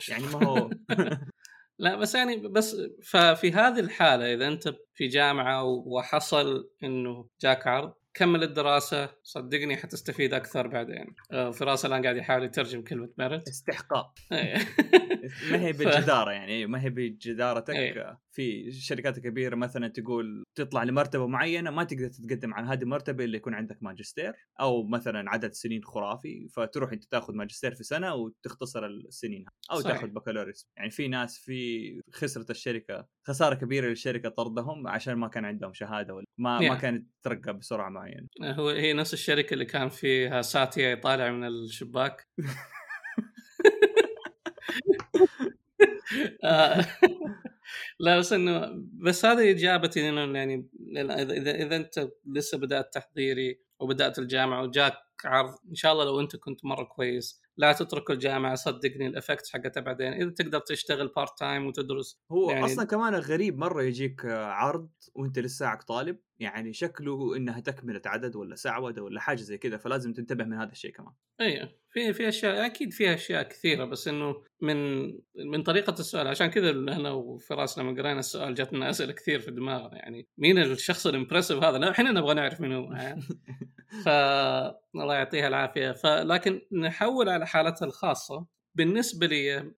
يعني 0.10 0.24
ما 0.24 0.48
هو 0.48 0.70
لا 1.80 1.96
بس 1.96 2.16
يعني 2.16 2.38
بس 2.38 2.76
ففي 3.04 3.52
هذه 3.52 3.80
الحالة 3.80 4.34
إذا 4.34 4.48
أنت 4.48 4.76
في 4.94 5.08
جامعة 5.08 5.64
وحصل 5.64 6.70
إنه 6.84 7.28
جاك 7.42 7.68
عرض 7.68 7.94
كمل 8.14 8.44
الدراسة 8.44 9.10
صدقني 9.24 9.78
حتستفيد 9.78 10.34
أكثر 10.34 10.68
بعدين 10.68 11.16
آه، 11.32 11.52
فراس 11.52 11.86
الآن 11.86 12.04
قاعد 12.04 12.18
يحاول 12.18 12.44
يترجم 12.44 12.82
كلمة 12.82 13.10
ميرت 13.18 13.48
استحقاق 13.48 14.14
إيه. 14.32 14.58
ما 15.52 15.60
هي 15.60 15.72
بالجدارة 15.72 16.32
يعني 16.32 16.66
ما 16.66 16.84
هي 16.84 16.90
بجدارتك 16.90 17.76
أيه. 17.76 18.20
في 18.32 18.72
شركات 18.72 19.20
كبيرة 19.20 19.56
مثلا 19.56 19.88
تقول 19.88 20.44
تطلع 20.56 20.84
لمرتبة 20.84 21.28
معينة 21.28 21.72
ما 21.72 21.84
تقدر 21.84 22.08
تتقدم 22.08 22.54
عن 22.54 22.68
هذه 22.68 22.82
المرتبة 22.82 23.24
إلا 23.24 23.38
يكون 23.38 23.54
عندك 23.54 23.78
ماجستير 23.82 24.34
أو 24.60 24.84
مثلا 24.84 25.30
عدد 25.30 25.54
سنين 25.54 25.84
خرافي 25.84 26.48
فتروح 26.48 26.92
أنت 26.92 27.04
تاخذ 27.04 27.34
ماجستير 27.34 27.76
في 27.76 27.84
سنة 27.84 28.14
وتختصر 28.16 28.86
السنين 28.86 29.46
أو 29.72 29.80
صحيح. 29.80 29.96
تاخذ 29.96 30.08
بكالوريوس 30.08 30.68
يعني 30.78 30.90
في 30.90 31.08
ناس 31.08 31.38
في 31.38 32.02
خسرت 32.12 32.50
الشركة 32.50 33.08
خسارة 33.28 33.56
كبيرة 33.56 33.88
للشركة 33.88 34.30
طردهم 34.30 34.88
عشان 34.88 35.14
ما 35.14 35.28
كان 35.28 35.46
عندهم 35.46 35.74
شهادة 35.74 36.14
ولا 36.14 36.26
ما 36.38 36.60
yeah. 36.60 36.64
ما 36.64 36.76
كانت 36.76 37.08
ترقى 37.24 37.54
بسرعة 37.54 37.90
معينة 37.90 38.28
هو 38.44 38.70
هي 38.70 38.94
نفس 38.94 39.14
الشركة 39.14 39.54
اللي 39.54 39.66
كان 39.66 39.90
فيها 39.90 40.42
ساتيا 40.42 40.92
يطالع 40.92 41.32
من 41.32 41.48
الشباك 41.48 42.28
آه. 46.44 46.86
لا 48.00 48.18
بس 48.20 48.34
إنه 48.34 48.70
بس 48.94 49.26
هذه 49.26 49.52
إجابتي 49.52 50.10
إنه 50.10 50.38
يعني 50.38 50.70
إذا 50.98 51.52
إذا 51.52 51.76
أنت 51.76 52.10
لسه 52.26 52.58
بدأت 52.58 52.94
تحضيري 52.94 53.62
وبدأت 53.80 54.20
الجامعة 54.20 54.64
وجاك 54.64 54.94
عرض 55.26 55.56
إن 55.70 55.76
شاء 55.76 55.94
الله 55.94 56.06
لو 56.06 56.20
أنت 56.20 56.36
كنت 56.36 56.66
مرة 56.66 56.84
كويس 56.84 57.42
لا 57.58 57.74
تترك 57.74 58.12
الجامعة 58.12 58.56
صدقني 58.56 59.08
ال 59.08 59.13
effect 59.13 59.48
حقتها 59.48 59.82
بعدين. 59.82 60.14
إذا 60.14 60.30
تقدر 60.30 60.60
تشتغل 60.60 61.08
part 61.08 61.40
time 61.40 61.68
وتدرس 61.68 62.22
هو 62.32 62.52
يعني 62.52 62.66
أصلا 62.66 62.86
كمان 62.86 63.16
غريب 63.16 63.58
مرة 63.58 63.84
يجيك 63.84 64.26
عرض 64.26 64.90
وأنت 65.16 65.40
لساك 65.40 65.84
طالب. 65.84 66.18
يعني 66.42 66.74
شكله 66.74 67.38
إنها 67.38 67.60
تكملة 67.60 68.02
عدد 68.06 68.36
ولا 68.36 68.56
سعودة 68.56 69.04
ولا 69.04 69.20
حاجة 69.20 69.42
زي 69.42 69.58
كذا 69.58 69.78
فلازم 69.78 70.14
تنتبه 70.14 70.44
من 70.44 70.54
هذا 70.54 70.72
الشيء 70.72 70.92
كمان. 70.92 71.14
أيوه 71.42 71.70
في 71.90 72.14
في 72.14 72.28
أشياء 72.28 72.66
أكيد 72.66 72.94
في 72.94 73.14
أشياء 73.14 73.44
كثيرة 73.44 73.86
بس 73.86 74.08
إنه 74.08 74.44
من 74.62 75.06
من 75.36 75.64
طريقة 75.64 75.96
السؤال 76.00 76.28
عشان 76.28 76.48
كذا 76.48 76.70
أنا 76.70 77.12
وفراس 77.12 77.78
لما 77.80 77.92
قرينا 77.92 78.20
السؤال 78.20 78.56
جاتنا 78.56 78.90
أسئلة 78.90 79.14
كثير 79.14 79.40
في 79.40 79.52
دماغنا 79.52 79.96
يعني 79.96 80.28
مين 80.38 80.58
الشخص 80.58 81.08
ال 81.08 81.13
impressive 81.13 81.64
هذا؟ 81.64 81.92
إحنا 81.92 82.12
نبغى 82.12 82.34
نعرف 82.34 82.62
منو 82.62 82.94
يعني 82.94 83.22
ف 84.06 84.10
الله 84.96 85.16
يعطيها 85.16 85.48
العافية. 85.48 85.92
فلكن 85.92 86.62
نحول 86.72 87.30
على 87.30 87.48
حالتها 87.48 87.86
الخاصة. 87.86 88.46
بالنسبة 88.76 89.28
لي 89.28 89.72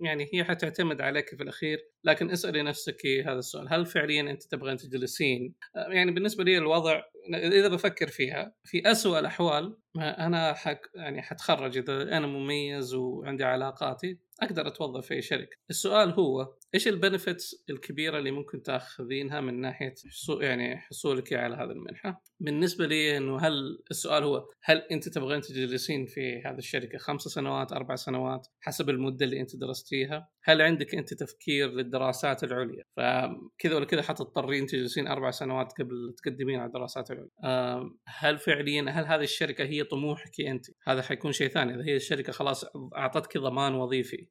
يعني 0.00 0.28
هي 0.34 0.44
حتعتمد 0.44 1.00
عليك 1.00 1.28
في 1.28 1.42
الأخير. 1.42 1.78
لكن 2.04 2.30
اسالي 2.30 2.62
نفسك 2.62 3.06
هذا 3.06 3.38
السؤال 3.38 3.74
هل 3.74 3.86
فعليا 3.86 4.20
أنت 4.20 4.42
تبغين 4.42 4.76
تجلسين 4.76 5.54
يعني 5.74 6.10
بالنسبة 6.10 6.44
لي 6.44 6.58
الوضع 6.58 7.02
إذا 7.34 7.68
بفكر 7.68 8.08
فيها 8.08 8.54
في 8.64 8.90
أسوأ 8.90 9.18
الأحوال 9.18 9.76
أنا 9.96 10.52
حك 10.52 10.90
يعني 10.94 11.22
حتخرج 11.22 11.78
إذا 11.78 12.02
أنا 12.02 12.26
مميز 12.26 12.94
وعندي 12.94 13.44
علاقاتي 13.44 14.18
أقدر 14.42 14.66
أتوظف 14.66 15.06
في 15.06 15.22
شركة. 15.22 15.56
السؤال 15.70 16.10
هو 16.10 16.54
إيش 16.74 16.88
البنفتس 16.88 17.64
الكبيرة 17.70 18.18
اللي 18.18 18.30
ممكن 18.30 18.62
تأخذينها 18.62 19.40
من 19.40 19.60
ناحية 19.60 19.94
حصول 20.10 20.44
يعني 20.44 20.76
حصولك 20.76 21.32
على 21.32 21.56
هذه 21.56 21.70
المنحة؟ 21.70 22.22
بالنسبة 22.40 22.86
لي 22.86 23.16
إنه 23.16 23.38
هل 23.38 23.82
السؤال 23.90 24.24
هو 24.24 24.48
هل 24.62 24.78
أنت 24.78 25.08
تبغين 25.08 25.40
تجلسين 25.40 26.06
في 26.06 26.42
هذه 26.46 26.58
الشركة 26.58 26.98
خمس 26.98 27.22
سنوات 27.22 27.72
أربع 27.72 27.94
سنوات 27.94 28.46
حسب 28.60 28.90
المدة 28.90 29.24
اللي 29.24 29.40
أنت 29.40 29.56
درستيها؟ 29.56 30.28
هل 30.44 30.62
عندك 30.62 30.94
أنت 30.94 31.14
تفكير 31.14 31.70
للدراسات 31.70 32.44
العليا؟ 32.44 32.84
فكذا 32.96 33.76
ولا 33.76 33.84
كذا 33.84 34.02
حتضطرين 34.02 34.66
تجلسين 34.66 35.06
أربع 35.06 35.30
سنوات 35.30 35.72
قبل 35.78 36.14
تقدمين 36.16 36.58
على 36.58 36.66
الدراسات 36.66 37.10
العليا. 37.10 37.90
هل 38.06 38.38
فعليا 38.38 38.82
هل 38.82 39.04
هذه 39.04 39.22
الشركة 39.22 39.64
هي 39.64 39.84
طموحك 39.84 40.40
أنت؟ 40.40 40.66
هذا 40.86 41.02
حيكون 41.02 41.32
شيء 41.32 41.48
ثاني. 41.48 41.74
إذا 41.74 41.84
هي 41.84 41.96
الشركة 41.96 42.32
خلاص 42.32 42.64
أعطتك 42.96 43.38
ضمان 43.38 43.74
وظيفي 43.74 44.26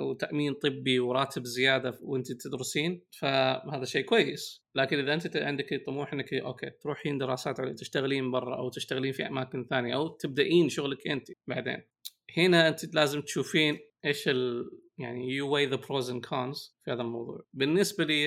وتأمين 0.00 0.54
طبي 0.54 1.00
وراتب 1.00 1.44
زيادة 1.44 1.98
وأنت 2.02 2.32
تدرسين 2.32 3.02
فهذا 3.20 3.84
شيء 3.84 4.04
كويس. 4.04 4.64
لكن 4.74 4.98
إذا 4.98 5.14
أنت 5.14 5.36
عندك 5.36 5.82
طموح 5.86 6.12
إنك 6.12 6.34
أوكي 6.34 6.70
تروحين 6.70 7.18
دراسات 7.18 7.60
عليا 7.60 7.72
تشتغلين 7.72 8.30
برا 8.30 8.56
أو 8.56 8.68
تشتغلين 8.68 9.12
في 9.12 9.26
أماكن 9.26 9.66
ثانية 9.70 9.94
أو 9.94 10.08
تبدأين 10.08 10.68
شغلك 10.68 11.08
أنت 11.08 11.26
بعدين. 11.48 11.82
هنا 12.36 12.68
أنت 12.68 12.94
لازم 12.94 13.20
تشوفين 13.20 13.78
إيش 14.04 14.28
ال 14.28 14.70
يعني 14.98 15.28
you 15.28 15.48
weigh 15.48 15.66
the 15.66 15.76
pros 15.76 16.10
and 16.10 16.26
cons 16.26 16.76
في 16.84 16.92
هذا 16.92 17.02
الموضوع. 17.02 17.44
بالنسبة 17.52 18.04
لي 18.04 18.24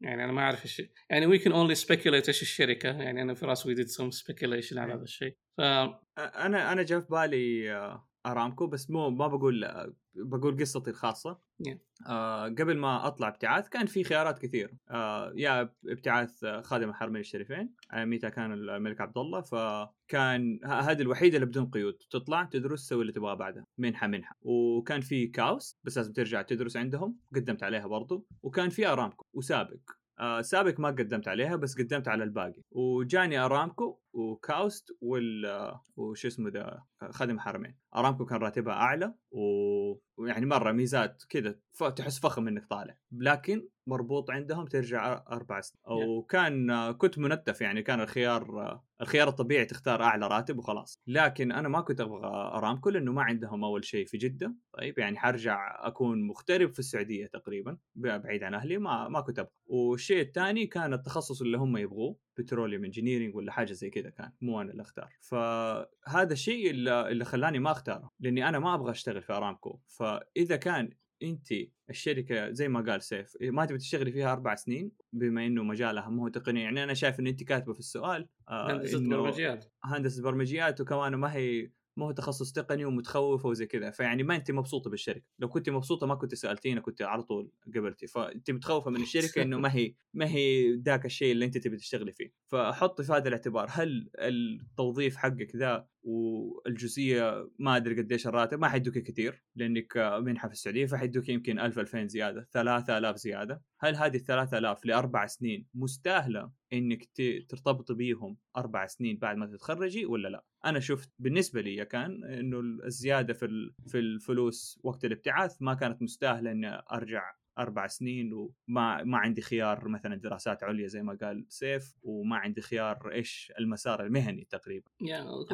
يعني 0.00 0.24
أنا 0.24 0.32
ما 0.32 0.42
أعرف 0.42 0.64
إيش 0.64 0.82
يعني 1.10 1.26
we 1.26 1.38
can 1.38 1.52
only 1.52 1.74
speculate 1.74 2.28
إيش 2.28 2.42
الشركة 2.42 2.88
يعني 2.88 3.22
أنا 3.22 3.34
في 3.34 3.46
راس 3.46 3.66
وي 3.66 3.74
ديد 3.74 3.86
سم 3.86 4.10
سبيكيوليشن 4.10 4.78
على 4.78 4.94
هذا 4.94 5.02
الشيء. 5.02 5.36
ف... 5.58 5.60
أنا 5.60 6.72
أنا 6.72 6.82
جاء 6.82 7.00
في 7.00 7.06
بالي 7.10 7.72
آه، 7.72 8.08
أرامكو 8.26 8.66
بس 8.66 8.90
مو 8.90 9.10
ما 9.10 9.26
بقول 9.26 9.92
بقول 10.14 10.60
قصتي 10.60 10.90
الخاصة. 10.90 11.38
Yeah. 11.68 11.76
آه 12.06 12.44
قبل 12.44 12.78
ما 12.78 13.06
أطلع 13.06 13.28
ابتعاث 13.28 13.68
كان 13.68 13.86
في 13.86 14.04
خيارات 14.04 14.38
كثير. 14.38 14.74
آه 14.90 15.32
يا 15.36 15.72
ابتعاث 15.86 16.44
خادم 16.44 16.88
الحرمين 16.88 17.20
الشريفين 17.20 17.74
وقتها 17.94 18.28
كان 18.28 18.52
الملك 18.52 19.00
عبد 19.00 19.18
الله 19.18 19.40
فكان 19.40 20.60
هذه 20.64 21.02
الوحيدة 21.02 21.36
اللي 21.36 21.46
بدون 21.46 21.66
قيود. 21.66 21.94
تطلع 22.10 22.44
تدرس 22.44 22.86
تسوي 22.86 23.02
اللي 23.02 23.12
تبغاه 23.12 23.34
بعدها 23.34 23.66
منحة 23.78 24.06
منحة. 24.06 24.36
وكان 24.42 25.00
في 25.00 25.26
كاوست 25.26 25.78
بس 25.84 25.96
لازم 25.96 26.12
ترجع 26.12 26.42
تدرس 26.42 26.76
عندهم 26.76 27.16
قدمت 27.34 27.62
عليها 27.62 27.86
برضو. 27.86 28.26
وكان 28.42 28.68
في 28.68 28.86
أرامكو 28.86 29.26
وسابك. 29.32 29.80
آه 30.18 30.40
سابك 30.40 30.80
ما 30.80 30.88
قدمت 30.88 31.28
عليها 31.28 31.56
بس 31.56 31.78
قدمت 31.78 32.08
على 32.08 32.24
الباقي. 32.24 32.62
وجاني 32.70 33.38
أرامكو 33.38 33.98
وكاوست 34.12 34.90
وال 35.00 35.46
آه، 35.46 35.82
وش 35.96 36.26
اسمه 36.26 36.50
ذا 36.50 36.82
خادم 37.10 37.38
حرمين. 37.38 37.76
أرامكو 37.96 38.24
كان 38.26 38.38
راتبها 38.38 38.74
أعلى 38.74 39.14
ويعني 39.30 40.46
مرة 40.46 40.72
ميزات 40.72 41.22
كذا 41.28 41.58
تحس 41.96 42.18
فخم 42.20 42.48
إنك 42.48 42.66
طالع. 42.66 42.96
لكن 43.12 43.68
مربوط 43.86 44.30
عندهم 44.30 44.66
ترجع 44.66 45.22
أربع 45.30 45.60
سنين. 45.60 46.08
وكان 46.08 46.92
كنت 46.92 47.18
منتف 47.18 47.60
يعني 47.60 47.82
كان 47.82 48.00
الخيار 48.00 48.80
الخيار 49.00 49.28
الطبيعي 49.28 49.64
تختار 49.64 50.02
أعلى 50.02 50.26
راتب 50.26 50.58
وخلاص. 50.58 51.00
لكن 51.06 51.52
أنا 51.52 51.68
ما 51.68 51.80
كنت 51.80 52.00
أبغى 52.00 52.26
ارامكو 52.26 52.90
لأنه 52.90 53.12
ما 53.12 53.22
عندهم 53.22 53.64
أول 53.64 53.84
شيء 53.84 54.06
في 54.06 54.16
جدة. 54.18 54.54
طيب 54.78 54.98
يعني 54.98 55.18
حرجع 55.18 55.86
أكون 55.86 56.26
مغترب 56.26 56.72
في 56.72 56.78
السعودية 56.78 57.26
تقريبا 57.26 57.78
بعيد 57.94 58.42
عن 58.42 58.54
أهلي 58.54 58.78
ما 58.78 59.08
ما 59.08 59.20
كنت 59.20 59.38
أبغى. 59.38 59.52
والشيء 59.66 60.20
الثاني 60.20 60.66
كان 60.66 60.92
التخصص 60.92 61.42
اللي 61.42 61.58
هم 61.58 61.76
يبغوه 61.76 62.16
petroleum 62.36 62.84
engineering 62.84 63.34
ولا 63.36 63.52
حاجة 63.52 63.72
زي 63.72 63.90
كذا 63.90 64.10
كان 64.10 64.32
مو 64.40 64.60
أنا 64.60 64.70
اللي 64.70 64.82
أختار. 64.82 65.08
فهذا 65.20 66.32
الشيء 66.32 66.70
اللي, 66.70 67.08
اللي 67.08 67.24
خلاني 67.24 67.58
ما 67.58 67.70
أختاره 67.70 68.10
لأني 68.20 68.48
أنا 68.48 68.58
ما 68.58 68.74
أبغى 68.74 68.90
أشتغل 68.90 69.22
في 69.22 69.32
أرامكو. 69.32 69.80
فإذا 69.86 70.56
كان 70.56 70.90
انت 71.22 71.48
الشركة 71.90 72.50
زي 72.50 72.68
ما 72.68 72.80
قال 72.80 73.02
سيف 73.02 73.36
ما 73.40 73.66
تبي 73.66 73.78
تشتغلي 73.78 74.12
فيها 74.12 74.32
أربع 74.32 74.54
سنين 74.54 74.92
بما 75.12 75.46
إنه 75.46 75.62
مجالها 75.62 76.08
مو 76.08 76.28
تقني 76.28 76.62
يعني 76.62 76.84
أنا 76.84 76.94
شايف 76.94 77.20
ان 77.20 77.26
انت 77.26 77.42
كاتبة 77.44 77.72
في 77.72 77.78
السؤال 77.78 78.28
آه 78.48 78.72
هندسة 78.72 78.98
برمجيات. 79.08 79.64
هندسة 79.84 80.22
برمجيات 80.22 80.80
وكمان 80.80 81.14
ما 81.14 81.34
هي 81.34 81.70
ما 81.96 82.06
هو 82.06 82.12
تخصص 82.12 82.52
تقني 82.52 82.84
ومتخوفة 82.84 83.48
وزي 83.48 83.66
كذا. 83.66 83.90
فيعني 83.90 84.22
ما 84.22 84.36
انت 84.36 84.50
مبسوطة 84.50 84.90
بالشركة. 84.90 85.24
لو 85.38 85.48
كنت 85.48 85.70
مبسوطة 85.70 86.06
ما 86.06 86.14
كنت 86.14 86.34
سالتينا 86.34 86.80
كنت 86.80 87.02
على 87.02 87.22
طول 87.22 87.52
قبلتي. 87.74 88.06
فانت 88.06 88.50
متخوفة 88.50 88.90
من 88.90 89.02
الشركة 89.06 89.42
إنه 89.42 89.58
ما 89.58 89.74
هي 89.74 89.94
ما 90.14 90.26
هي 90.28 90.74
ذاك 90.74 91.06
الشيء 91.06 91.32
اللي 91.32 91.44
أنت 91.44 91.58
تبي 91.58 91.76
تشتغلي 91.76 92.12
فيه. 92.12 92.32
فحطي 92.46 93.04
في 93.04 93.12
هذا 93.12 93.28
الاعتبار 93.28 93.66
هل 93.70 94.10
التوظيف 94.18 95.16
حقك 95.16 95.56
ذا 95.56 95.86
والجزئية 96.02 97.50
ما 97.58 97.76
أدري 97.76 98.02
قديش 98.02 98.26
الراتب 98.26 98.58
ما 98.58 98.68
حيدوك 98.68 98.98
كثير 98.98 99.42
لأنك 99.56 99.96
منحة 100.22 100.48
في 100.48 100.54
السعودية 100.54 100.86
فحيدوك 100.86 101.28
يمكن 101.28 101.58
1000 101.58 101.78
2000 101.78 102.06
زيادة 102.06 102.48
3000 102.52 103.16
زيادة. 103.16 103.62
هل 103.80 103.96
هذه 103.96 104.16
ال 104.16 104.24
3000 104.24 104.84
لأربع 104.84 105.26
سنين 105.26 105.66
مستاهلة 105.74 106.50
إنك 106.72 107.04
ترتبط 107.48 107.92
بيهم 107.92 108.38
أربع 108.56 108.86
سنين 108.86 109.16
بعد 109.16 109.36
ما 109.36 109.46
تتخرجي 109.46 110.06
ولا 110.06 110.28
لا؟ 110.28 110.44
أنا 110.64 110.80
شفت 110.80 111.10
بالنسبة 111.18 111.60
لي 111.60 111.84
كان 111.84 112.24
إنه 112.24 112.60
الزيادة 112.60 113.34
في 113.34 113.72
في 113.88 113.98
الفلوس 113.98 114.80
وقت 114.82 115.04
الابتعاث 115.04 115.56
ما 115.60 115.74
كانت 115.74 116.02
مستاهلة 116.02 116.50
إني 116.50 116.82
أرجع 116.92 117.32
أربع 117.58 117.86
سنين 117.86 118.32
وما 118.32 119.04
ما 119.04 119.18
عندي 119.18 119.42
خيار 119.42 119.88
مثلا 119.88 120.14
دراسات 120.16 120.62
عليا 120.62 120.86
زي 120.86 121.02
ما 121.02 121.18
قال 121.20 121.46
سيف 121.48 121.94
وما 122.02 122.36
عندي 122.36 122.60
خيار 122.60 123.12
إيش 123.12 123.52
المسار 123.58 124.02
المهني 124.06 124.44
تقريبا. 124.50 124.90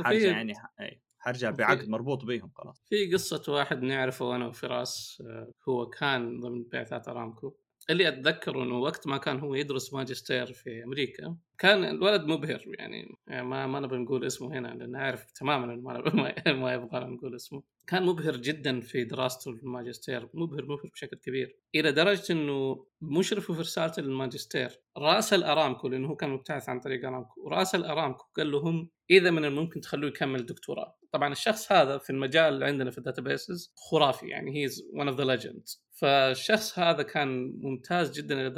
حرجع 0.04 0.30
يعني 0.30 0.52
إي 0.80 1.02
حرجع 1.18 1.50
بعقد 1.50 1.88
مربوط 1.88 2.24
بيهم 2.24 2.50
خلاص. 2.54 2.84
في 2.88 3.12
قصة 3.12 3.52
واحد 3.52 3.82
نعرفه 3.82 4.36
أنا 4.36 4.46
وفراس 4.46 5.22
آه، 5.26 5.52
هو 5.68 5.86
كان 5.86 6.40
ضمن 6.40 6.64
بعثات 6.72 7.08
أرامكو. 7.08 7.56
اللي 7.90 8.08
اتذكر 8.08 8.62
إنه 8.62 8.78
وقت 8.78 9.06
ما 9.06 9.16
كان 9.16 9.40
هو 9.40 9.54
يدرس 9.54 9.94
ماجستير 9.94 10.52
في 10.52 10.84
أمريكا 10.84 11.36
كان 11.58 11.84
الولد 11.84 12.24
مبهر 12.24 12.62
يعني, 12.66 13.16
يعني 13.26 13.46
ما 13.46 13.66
ما 13.66 13.80
نبي 13.80 13.96
نقول 13.96 14.26
اسمه 14.26 14.58
هنا 14.58 14.68
لأن 14.68 14.96
عارف 14.96 15.30
تماما 15.30 15.76
ما 15.76 16.02
ما 16.62 16.72
يبغى 16.74 17.04
نقول 17.04 17.34
اسمه. 17.34 17.62
كان 17.86 18.06
مبهر 18.06 18.36
جدا 18.36 18.80
في 18.80 19.04
دراسته 19.04 19.50
الماجستير 19.50 20.28
مبهر 20.34 20.62
مبهر 20.62 20.90
بشكل 20.94 21.16
كبير 21.16 21.56
إلى 21.74 21.92
درجة 21.92 22.32
إنه 22.32 22.86
مشرفه 23.00 23.54
في 23.54 23.60
رسالته 23.60 24.02
للماجستير. 24.02 24.80
راسل 24.96 25.44
ارامكو 25.44 25.88
لأنه 25.88 26.08
هو 26.08 26.16
كان 26.16 26.30
مبتعث 26.30 26.68
عن 26.68 26.80
طريق 26.80 27.06
أرامكو. 27.06 27.40
وراسل 27.40 27.84
ارامكو 27.84 28.24
قال 28.36 28.52
لهم 28.52 28.90
إذا 29.10 29.30
من 29.30 29.44
الممكن 29.44 29.80
تخلوه 29.80 30.10
يكمل 30.10 30.46
دكتوراه. 30.46 30.98
طبعا 31.12 31.32
الشخص 31.32 31.72
هذا 31.72 31.98
في 31.98 32.10
المجال 32.10 32.54
اللي 32.54 32.64
عندنا 32.64 32.90
في 32.90 32.98
ال 32.98 33.06
databases 33.06 33.72
خرافي 33.90 34.28
يعني 34.28 34.64
هي 34.64 34.68
one 34.94 35.08
of 35.08 35.18
the 35.18 35.24
legends 35.24 35.87
فالشخص 36.00 36.78
هذا 36.78 37.02
كان 37.02 37.52
ممتاز 37.62 38.10
جدا 38.20 38.54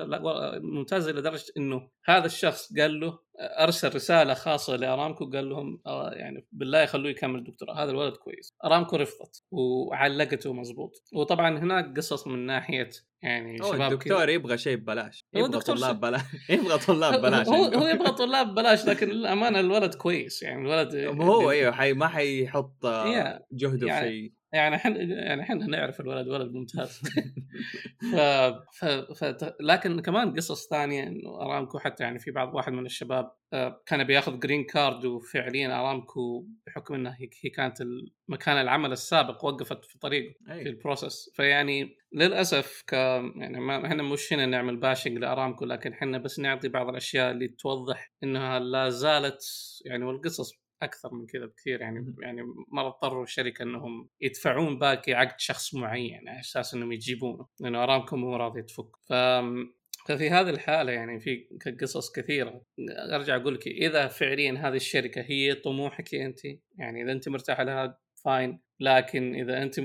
ممتاز 0.61 1.09
إلى 1.09 1.23
درجة 1.23 1.53
إنه 1.57 1.89
هذا 2.05 2.27
الشخص 2.27 2.73
قال 2.79 3.01
له 3.01 3.19
أرسل 3.41 3.95
رسالة 3.95 4.35
خاصة 4.35 4.77
لأرامكو 4.77 5.31
قال 5.31 5.49
لهم 5.49 5.81
آه، 5.87 6.11
يعني 6.13 6.47
بالله 6.53 6.83
يخلوه 6.83 7.11
يكمل 7.11 7.39
الدكتوراه 7.39 7.75
هذا 7.75 7.91
الولد 7.91 8.17
كويس. 8.17 8.55
أرامكو 8.65 8.97
رفضت 8.97 9.45
وعلقته 9.51 10.53
مزبوط 10.53 11.03
وطبعا 11.13 11.59
هناك 11.59 11.97
قصص 11.97 12.27
من 12.27 12.47
ناحية 12.47 12.91
يعني 13.23 13.59
شباب 13.59 13.93
الدكتور 13.93 14.29
يبغى 14.29 14.59
شيء 14.59 14.77
ببلاش. 14.77 15.25
يبغى 15.35 15.61
طلاب 15.61 16.01
بلاش 16.01 16.23
يبغى 16.51 16.79
طلاب 16.79 17.21
ببلاش 17.21 17.49
هو, 17.49 17.65
هو 17.65 17.87
يبغى 17.87 18.13
طلاب 18.13 18.47
ببلاش 18.51 18.87
لكن 18.87 19.09
للأمانة 19.09 19.61
الولد 19.61 19.95
كويس. 19.95 20.43
يعني 20.43 20.61
الولد 20.61 20.95
هو 21.23 21.51
أيوه 21.51 21.73
حي 21.73 21.93
ما 21.93 22.09
حيحط 22.09 22.87
جهده 23.53 23.87
يعني 23.87 24.09
في 24.09 24.13
شيء. 24.13 24.40
يعني 24.53 24.77
إحنا 24.77 25.01
يعني 25.01 25.43
إحنا 25.43 25.67
نعرف 25.67 26.01
الولد 26.01 26.29
ولد 26.29 26.53
ممتاز. 26.53 27.01
ف... 28.13 28.17
ف... 28.79 28.85
ف... 29.25 29.55
لكن 29.61 30.01
كمان 30.01 30.35
قصص 30.35 30.69
ثانية 30.69 31.03
إنه 31.03 31.41
أرامكو 31.41 31.79
حتى 31.79 32.05
يعني 32.05 32.19
في 32.19 32.31
بعض 32.31 32.55
واحد 32.55 32.73
من 32.73 32.87
الشباب 32.87 33.33
آه، 33.53 33.83
كان 33.87 34.05
بياخذ 34.05 34.39
green 34.39 34.65
card 34.65 35.05
وفعليا 35.05 35.81
أرامكو 35.81 36.47
بحكم 36.67 36.95
إنها 36.95 37.17
هي 37.21 37.51
كانت 37.51 37.79
مكان 38.29 38.57
العمل 38.57 38.93
السابق 38.93 39.45
وقفت 39.45 39.85
في 39.85 39.99
طريقه 39.99 40.35
في 40.47 40.69
ال 40.69 40.77
process 40.77 41.33
فيعني 41.35 41.97
للأسف 42.13 42.83
ك 42.87 42.93
يعني 42.93 43.61
ما 43.61 43.87
إحنا 43.87 44.03
مش 44.03 44.33
هنا 44.33 44.47
نعمل 44.47 44.77
bashing 44.77 45.19
لأرامكو 45.19 45.65
لكن 45.65 45.93
إحنا 45.93 46.19
بس 46.19 46.39
نعطي 46.39 46.69
بعض 46.69 46.89
الأشياء 46.89 47.31
اللي 47.31 47.49
توضح 47.49 48.13
إنها 48.23 48.59
لا 48.59 48.89
زالت 48.89 49.43
يعني 49.85 50.05
والقصص 50.05 50.53
أكثر 50.83 51.15
من 51.15 51.27
كذا 51.27 51.47
بكثير 51.47 51.81
يعني 51.81 52.15
يعني 52.23 52.43
مرة 52.69 52.87
اضطروا 52.89 53.23
الشركة 53.23 53.63
إنهم 53.63 54.09
يدفعون 54.21 54.79
باقي 54.79 55.15
عقد 55.15 55.41
شخص 55.41 55.75
معين 55.75 56.29
على 56.29 56.41
أساس 56.41 56.75
إنهم 56.75 56.93
يجيبونه 56.93 57.47
لأنه 57.61 57.83
ارامكو 57.83 58.17
مو 58.17 58.37
راضي 58.37 58.63
تفك. 58.63 58.97
ف 59.09 59.13
ففي 60.09 60.31
هذه 60.31 60.51
الحالة 60.51 60.93
يعني 60.93 61.21
في 61.21 61.49
قصص 61.81 62.13
كثيرة. 62.13 62.63
أرجع 63.15 63.37
أقول 63.37 63.55
لك 63.55 63.67
إذا 63.67 64.07
فعليا 64.07 64.53
هذه 64.53 64.77
الشركة 64.77 65.21
هي 65.21 65.55
طموحك 65.55 66.15
انت 66.15 66.45
يعني 66.79 67.03
إذا 67.03 67.13
انت 67.13 67.29
مرتاح 67.29 67.61
لها 67.61 67.99
فاين 68.25 68.61
لكن 68.81 69.35
إذا 69.35 69.63
انت 69.63 69.79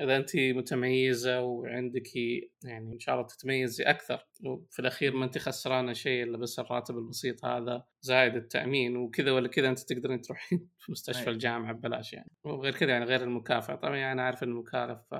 إذا 0.00 0.16
انت 0.16 0.36
متميزة 0.36 1.42
وعندك 1.42 2.16
يعني 2.64 2.92
إن 2.92 2.98
شاء 2.98 3.14
الله 3.14 3.26
تتميزي 3.26 3.84
أكثر 3.84 4.26
وفي 4.44 4.78
الأخير 4.78 5.14
ما 5.14 5.24
انت 5.24 5.38
خسرانة 5.38 5.92
شيء 5.92 6.22
إلا 6.22 6.38
بس 6.38 6.58
الراتب 6.58 6.98
البسيط 6.98 7.44
هذا 7.44 7.84
زائد 8.00 8.36
التأمين 8.36 8.96
وكذا 8.96 9.32
ولا 9.32 9.48
كذا 9.48 9.68
انت 9.68 9.78
تقدرين 9.78 10.20
تروحين 10.20 10.68
في 10.78 10.92
مستشفى 10.92 11.30
الجامعة 11.30 11.72
ببلاش 11.72 12.12
يعني. 12.12 12.30
وغير 12.44 12.72
كذا 12.72 12.90
يعني 12.90 13.04
غير 13.04 13.22
المكافأة 13.22 13.76
طبعا 13.76 13.96
يعني 13.96 14.12
أنا 14.12 14.22
عارف 14.22 14.42
المكالف 14.42 15.14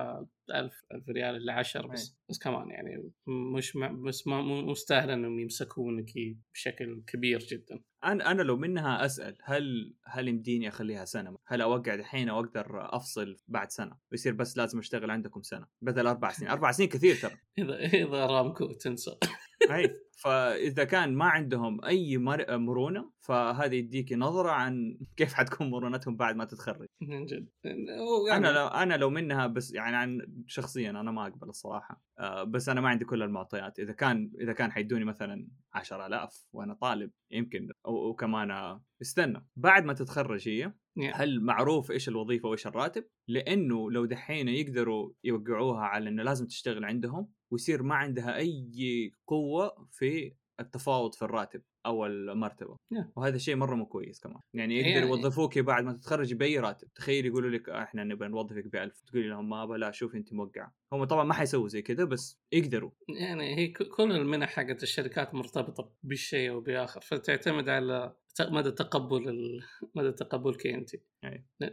1000 0.55 0.85
1000 0.91 1.09
ريال 1.09 1.35
الا 1.35 1.53
10 1.53 1.87
بس 1.87 2.17
بس 2.29 2.39
كمان 2.39 2.69
يعني 2.69 3.11
مش 3.27 3.77
بس 3.77 4.27
ما 4.27 4.41
مستاهل 4.41 5.09
إنهم 5.09 5.39
يمسكونك 5.39 6.11
بشكل 6.53 7.03
كبير 7.07 7.39
جدا. 7.39 7.81
أنا 8.03 8.31
أنا 8.31 8.41
لو 8.41 8.57
منها 8.57 9.05
أسأل 9.05 9.37
هل 9.43 9.93
هل 10.05 10.27
يمديني 10.27 10.67
أخليها 10.67 11.05
سنة؟ 11.05 11.37
هل 11.47 11.61
أوقع 11.61 11.93
الحين 11.93 12.29
واقدر 12.29 12.95
أفصل؟ 12.95 13.18
بعد 13.47 13.71
سنة 13.71 13.97
ويصير 14.11 14.33
بس 14.33 14.57
لازم 14.57 14.79
أشتغل 14.79 15.11
عندكم 15.11 15.41
سنة 15.41 15.65
بدل 15.81 16.07
أربع 16.07 16.31
سنين، 16.31 16.51
أربع 16.55 16.71
سنين 16.71 16.89
كثير 16.89 17.15
ترى. 17.15 17.37
إذا 17.59 17.79
إذا 17.79 18.25
رامكو 18.25 18.71
تنسى. 18.71 19.17
اي 19.71 19.95
فإذا 20.23 20.83
كان 20.83 21.13
ما 21.13 21.25
عندهم 21.25 21.85
أي 21.85 22.17
مرونة 22.49 23.11
فهذا 23.19 23.75
يديك 23.75 24.13
نظرة 24.13 24.51
عن 24.51 24.97
كيف 25.17 25.33
حتكون 25.33 25.69
مرونتهم 25.69 26.15
بعد 26.15 26.35
ما 26.35 26.45
تتخرج. 26.45 26.87
من 27.01 27.25
جد. 27.25 27.49
يعني... 27.63 28.37
أنا 28.37 28.47
لو 28.47 28.67
أنا 28.67 28.93
لو 28.93 29.09
منها 29.09 29.47
بس 29.47 29.73
يعني 29.73 29.95
عن 29.95 30.21
شخصيا 30.47 30.89
أنا 30.89 31.11
ما 31.11 31.27
أقبل 31.27 31.49
الصراحة. 31.49 32.01
آه 32.19 32.43
بس 32.43 32.69
أنا 32.69 32.81
ما 32.81 32.89
عندي 32.89 33.05
كل 33.05 33.23
المعطيات. 33.23 33.79
إذا 33.79 33.93
كان 33.93 34.31
إذا 34.41 34.53
كان 34.53 34.71
حيدوني 34.71 35.05
مثلا 35.05 35.47
10000 35.73 36.47
وأنا 36.53 36.73
طالب 36.73 37.11
يمكن 37.31 37.69
وكمان 37.85 38.79
استنى. 39.01 39.45
بعد 39.55 39.85
ما 39.85 39.93
تتخرج 39.93 40.49
هي 40.49 40.73
هل 41.01 41.41
معروف 41.41 41.91
إيش 41.91 42.09
الوظيفة 42.09 42.49
وإيش 42.49 42.67
الراتب؟ 42.67 43.05
لأنه 43.27 43.91
لو 43.91 44.05
دحين 44.05 44.47
يقدروا 44.47 45.11
يوقعوها 45.23 45.81
على 45.81 46.09
إنه 46.09 46.23
لازم 46.23 46.47
تشتغل 46.47 46.85
عندهم 46.85 47.31
ويصير 47.51 47.83
ما 47.83 47.95
عندها 47.95 48.37
أي 48.37 49.11
قوة 49.27 49.87
في 49.91 50.33
التفاوض 50.59 51.15
في 51.15 51.21
الراتب 51.21 51.61
أو 51.85 52.05
المرتبة. 52.05 52.75
Yeah. 52.75 53.05
وهذا 53.15 53.37
شيء 53.37 53.55
مرة 53.55 53.75
مو 53.75 53.85
كويس 53.85 54.19
كمان. 54.19 54.39
يعني 54.53 54.79
يقدر 54.79 55.07
يوظفوك 55.07 55.59
بعد 55.59 55.83
ما 55.83 55.93
تتخرج 55.93 56.33
بأي 56.33 56.59
راتب. 56.59 56.87
تخيل 56.93 57.25
يقولوا 57.25 57.49
لك 57.49 57.69
إحنا 57.69 58.03
نبغى 58.03 58.27
نوظفك 58.27 58.67
ب 58.67 58.75
1000 58.75 59.01
تقولي 59.01 59.27
لهم 59.27 59.49
ما 59.49 59.77
لا 59.77 59.91
شوف 59.91 60.15
أنت 60.15 60.33
موقعه 60.33 60.73
هم 60.93 61.03
طبعا 61.03 61.23
ما 61.23 61.33
حيسووا 61.33 61.67
زي 61.67 61.81
كذا 61.81 62.03
بس 62.03 62.39
يقدروا. 62.51 62.91
يعني 63.09 63.57
هي 63.57 63.67
كل 63.67 64.11
المنح 64.11 64.49
حقت 64.49 64.83
الشركات 64.83 65.33
مرتبطة 65.33 65.91
بشيء 66.03 66.49
أو 66.49 66.59
بآخر 66.59 67.01
فتعتمد 67.01 67.69
على 67.69 68.15
مدى 68.41 68.71
تقبل 68.71 69.29
ال... 69.29 69.63
مدى 69.95 70.11
تقبلك 70.11 70.67
انت 70.67 70.89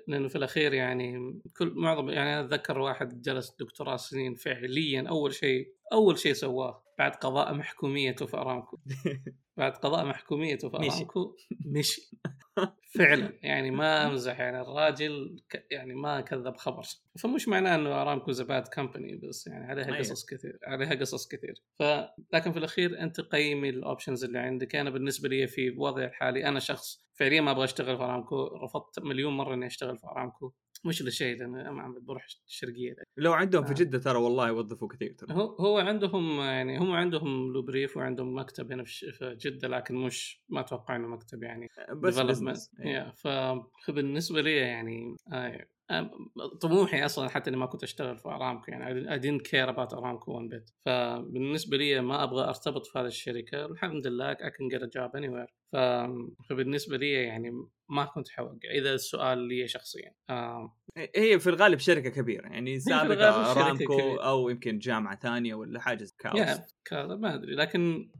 لأنه 0.08 0.28
في 0.28 0.36
الأخير 0.36 0.74
يعني 0.74 1.40
كل 1.56 1.72
معظم 1.76 2.10
يعني 2.10 2.32
أنا 2.34 2.40
أتذكر 2.40 2.78
واحد 2.78 3.22
جلس 3.22 3.56
دكتوراه 3.60 3.96
سنين 3.96 4.34
فعليا 4.34 5.08
أول 5.08 5.34
شيء 5.34 5.74
أول 5.92 6.18
شيء 6.18 6.32
سواه. 6.32 6.85
بعد 6.98 7.14
قضاء 7.14 7.54
محكوميته 7.54 8.26
في 8.26 8.36
ارامكو 8.36 8.78
بعد 9.56 9.72
قضاء 9.72 10.04
محكوميته 10.04 10.68
في 10.68 10.76
ارامكو 10.76 11.36
مشي. 11.66 12.10
فعلا. 12.98 13.32
يعني 13.42 13.70
ما 13.70 14.06
أمزح 14.06 14.40
يعني 14.40 14.60
الراجل 14.60 15.42
يعني 15.70 15.94
ما 15.94 16.20
كذب 16.20 16.56
خبر. 16.56 16.82
فمش 17.18 17.48
معناه 17.48 17.74
إنه 17.74 18.02
ارامكو 18.02 18.32
is 18.32 18.44
a 18.44 18.50
bad 18.50 18.68
company 18.68 19.16
بس 19.16 19.46
يعني 19.46 19.66
عليها. 19.66 19.98
قصص 19.98 20.24
كثير 20.24 20.58
عليها 20.66 20.94
قصص 20.94 21.28
كثير. 21.28 21.62
ف 21.78 21.82
لكن 22.32 22.52
في 22.52 22.58
الأخير 22.58 23.00
أنت 23.00 23.20
قيمي 23.20 23.68
ال 23.68 23.75
options 23.75 24.24
اللي 24.24 24.38
عندك. 24.38 24.76
أنا 24.76 24.90
بالنسبة 24.90 25.28
لي 25.28 25.46
في 25.46 25.70
وضعي 25.70 26.06
الحالي 26.06 26.48
أنا 26.48 26.60
شخص 26.60 27.06
فعليا 27.14 27.40
ما 27.40 27.50
أبغى 27.50 27.64
أشتغل 27.64 27.96
في 27.96 28.02
ارامكو 28.02 28.46
رفضت 28.46 29.00
مليون 29.00 29.36
مرة 29.36 29.54
إني 29.54 29.66
أشتغل 29.66 29.98
في 29.98 30.06
ارامكو 30.06 30.52
مش 30.86 31.02
للشيء 31.02 31.38
لأن 31.38 31.68
ما 31.68 31.94
بروح 32.00 32.26
الشرقية. 32.46 32.96
لو 33.16 33.32
عندهم 33.32 33.64
في 33.64 33.74
جدة 33.74 33.98
ترى 33.98 34.18
والله 34.18 34.48
يوظفوا 34.48 34.88
كثير 34.88 35.12
ترى. 35.12 35.34
هو 35.34 35.56
هو 35.56 35.78
عندهم 35.78 36.40
يعني 36.40 36.78
هم 36.78 36.92
عندهم 36.92 37.52
لوبريف 37.52 37.96
وعندهم 37.96 38.38
مكتب 38.38 38.72
هنا 38.72 38.84
في 38.84 39.36
جدة 39.40 39.68
لكن 39.68 39.94
مش 39.94 40.42
ما 40.48 40.60
أتوقع 40.60 40.96
إنه 40.96 41.08
مكتب 41.08 41.42
يعني 41.42 41.68
بس 41.92 42.18
business 42.18 42.70
إيه. 42.80 43.12
فبالنسبة 43.86 44.40
لي 44.40 44.56
يعني 44.56 45.16
آه 45.32 45.66
طموحي 46.60 47.04
أصلا 47.04 47.28
حتى 47.28 47.50
إني 47.50 47.56
ما 47.56 47.66
كنت 47.66 47.82
أشتغل 47.82 48.18
في 48.18 48.28
أرامكو 48.28 48.70
يعني 48.70 49.18
I 49.18 49.20
didn't 49.22 49.46
care 49.46 49.74
about 49.74 49.94
أرامكو 49.94 50.32
وان 50.32 50.48
بيت 50.48 50.70
فبالنسبة 50.86 51.76
لي 51.76 52.00
ما 52.00 52.22
أبغى 52.22 52.48
أرتبط 52.48 52.86
في 52.86 52.98
هذه 52.98 53.06
الشركة 53.06 53.66
الحمد 53.66 54.06
لله 54.06 54.34
I 54.34 54.36
can 54.36 54.76
get 54.76 54.82
a 54.82 54.86
job 54.86 55.10
anywhere. 55.20 55.52
فبالنسبة 56.48 56.96
لي 56.96 57.12
يعني 57.12 57.50
ما 57.88 58.04
كنت 58.04 58.28
حوقع 58.28 58.70
إذا 58.70 58.94
السؤال 58.94 59.38
لي 59.38 59.68
شخصيا. 59.68 60.14
آه 60.30 60.76
هي 61.16 61.38
في 61.38 61.50
الغالب 61.50 61.78
شركة 61.78 62.10
كبيرة 62.10 62.46
يعني 62.46 62.80
سابقة 62.80 63.52
أرامكو 63.52 64.14
أو 64.14 64.48
يمكن 64.48 64.78
جامعة 64.78 65.18
ثانية 65.18 65.54
ولا 65.54 65.80
حاجة 65.80 66.06
كاوس 66.18 66.58
كذا. 66.84 67.16
ما 67.16 67.34
أدري 67.34 67.54
لكن 67.54 68.10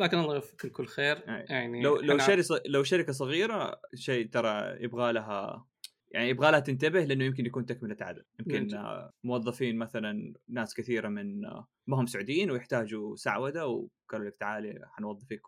لكن 0.00 0.18
الله 0.18 0.34
يوفقك 0.34 0.64
الكل 0.64 0.86
خير. 0.86 1.22
يعني 1.26 1.82
لو 1.82 1.96
لو 2.00 2.18
شركة 2.18 2.62
لو 2.66 2.82
شركة 2.82 3.12
صغيرة 3.12 3.80
شيء 3.94 4.26
ترى 4.26 4.76
يبغى 4.84 5.12
لها 5.12 5.66
يعني 6.12 6.28
يبغى 6.28 6.50
لها 6.50 6.60
تنتبه 6.60 7.04
لأنه 7.04 7.24
يمكن 7.24 7.46
يكون 7.46 7.66
تكملة 7.66 7.96
عدد 8.00 8.24
يمكن 8.40 8.74
آه 8.74 9.10
موظفين 9.24 9.76
مثلا 9.76 10.34
ناس 10.48 10.74
كثيرة 10.74 11.08
من 11.08 11.44
آه 11.44 11.66
ما 11.86 12.00
هم 12.00 12.06
سعوديين 12.06 12.50
ويحتاجوا 12.50 13.16
سعودة 13.16 13.66
وقالوا 13.66 14.26
لك 14.26 14.36
تعالي 14.36 14.80
حنوظفك 14.86 15.42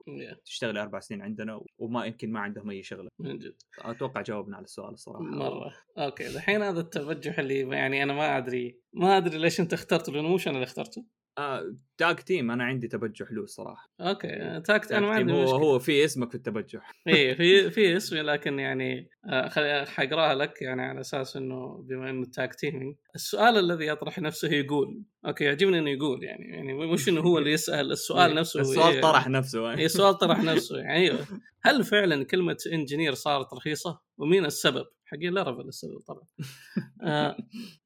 تشتغلي 0.45 0.83
أربع 0.83 1.01
سنين 1.01 1.23
عندنا 1.23 1.61
وما 1.79 2.05
يمكن 2.05 2.33
ما 2.33 2.41
عندهم 2.41 2.71
أي 2.71 2.83
شغله 2.83 3.09
من 3.19 3.39
جد 3.39 3.55
أتوقع 3.79 4.23
جاوبنا 4.23 4.57
على 4.57 4.65
السؤال 4.65 4.93
الصراحة. 4.93 5.23
مرة. 5.23 5.75
okay 5.99 6.27
الحين 6.27 6.63
هذا 6.63 6.81
التوجه 6.81 7.41
اللي 7.41 7.61
يعني 7.61 8.03
أنا 8.03 8.13
ما 8.13 8.39
أدري 8.39 8.81
ما 8.93 9.17
أدري 9.17 9.39
ليش 9.39 9.61
أنت 9.61 9.73
اخترته 9.73 10.13
لأنه 10.13 10.35
مش 10.35 10.49
أنا 10.49 10.57
اللي 10.57 10.65
اخترته. 10.65 11.05
آه 11.39 11.75
tag 11.99 12.17
team 12.17 12.51
أنا 12.51 12.65
عندي 12.65 12.89
تبجح 12.89 13.33
له 13.33 13.43
الصراحه 13.43 13.91
okay 14.01 14.61
tag 14.67 14.81
أنا 14.93 15.07
ما 15.07 15.13
عندي 15.13 15.33
هو 15.33 15.43
مشكلة. 15.43 15.59
هو 15.59 15.79
في 15.79 16.05
اسمك 16.05 16.29
في 16.29 16.35
التبجح. 16.35 16.91
اي 17.09 17.35
في 17.35 17.71
في 17.71 17.97
اسمي 17.97 18.21
لكن 18.21 18.59
يعني 18.59 19.11
آه، 19.27 19.85
حقراها 19.85 20.35
لك 20.35 20.63
يعني 20.63 20.83
على 20.83 21.01
أساس 21.01 21.37
إنه 21.37 21.85
بما 21.89 22.11
إنه 22.11 22.27
tag 22.33 22.51
teaming 22.51 22.97
السؤال 23.15 23.59
الذي 23.59 23.87
يطرح 23.87 24.19
نفسه 24.19 24.49
يقول 24.49 25.03
okay 25.27 25.45
يعجبني 25.45 25.79
إنه 25.79 25.91
يقول 25.91 26.25
يعني 26.25 26.45
يعني 26.45 26.75
مش 26.75 27.09
إنه 27.09 27.21
هو 27.21 27.39
اللي 27.39 27.53
يسأل 27.53 27.93
السؤال 27.93 28.35
نفسه 28.35 28.61
السؤال 28.61 28.95
إيه، 28.95 29.01
طرح 29.01 29.29
نفسه. 29.29 29.71
اي 29.71 29.89
سؤال 29.89 30.19
طرح 30.19 30.43
نفسه 30.43 30.79
يعني 30.79 30.95
أيوه. 30.95 31.19
هل 31.63 31.85
فعلا 31.85 32.25
كلمة 32.25 32.57
engineer 32.73 33.15
صارت 33.15 33.55
رخيصة؟ 33.55 34.01
ومين 34.19 34.45
السبب؟ 34.47 34.85
حقين 35.05 35.33
Laravel 35.35 35.69
السبب 35.69 35.99
طبعا. 35.99 36.27
آه 37.03 37.37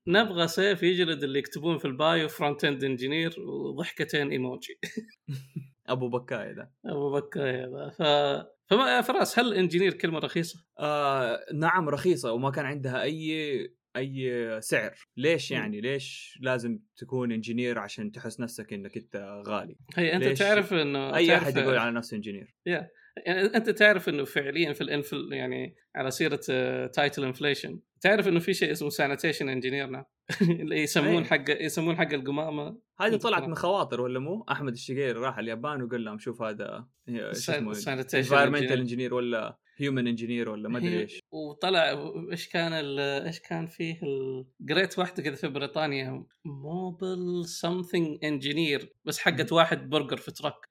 نبغى 0.06 0.48
سيف 0.48 0.82
يجلد 0.82 1.22
اللي 1.22 1.38
يكتبون 1.38 1.78
في 1.78 1.84
ال 1.84 1.95
bio 1.95 2.28
front 2.28 2.64
end 2.64 2.84
engineer 2.84 3.40
وضحكتين 3.40 4.30
إيموجي. 4.30 4.78
أبو 5.86 6.08
بكاي 6.08 6.52
ذا. 6.52 6.70
أبو 6.86 7.12
بكاي 7.12 7.50
هذا 7.50 7.88
ف 7.90 8.02
فما 8.70 8.96
يا 8.96 9.00
فراس 9.00 9.38
هل 9.38 9.54
engineer 9.54 9.92
كلمة 9.92 10.18
رخيصة؟ 10.18 10.64
آه 10.78 11.40
نعم 11.54 11.88
رخيصة 11.88 12.32
وما 12.32 12.50
كان 12.50 12.64
عندها 12.64 13.02
اي 13.02 13.78
أي 13.96 14.60
سعر. 14.60 14.94
ليش 15.16 15.50
يعني؟ 15.50 15.80
ليش 15.80 16.38
لازم 16.42 16.78
تكون 16.96 17.32
engineer 17.32 17.78
عشان 17.78 18.12
تحس 18.12 18.40
نفسك 18.40 18.72
إنك 18.72 18.96
أنت 18.96 19.42
غالي؟ 19.46 19.76
هي 19.96 20.16
أنت؟ 20.16 20.38
تعرف 20.38 20.72
انه 20.72 21.16
أي 21.16 21.36
أحد 21.36 21.56
يقول 21.56 21.76
على 21.76 21.90
نفسه 21.90 22.16
engineer. 22.16 22.54
يعني 23.26 23.40
أنت 23.40 23.70
تعرف 23.70 24.08
إنه 24.08 24.24
فعليا 24.24 24.72
في 24.72 24.80
ال 24.80 24.90
infl 24.90 25.28
يعني 25.32 25.76
على 25.96 26.10
سيرة 26.10 26.40
title 26.86 27.24
inflation 27.24 27.80
تعرف 28.00 28.28
إنه 28.28 28.40
في 28.40 28.54
شيء 28.54 28.72
اسمه 28.72 28.88
sanitation 28.88 29.48
engineer 29.48 30.04
اللي 30.42 30.82
يسمون. 30.82 31.24
حق 31.24 31.44
يسمون 31.48 31.96
حق 31.96 32.12
القمامة 32.12 32.78
هذه 33.00 33.16
طلعت 33.16 33.42
من 33.42 33.54
خواطر 33.54 34.00
ولا 34.00 34.18
مو؟ 34.18 34.44
أحمد 34.50 34.72
الشقيري 34.72 35.12
راح 35.12 35.38
اليابان 35.38 35.82
وقال 35.82 36.04
لهم 36.04 36.18
شوف 36.18 36.42
هذا 36.42 36.86
شو 37.08 37.52
اسمه 37.52 37.72
engineer. 38.66 38.88
engineer 38.88 39.12
ولا 39.12 39.58
هيومن 39.78 40.06
انجينير 40.06 40.48
ولا 40.48 40.68
ما 40.68 40.78
أدري 40.78 41.00
إيش. 41.00 41.20
وطلع 41.32 42.12
إيش 42.30 42.48
كان 42.48 42.72
إيش 42.98 43.40
كان 43.40 43.66
فيه 43.66 44.00
قريت 44.68 44.98
واحدة 44.98 45.22
كذا 45.22 45.34
في 45.34 45.48
بريطانيا 45.48 46.24
موبل 46.44 47.44
سمثينج 47.46 48.24
انجينير 48.24 48.94
بس 49.04 49.18
حقت 49.18 49.52
واحد 49.52 49.90
برجر 49.90 50.16
في 50.16 50.30
تراك 50.30 50.68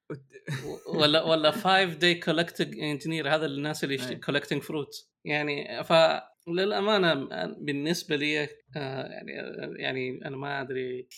ولا 0.94 1.22
ولا 1.22 1.50
5 1.50 1.84
داي 1.84 2.14
كولكتنج 2.14 2.78
انجينير 2.78 3.34
هذا 3.34 3.46
الناس 3.46 3.84
اللي. 3.84 4.16
كولكتنج 4.16 4.62
فروت 4.62 5.08
يعني 5.24 5.84
ف 5.84 5.92
للأمانة 6.48 7.14
بالنسبة 7.58 8.16
لي 8.16 8.42
آه، 8.42 8.48
يعني 8.76 9.32
يعني 9.78 10.20
أنا 10.26 10.36
ما 10.36 10.60
أدري 10.60 11.08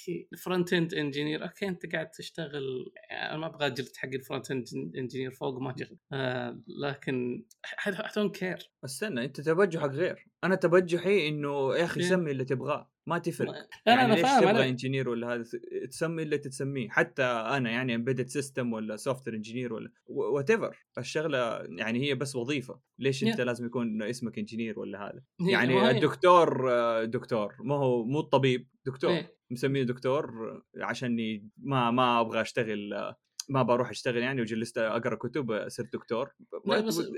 فرونت 0.45 0.73
اند 0.73 0.95
انجينير 0.95 1.43
أوكي 1.43 1.69
أنت 1.69 1.93
قاعد 1.93 2.11
تشتغل 2.11 2.93
أنا 3.13 3.37
ما 3.37 3.47
أبغى 3.47 3.67
اجلد 3.67 3.97
حق 3.97 4.09
الفرونت 4.09 4.51
اند 4.51 4.67
engineer 4.99 5.31
فوق 5.31 5.59
ما 5.59 5.71
اجلد 5.71 5.99
آه، 6.13 6.61
لكن 6.83 7.45
I 7.87 7.91
don't 7.91 8.41
care. 8.41 8.65
استنى 8.85 9.25
أنت 9.25 9.41
تبجحك 9.41 9.91
غير. 9.91 10.27
أنا 10.45 10.55
تبجحي 10.55 11.29
إنه 11.29 11.75
يا 11.77 11.85
أخي 11.85 12.01
إيه. 12.01 12.07
سمي 12.09 12.31
اللي 12.31 12.45
تبغاه 12.45 12.91
ما 13.07 13.19
تفرق. 13.19 13.51
لا 13.51 13.69
يعني 13.87 14.05
أنا 14.05 14.13
ليش 14.13 14.23
فاهم 14.23 14.41
تبغى 14.41 14.69
engineer 14.69 15.09
ولا 15.09 15.35
هذا؟ 15.35 15.45
تسمي 15.91 16.23
اللي 16.23 16.39
تسميه. 16.39 16.89
حتى 16.89 17.23
أنا 17.23 17.71
يعني 17.71 17.95
embedded 17.95 18.27
system 18.29 18.73
ولا 18.73 18.97
soft 18.97 19.29
engineer 19.29 19.73
ولا 19.73 19.93
whatever 20.07 20.77
الشغلة 20.99 21.59
يعني 21.63 22.09
هي 22.09 22.15
بس 22.15 22.37
وظيفة. 22.37 22.81
ليش 22.99 23.25
أنت. 23.25 23.41
لازم 23.41 23.67
يكون 23.67 24.03
اسمك 24.03 24.39
engineer 24.39 24.79
ولا 24.81 25.07
هذا؟ 25.07 25.23
يعني 25.51 25.91
الدكتور 25.91 26.71
آه، 26.73 27.05
دكتور. 27.05 27.55
ما 27.61 27.75
هو 27.75 28.05
مو 28.05 28.21
الطبيب 28.21 28.69
دكتور. 28.87 29.11
إيه. 29.11 29.37
مسميه 29.51 29.83
دكتور 29.83 30.33
عشان 30.81 31.19
ي- 31.19 31.49
ما 31.59 31.91
ما 31.91 32.21
أبغى 32.21 32.41
أشتغل 32.41 32.93
آه، 32.95 33.17
ما 33.51 33.63
بروح 33.63 33.91
أشتغل 33.91 34.17
يعني 34.17 34.41
وجلست 34.41 34.79
أقرأ 34.79 35.15
كتب 35.15 35.69
صرت 35.69 35.93
دكتور. 35.93 36.35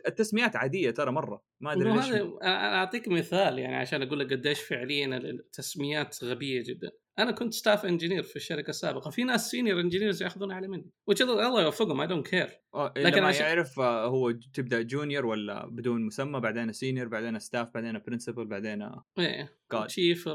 التسميات 0.07 0.57
عادية 0.57 0.91
ترى 0.91 1.11
مرة 1.13 1.43
ما 1.61 1.73
أدري 1.73 1.93
ليش. 1.93 2.11
أنا 2.43 2.75
أعطيك 2.79 3.09
مثال 3.09 3.59
يعني 3.59 3.77
عشان 3.77 4.03
أقول 4.03 4.21
لك 4.21 4.33
قديش 4.33 4.61
فعليا 4.61 5.17
التسميات 5.17 6.25
غبية 6.25 6.63
جدا. 6.67 6.91
أنا 7.19 7.31
كنت 7.33 7.55
staff 7.55 7.85
engineer 7.87 8.23
في 8.23 8.37
الشركة 8.37 8.71
السابقة 8.71 9.11
في 9.11 9.25
ناس 9.25 9.51
senior 9.51 9.81
engineers 9.81 10.23
يأخذون 10.23 10.51
أعلى 10.51 10.69
مني. 10.69 10.91
الله 11.21 11.63
يوفقهم 11.63 12.01
I 12.01 12.07
don't 12.07 12.27
care 12.29 12.49
لكن 12.75 13.03
لكن 13.03 13.21
ما 13.23 13.29
عشان- 13.29 13.47
يعرف 13.47 13.81
آه، 13.81 14.07
هو 14.07 14.31
تبدأ 14.31 14.83
junior 14.83 15.27
ولا 15.27 15.67
بدون 15.67 16.07
مسمى 16.07 16.41
بعدين 16.41 16.73
senior 16.73 17.09
بعدين 17.09 17.39
staff 17.39 17.69
بعدين 17.75 17.99
principal 18.07 18.45
بعدين 18.45 18.89
إيه. 19.19 19.59
God. 19.75 19.87
chief 19.87 20.29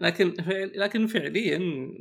لكن 0.00 0.34
فعل... 0.34 0.72
لكن 0.74 1.06
فعليا 1.06 1.56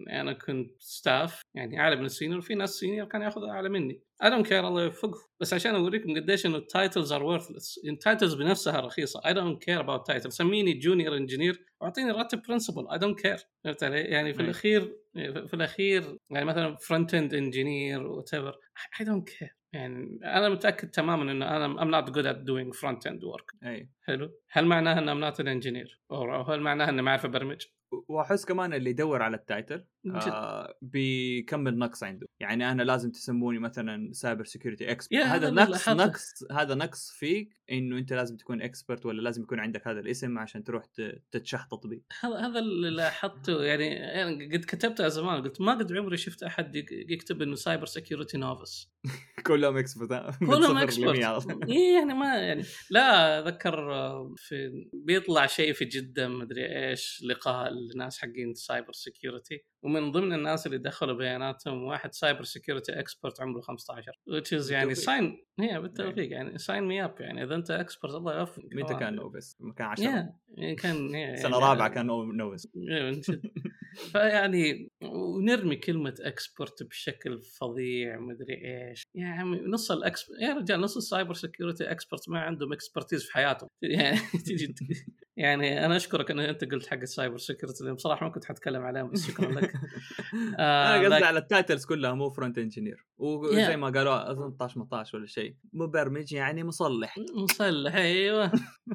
أنا 0.10 0.34
كنت 0.34 0.82
staff 0.82 1.42
يعني 1.56 1.80
أعلى 1.80 1.96
من 1.96 2.06
ال 2.06 2.11
senior 2.11 2.42
في 2.42 2.56
ناس 2.56 2.70
senior 2.70 3.08
كانوا 3.08 3.26
ياخذوا 3.26 3.50
أعلى 3.50 3.70
مني. 3.70 4.02
I 4.24 4.28
don't 4.28 4.48
care 4.48 4.52
الله 4.52 4.84
يوفقهم 4.84 5.24
بس 5.40 5.54
عشان 5.54 5.76
أوريكم 5.76 6.16
قديش 6.16 6.46
إنه 6.46 6.58
ال 6.58 6.66
titles 6.66 7.12
are 7.12 7.40
worthless. 7.40 7.90
ال 7.90 7.96
titles 7.96 8.34
بنفسها 8.34 8.80
رخيصة. 8.80 9.20
I 9.20 9.34
don't 9.34 9.58
care 9.58 9.86
about 9.86 10.04
title 10.08 10.32
سميني 10.32 10.74
junior 10.74 11.18
engineer 11.18 11.66
واعطيني 11.82 12.12
راتب 12.12 12.42
principal 12.48 12.88
I 12.88 13.02
don't 13.02 13.22
care. 13.22 13.44
فهمت 13.64 13.84
علي؟ 13.84 14.00
يعني 14.00 14.34
في. 14.34 14.42
الأخير 14.42 14.96
في 15.48 15.54
الأخير 15.54 16.18
يعني 16.30 16.46
مثلا 16.46 16.76
front 16.76 17.14
end 17.14 17.34
engineer 17.34 18.08
whatever 18.08 18.56
I 19.02 19.04
don't 19.04 19.34
care. 19.34 19.61
يعني 19.74 20.20
أنا 20.24 20.50
متأكد 20.50 20.90
تماما 20.90 21.32
إنه 21.32 21.46
أنا 21.46 21.76
I'm 21.82 22.04
not 22.06 22.10
good 22.14 22.26
at 22.26 22.38
doing 22.46 22.80
front 22.80 23.12
end 23.12 23.22
work. 23.24 23.56
أي. 23.68 23.90
حلو؟ 24.02 24.32
هل 24.52 24.66
معناها 24.66 25.00
إن 25.00 25.08
I'm 25.10 25.34
not 25.34 25.38
an 25.38 25.46
engineer 25.46 25.98
أو 26.12 26.42
هل 26.42 26.62
معناها 26.62 26.90
إني 26.90 27.02
ما 27.02 27.10
أعرف 27.10 27.26
أبرمج؟ 27.26 27.66
وأحس 28.08 28.46
كمان 28.46 28.74
اللي 28.74 28.90
يدور 28.90 29.22
على 29.22 29.38
ال 29.38 29.46
title 29.46 29.86
آه 30.16 30.78
بيكمل 30.82 31.78
نقص 31.78 32.04
عنده. 32.04 32.28
يعني 32.40 32.72
أنا 32.72 32.84
لازم 32.84 33.12
تسموني 33.12 33.60
مثلا 33.60 34.14
cyber 34.14 34.44
security 34.44 34.92
expert 34.92 35.22
هذا 35.24 35.50
نقص. 35.50 35.90
نقص 35.90 36.34
هذا 36.52 36.76
نقص 36.76 37.12
فيك 37.12 37.60
إنه 37.72 37.98
أنت 37.98 38.14
لازم 38.14 38.38
تكون 38.38 38.62
expert 38.62 39.06
ولا 39.06 39.22
لازم 39.22 39.42
يكون 39.44 39.60
عندك 39.60 39.88
هذا 39.88 40.00
الاسم 40.00 40.38
عشان 40.40 40.64
تروح 40.64 40.86
تتشحطط 41.32 41.88
به 41.88 42.02
هذا 42.22 42.36
هذا 42.36 42.60
اللي 42.60 42.90
لاحظته. 42.90 43.64
يعني 43.64 43.88
يعني 43.88 44.46
قد 44.58 44.66
كتبتها 44.66 45.08
زمان 45.08 45.42
قلت 45.42 45.62
ما 45.62 45.74
قد 45.74 45.94
عمري 45.94 46.18
شفت 46.18 46.44
أحد 46.44 46.76
يك- 46.76 46.92
يكتب 46.92 47.42
إنه 47.42 47.56
cyber 47.56 47.86
security 47.86 48.38
novice 48.38 48.92
كلهم 49.42 49.78
expert 49.78 50.10
كلهم 50.40 50.78
expert 50.78 51.20
اي 51.70 51.94
يعني 51.94 52.14
ما 52.14 52.36
يعني 52.38 52.64
لا 52.90 53.40
اتذكر 53.40 53.94
آه، 53.94 54.34
في 54.38 54.86
بيطلع 54.94 55.46
شيء 55.46 55.74
في 55.74 55.86
جدة 55.86 56.28
مدري 56.28 56.90
إيش 56.90 57.24
لقاء 57.30 57.72
الناس 57.72 58.20
حقين 58.20 58.54
cyber 58.54 58.92
security 58.94 59.66
ومن 59.84 60.12
ضمن 60.12 60.34
الناس 60.34 60.68
اللي 60.68 60.78
دخلوا 60.78 61.18
بياناتهم 61.18 61.84
واحد 61.84 62.14
cyber 62.14 62.44
security 62.44 63.00
expert 63.00 63.42
عمره 63.42 63.62
15 63.62 64.12
which 64.12 64.60
is 64.60 64.72
يعني. 64.72 64.96
sign 64.96 65.46
هي 65.60 65.80
بالتوفيق 65.82 66.32
يعني 66.32 66.58
sign 66.58 66.84
me 66.84 67.04
up 67.04 67.16
يعني 67.20 67.44
إذا 67.44 67.56
أنت 67.56 67.72
expert 67.72 68.16
الله 68.16 68.40
يوفقك. 68.40 68.76
متى 68.76 68.94
كان 68.96 69.16
novice؟ 69.16 69.58
كان 69.78 69.88
10 69.88 70.04
يا 70.04 70.34
يعني 70.58 70.76
كان 70.76 71.10
يعني 71.16 71.38
سنة 71.38 71.60
رابعة 71.60 71.88
كان 71.90 72.06
no- 72.06 72.56
فيعني 73.96 74.90
ونرمي 75.04 75.76
كلمة 75.76 76.16
expert 76.20 76.84
بشكل 76.84 77.42
فظيع 77.42 78.20
مدري 78.20 78.56
إيش. 78.90 79.04
يا 79.16 79.28
عمي 79.28 79.60
نص 79.60 79.92
ال 79.92 79.99
expert 79.99 80.42
يا 80.42 80.54
رجال 80.54 80.82
نص 80.82 80.98
ال 80.98 81.04
cyber 81.04 81.34
security 81.34 81.92
expert 81.92 82.30
ما 82.30 82.40
عندهم 82.40 82.74
expertise 82.74 83.24
في 83.24 83.34
حياتهم. 83.34 83.70
يعني 83.82 84.20
تجي 84.46 84.76
يعني 85.38 85.86
أنا 85.86 85.96
أشكرك 85.96 86.32
انك 86.32 86.46
أنت 86.46 86.72
قلت 86.72 86.88
حق 86.88 86.98
ال 86.98 87.05
cyber 87.05 87.38
security 87.38 87.84
لأن 87.84 87.94
بصراحة 87.94 88.26
ما 88.26 88.32
كنت 88.32 88.46
حتكلم 88.46 88.82
عليهم 88.82 89.12
بس 89.12 89.28
شكرا 89.28 89.52
لك. 89.52 89.74
آه، 90.60 90.96
أنا 90.96 91.06
قصدي 91.16 91.26
على 91.26 91.40
ال 91.40 91.47
titles 91.47 91.86
كلها 91.86 92.14
مو 92.14 92.30
front 92.30 92.58
engineer. 92.58 93.06
وزي 93.18 93.74
Yeah. 93.74 93.76
ما 93.76 93.90
قالوا 93.90 94.32
اظن 94.32 94.58
18 94.58 94.74
18 94.74 95.18
ولا 95.18 95.28
شيء. 95.28 95.56
مبرمج 95.74 96.34
يعني 96.34 96.64
مصلح. 96.64 97.16
مصلح 97.44 97.96
أيوه. 97.96 98.52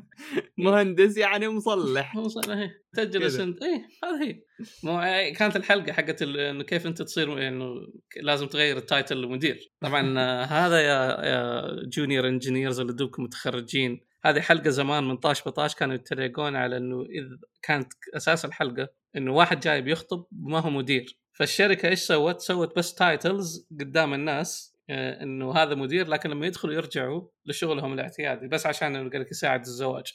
مهندس 0.59 1.17
يعني 1.17 1.49
مصلح. 1.49 2.17
مصلح 2.27 2.57
إيه. 2.57 2.85
تجلس. 2.95 3.41
انت 3.41 3.63
اي 3.63 3.85
هذا 4.05 4.25
هي. 4.25 4.43
مو 4.85 5.01
كانت 5.37 5.57
الحلقة 5.57 5.93
حقت 5.93 6.23
إنه 6.23 6.65
كيف 6.65 6.87
أنت 6.87 7.03
تصير 7.03 7.49
إنه 7.49 7.75
لازم 8.23 8.47
تغير 8.47 8.77
ال 8.77 8.85
title 8.85 9.23
لمدير. 9.23 9.73
طبعا 9.81 10.19
آه، 10.19 10.45
هذا 10.45 10.81
يا 10.81 11.25
يا 11.27 11.65
junior 11.89 12.29
engineers 12.29 12.81
اللي 12.81 12.93
دوبكم 12.93 13.23
متخرجين. 13.23 14.06
هذه 14.27 14.41
حلقة 14.41 14.71
زمان 14.71 15.05
من 15.05 15.17
طاش 15.17 15.49
بطاش 15.49 15.75
كانوا 15.75 15.95
يتريقون 15.95 16.57
على 16.57 16.77
إنه 16.77 17.03
اذا 17.03 17.39
كانت 17.63 17.93
أساس 18.17 18.45
الحلقة 18.45 18.89
إنه 19.17 19.33
واحد 19.33 19.61
جاي 19.61 19.83
بيخطب 19.83 20.27
ما 20.33 20.59
هو 20.59 20.71
مدير 20.71 21.19
فالشركة 21.33 21.89
إيش 21.89 22.01
سوت؟ 22.01 22.41
سوت 22.41 22.77
بس 22.77 22.95
titles 22.95 23.67
قدام 23.81 24.15
الناس 24.15 24.77
آه، 24.91 25.23
إنه 25.23 25.53
هذا 25.53 25.75
مدير 25.75 26.09
لكن 26.09 26.31
لما 26.31 26.47
يدخلوا 26.47 26.75
يرجعوا 26.75 27.29
لشغلهم 27.47 27.93
الاعتيادي 27.93 28.49
بس 28.49 28.67
عشان 28.67 28.97
قال 29.11 29.21
لك 29.21 29.31
يساعد 29.31 29.61
الزواج 29.61 30.13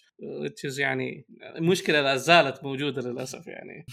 يعني 0.78 1.26
مشكلة 1.60 2.02
لا 2.02 2.16
زالت 2.16 2.64
موجودة 2.64 3.10
للأسف 3.10 3.48
يعني. 3.48 3.86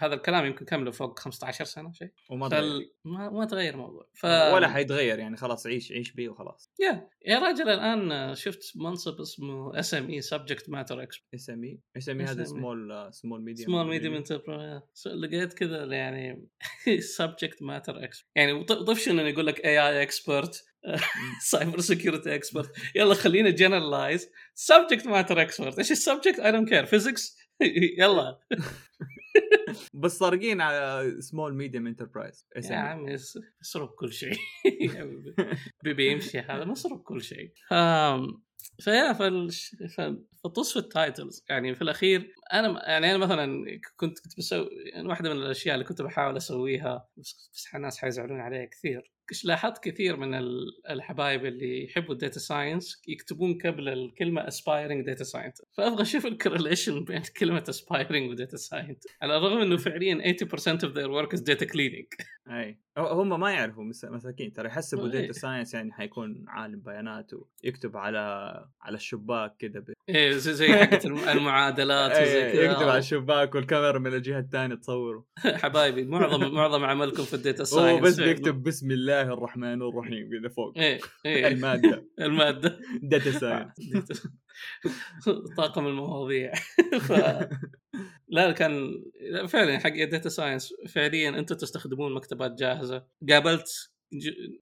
هذا 0.00 0.14
الكلام 0.14 0.46
يمكن 0.46 0.64
كمله 0.64 0.90
فوق 0.90 1.18
15 1.18 1.64
سنة 1.64 1.92
شيء. 1.92 2.10
وما 2.30 2.48
فال... 2.48 2.90
ما, 3.04 3.30
ما 3.30 3.44
تغير 3.44 3.74
الموضوع. 3.74 4.08
ف... 4.14 4.24
ولا 4.24 4.68
حيتغير 4.68 5.18
يعني 5.18 5.36
خلاص 5.36 5.66
عيش 5.66 5.92
عيش 5.92 6.12
بيه 6.12 6.28
وخلاص. 6.28 6.72
يا 6.80 7.08
يا 7.26 7.38
راجل 7.38 7.68
الآن 7.68 8.34
شفت 8.34 8.72
منصب 8.76 9.20
اسمه 9.20 9.78
اس 9.78 9.94
ام 9.94 10.10
اي 10.10 10.20
سبجكت 10.20 10.70
ماتر 10.70 11.02
اكسبرت 11.02 11.34
اس 11.34 11.50
ام 11.50 11.64
اي 11.64 11.80
اس 11.96 12.08
ام 12.08 12.20
اي 12.20 12.26
هذا 12.26 12.44
small 12.44 13.08
small 13.10 13.42
medium 13.42 13.66
small 13.66 13.86
medium 13.86 14.14
enterprise 14.14 14.80
لقيت 15.06 15.52
كذا 15.52 15.84
يعني 15.84 16.48
subject 17.16 17.62
matter 17.62 18.04
expert 18.04 18.30
يعني 18.36 18.64
طفش 18.64 19.08
إنه 19.08 19.22
يقول 19.22 19.46
لك 19.46 19.64
اي 19.64 19.88
اي 19.88 20.02
expert 20.02 20.64
cyber 21.40 21.80
security 21.80 22.34
expert 22.34 22.72
يلا 22.94 23.14
خلينا 23.14 23.50
generalize 23.50 24.28
subject 24.54 25.06
matter 25.06 25.42
expert 25.42 25.78
إيش 25.78 25.92
ال 25.92 25.97
subject؟ 25.97 26.40
I 26.40 26.52
don't 26.52 26.68
care 26.68 26.86
physics 26.86 27.36
يلا. 27.98 28.38
بس 29.94 30.18
سارقين 30.18 30.60
على 30.60 31.10
small 31.20 31.54
medium 31.54 31.86
enterprise 31.86 32.46
يا 32.56 32.76
عمي 32.76 33.14
اسرق 33.14 33.94
كل 33.94 34.12
شيء. 34.12 34.36
بيبي 35.84 36.10
يمشي. 36.12 36.38
هذا 36.38 36.64
مسروق 36.64 37.02
كل 37.02 37.22
شيء. 37.22 37.52
فيا 38.80 39.12
فطص 40.44 40.72
في 40.72 40.78
ال 40.78 40.86
titles. 40.86 41.44
يعني 41.48 41.74
في 41.74 41.82
الأخير 41.82 42.34
أنا 42.52 42.88
يعني 42.90 43.10
أنا 43.10 43.18
مثلا 43.18 43.64
كنت 43.96 44.18
كنت 44.18 44.38
بسوي 44.38 44.68
يعني 44.92 45.08
واحدة 45.08 45.34
من 45.34 45.36
الأشياء 45.36 45.74
اللي 45.74 45.84
كنت 45.84 46.02
بحاول 46.02 46.36
أسويها 46.36 47.08
بس 47.16 47.68
الناس 47.74 47.98
حيزعلون 47.98 48.40
عليها 48.40 48.64
كثير. 48.64 49.12
لاحظت 49.44 49.84
كثير 49.84 50.16
من 50.16 50.34
الحبايب 50.90 51.46
اللي 51.46 51.84
يحبوا 51.84 52.14
ال 52.14 52.19
data 52.19 52.38
science 52.38 53.02
يكتبون 53.08 53.58
قبل 53.58 53.88
الكلمة 53.88 54.48
aspiring 54.48 55.06
data 55.06 55.24
science 55.24 55.62
فأبغى 55.76 56.02
أشوف 56.02 56.26
ال 56.26 56.33
correlation 56.33 57.04
بين 57.04 57.22
كلمة 57.36 57.64
aspiring 57.68 58.30
و 58.30 58.35
data 58.35 58.56
science 58.56 58.98
على 59.22 59.36
الرغم 59.36 59.60
إنه 59.60 59.76
فعليا 59.76 60.32
80% 60.32 60.78
of 60.78 60.94
their 60.94 61.08
work 61.08 61.38
is 61.38 61.42
data 61.42 61.66
cleaning. 61.66 62.26
إي. 62.50 62.78
هم 62.98 63.40
ما 63.40 63.50
يعرفوا 63.50 63.84
مساكين 63.84 64.52
ترى 64.52 64.68
يحسبوا 64.68 65.08
data 65.08 65.32
science 65.32 65.74
يعني 65.74 65.92
حيكون 65.92 66.44
عالم 66.48 66.80
بيانات 66.80 67.30
ويكتب 67.34 67.96
على 67.96 68.18
على 68.80 68.96
الشباك 68.96 69.56
كذا 69.58 69.84
إيه 70.08 70.30
زي 70.30 70.54
زي 70.54 70.72
حقت 70.72 71.06
المعادلات 71.34 72.10
وزي 72.10 72.52
كذا 72.52 72.62
يكتب 72.62 72.88
على 72.88 72.98
الشباك 72.98 73.54
والكاميرا 73.54 73.98
من 73.98 74.14
الجهة 74.14 74.38
الثانية 74.38 74.74
تصوره. 74.74 75.24
حبايبي 75.62 76.04
معظم 76.04 76.54
معظم 76.54 76.84
عملكم 76.84 77.22
في 77.22 77.34
ال 77.34 77.40
data 77.40 77.64
science. 77.64 77.90
هو 77.90 78.00
بس 78.00 78.20
بيكتب 78.20 78.62
بسم 78.62 78.90
الله 78.90 79.22
الرحمن 79.22 79.82
الرحيم 79.82 80.30
كذا 80.30 80.48
فوق. 80.48 80.78
إيه 80.78 81.00
إيه 81.26 81.46
المادة. 81.52 82.06
المادة. 82.20 82.78
data 83.02 83.30
science 83.30 84.28
طاقم 85.56 85.86
المواضيع. 85.86 86.52
لا 88.28 88.52
كان 88.52 89.04
فعلا 89.48 89.78
حق 89.78 90.04
data 90.04 90.28
science 90.28 90.74
فعليا 90.88 91.28
أنتم 91.28 91.54
تستخدمون 91.54 92.14
مكتبات 92.14 92.52
جاهزة. 92.58 93.06
قابلت 93.30 93.90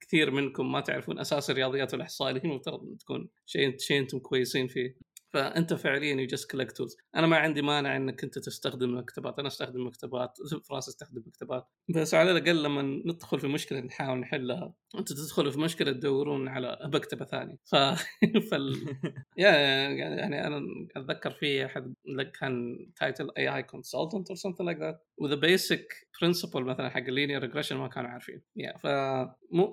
كثير 0.00 0.30
منكم 0.30 0.72
ما 0.72 0.80
تعرفون 0.80 1.18
أساس 1.18 1.50
الرياضيات 1.50 1.92
والاحصاء 1.94 2.28
اللي 2.30 2.40
هي 2.40 2.44
المفترض 2.44 2.96
تكون 3.00 3.28
شيء 3.46 3.78
شيء 3.78 3.98
أنتم 4.00 4.18
كويسين 4.18 4.66
فيه. 4.68 4.96
فأنت 5.35 5.74
فعليا 5.74 6.14
you 6.20 6.26
just 6.26 6.51
collect 6.51 6.76
tools 6.76 6.97
أنا 7.16 7.26
ما 7.26 7.37
عندي 7.37 7.62
مانع 7.62 7.97
إنك 7.97 8.24
أنت 8.24 8.39
تستخدم 8.39 8.99
مكتبات. 8.99 9.39
أنا 9.39 9.49
أستخدم 9.49 9.87
مكتبات 9.87 10.39
فراس 10.68 10.89
أستخدم 10.89 11.22
مكتبات. 11.26 11.66
بس 11.95 12.14
على 12.14 12.30
الأقل 12.30 12.62
لما 12.62 12.82
ندخل 12.82 13.41
في 13.41 13.47
مشكلة 13.47 13.80
نحاول 13.80 14.18
نحلها. 14.18 14.74
أنت 14.99 15.12
تدخل 15.12 15.53
في 15.53 15.61
مشكلة 15.61 15.93
تدورون 15.93 16.49
على 16.49 16.78
مكتبة 16.95 17.24
ثانية. 17.24 17.59
ف 17.64 17.74
فال... 18.51 18.97
يعني 19.37 20.47
أنا 20.47 20.62
أتذكر 20.97 21.30
في 21.30 21.66
أحد 21.66 21.95
كان 22.41 22.78
title 22.97 23.30
AI 23.38 23.49
consultant 23.49 23.62
or 23.62 24.28
something 24.28 24.36
like 24.36 24.66
that 24.66 24.78
و 24.78 25.07
the 25.18 25.34
basic 25.34 26.09
principle 26.22 26.64
مثلا 26.64 26.89
حق 26.89 26.99
ال 26.99 27.05
linear 27.05 27.42
regression 27.42 27.76
ما 27.76 27.89
كانوا 27.89 28.11
عارفين. 28.11 28.43
yeah. 28.59 28.78
ف 28.78 28.87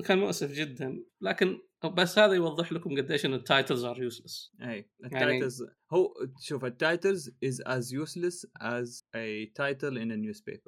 كان 0.08 0.20
مؤسف 0.20 0.52
جدا. 0.52 1.04
لكن 1.22 1.62
بس 1.86 2.20
هذا 2.20 2.34
يوضح 2.34 2.74
لكم 2.74 2.98
قديش 2.98 3.26
انه 3.26 3.36
ال 3.36 3.43
titles 3.43 3.84
are 3.86 4.02
useless 4.02 4.54
اي 4.62 4.90
ال 5.06 5.13
titles. 5.13 5.64
هو 5.92 6.14
شوف 6.42 6.66
ال 6.66 7.32
titles 7.44 7.62
is 7.66 7.94
as 7.94 8.48
useless 8.56 9.08
as 9.16 9.46
a 9.46 9.98
title 9.98 10.20
in 10.20 10.42
newspaper 10.42 10.62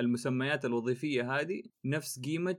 المسميات 0.00 0.64
الوظيفية 0.64 1.40
هذه 1.40 1.62
نفس 1.84 2.20
قيمة 2.20 2.58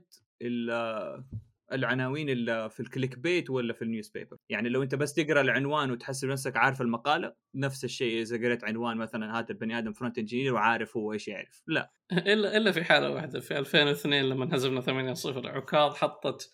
العناوين 1.72 2.30
اللي 2.30 2.70
في 2.70 2.80
ال 2.80 2.86
click 2.86 3.18
bait 3.18 3.50
ولا 3.50 3.72
في 3.72 3.82
ال 3.82 4.08
newspaper 4.08 4.36
يعني 4.48 4.68
لو 4.68 4.82
انت 4.82 4.94
بس 4.94 5.14
تقرأ 5.14 5.40
العنوان 5.40 5.90
وتحسب 5.90 6.28
نفسك 6.28 6.56
عارف 6.56 6.80
المقاله 6.80 7.32
نفس 7.54 7.84
الشيء 7.84 8.22
إذا 8.22 8.36
قريت 8.36 8.64
عنوان 8.64 8.96
مثلا 8.96 9.38
هذا 9.38 9.46
البني 9.50 9.78
آدم 9.78 9.92
front 9.92 10.18
engineer 10.18 10.54
وعارف 10.54 10.96
هو 10.96 11.12
إيش 11.12 11.28
يعرف. 11.28 11.62
لا. 11.66 11.90
الا 12.12 12.56
إلا 12.56 12.72
في 12.72 12.84
حالة 12.84 13.10
واحدة 13.10 13.40
في 13.40 13.58
2002 13.58 14.24
لما 14.24 14.56
هزمنا 14.56 14.80
8 14.80 15.14
0 15.14 15.48
عكاظ 15.48 15.94
حطت 15.94 16.50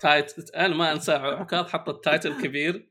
tit 0.00 0.32
أنا 0.56 0.74
ما 0.74 0.92
أنسى 0.92 1.12
عكاظ 1.12 1.66
حطت 1.66 2.04
title 2.04 2.42
كبير 2.42 2.88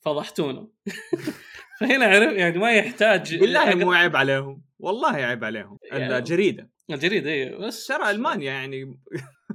فضحتونا. 0.00 0.68
فهنا 1.80 2.04
عرف 2.04 2.32
يعني 2.32 2.58
ما 2.58 2.72
يحتاج 2.72 3.36
بالله 3.36 3.74
مو 3.74 3.92
عيب 3.92 4.16
عليهم. 4.16 4.62
والله 4.78 5.12
عيب 5.12 5.44
عليهم. 5.44 5.78
يعني 5.92 6.18
الجريدة. 6.18 6.70
الجريدة 6.90 7.30
أيوه 7.30 7.66
بس 7.66 7.86
ترى 7.86 8.10
ألمانيا 8.10 8.52
يعني 8.52 8.98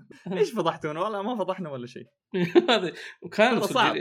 إيش 0.37 0.51
فضحتونا؟ 0.51 1.01
والله 1.01 1.21
ما 1.21 1.35
فضحنا 1.35 1.69
ولا 1.69 1.87
شيء. 1.87 2.05
هذا 2.69 2.93
وكانت 3.21 3.63
صعب 3.63 3.95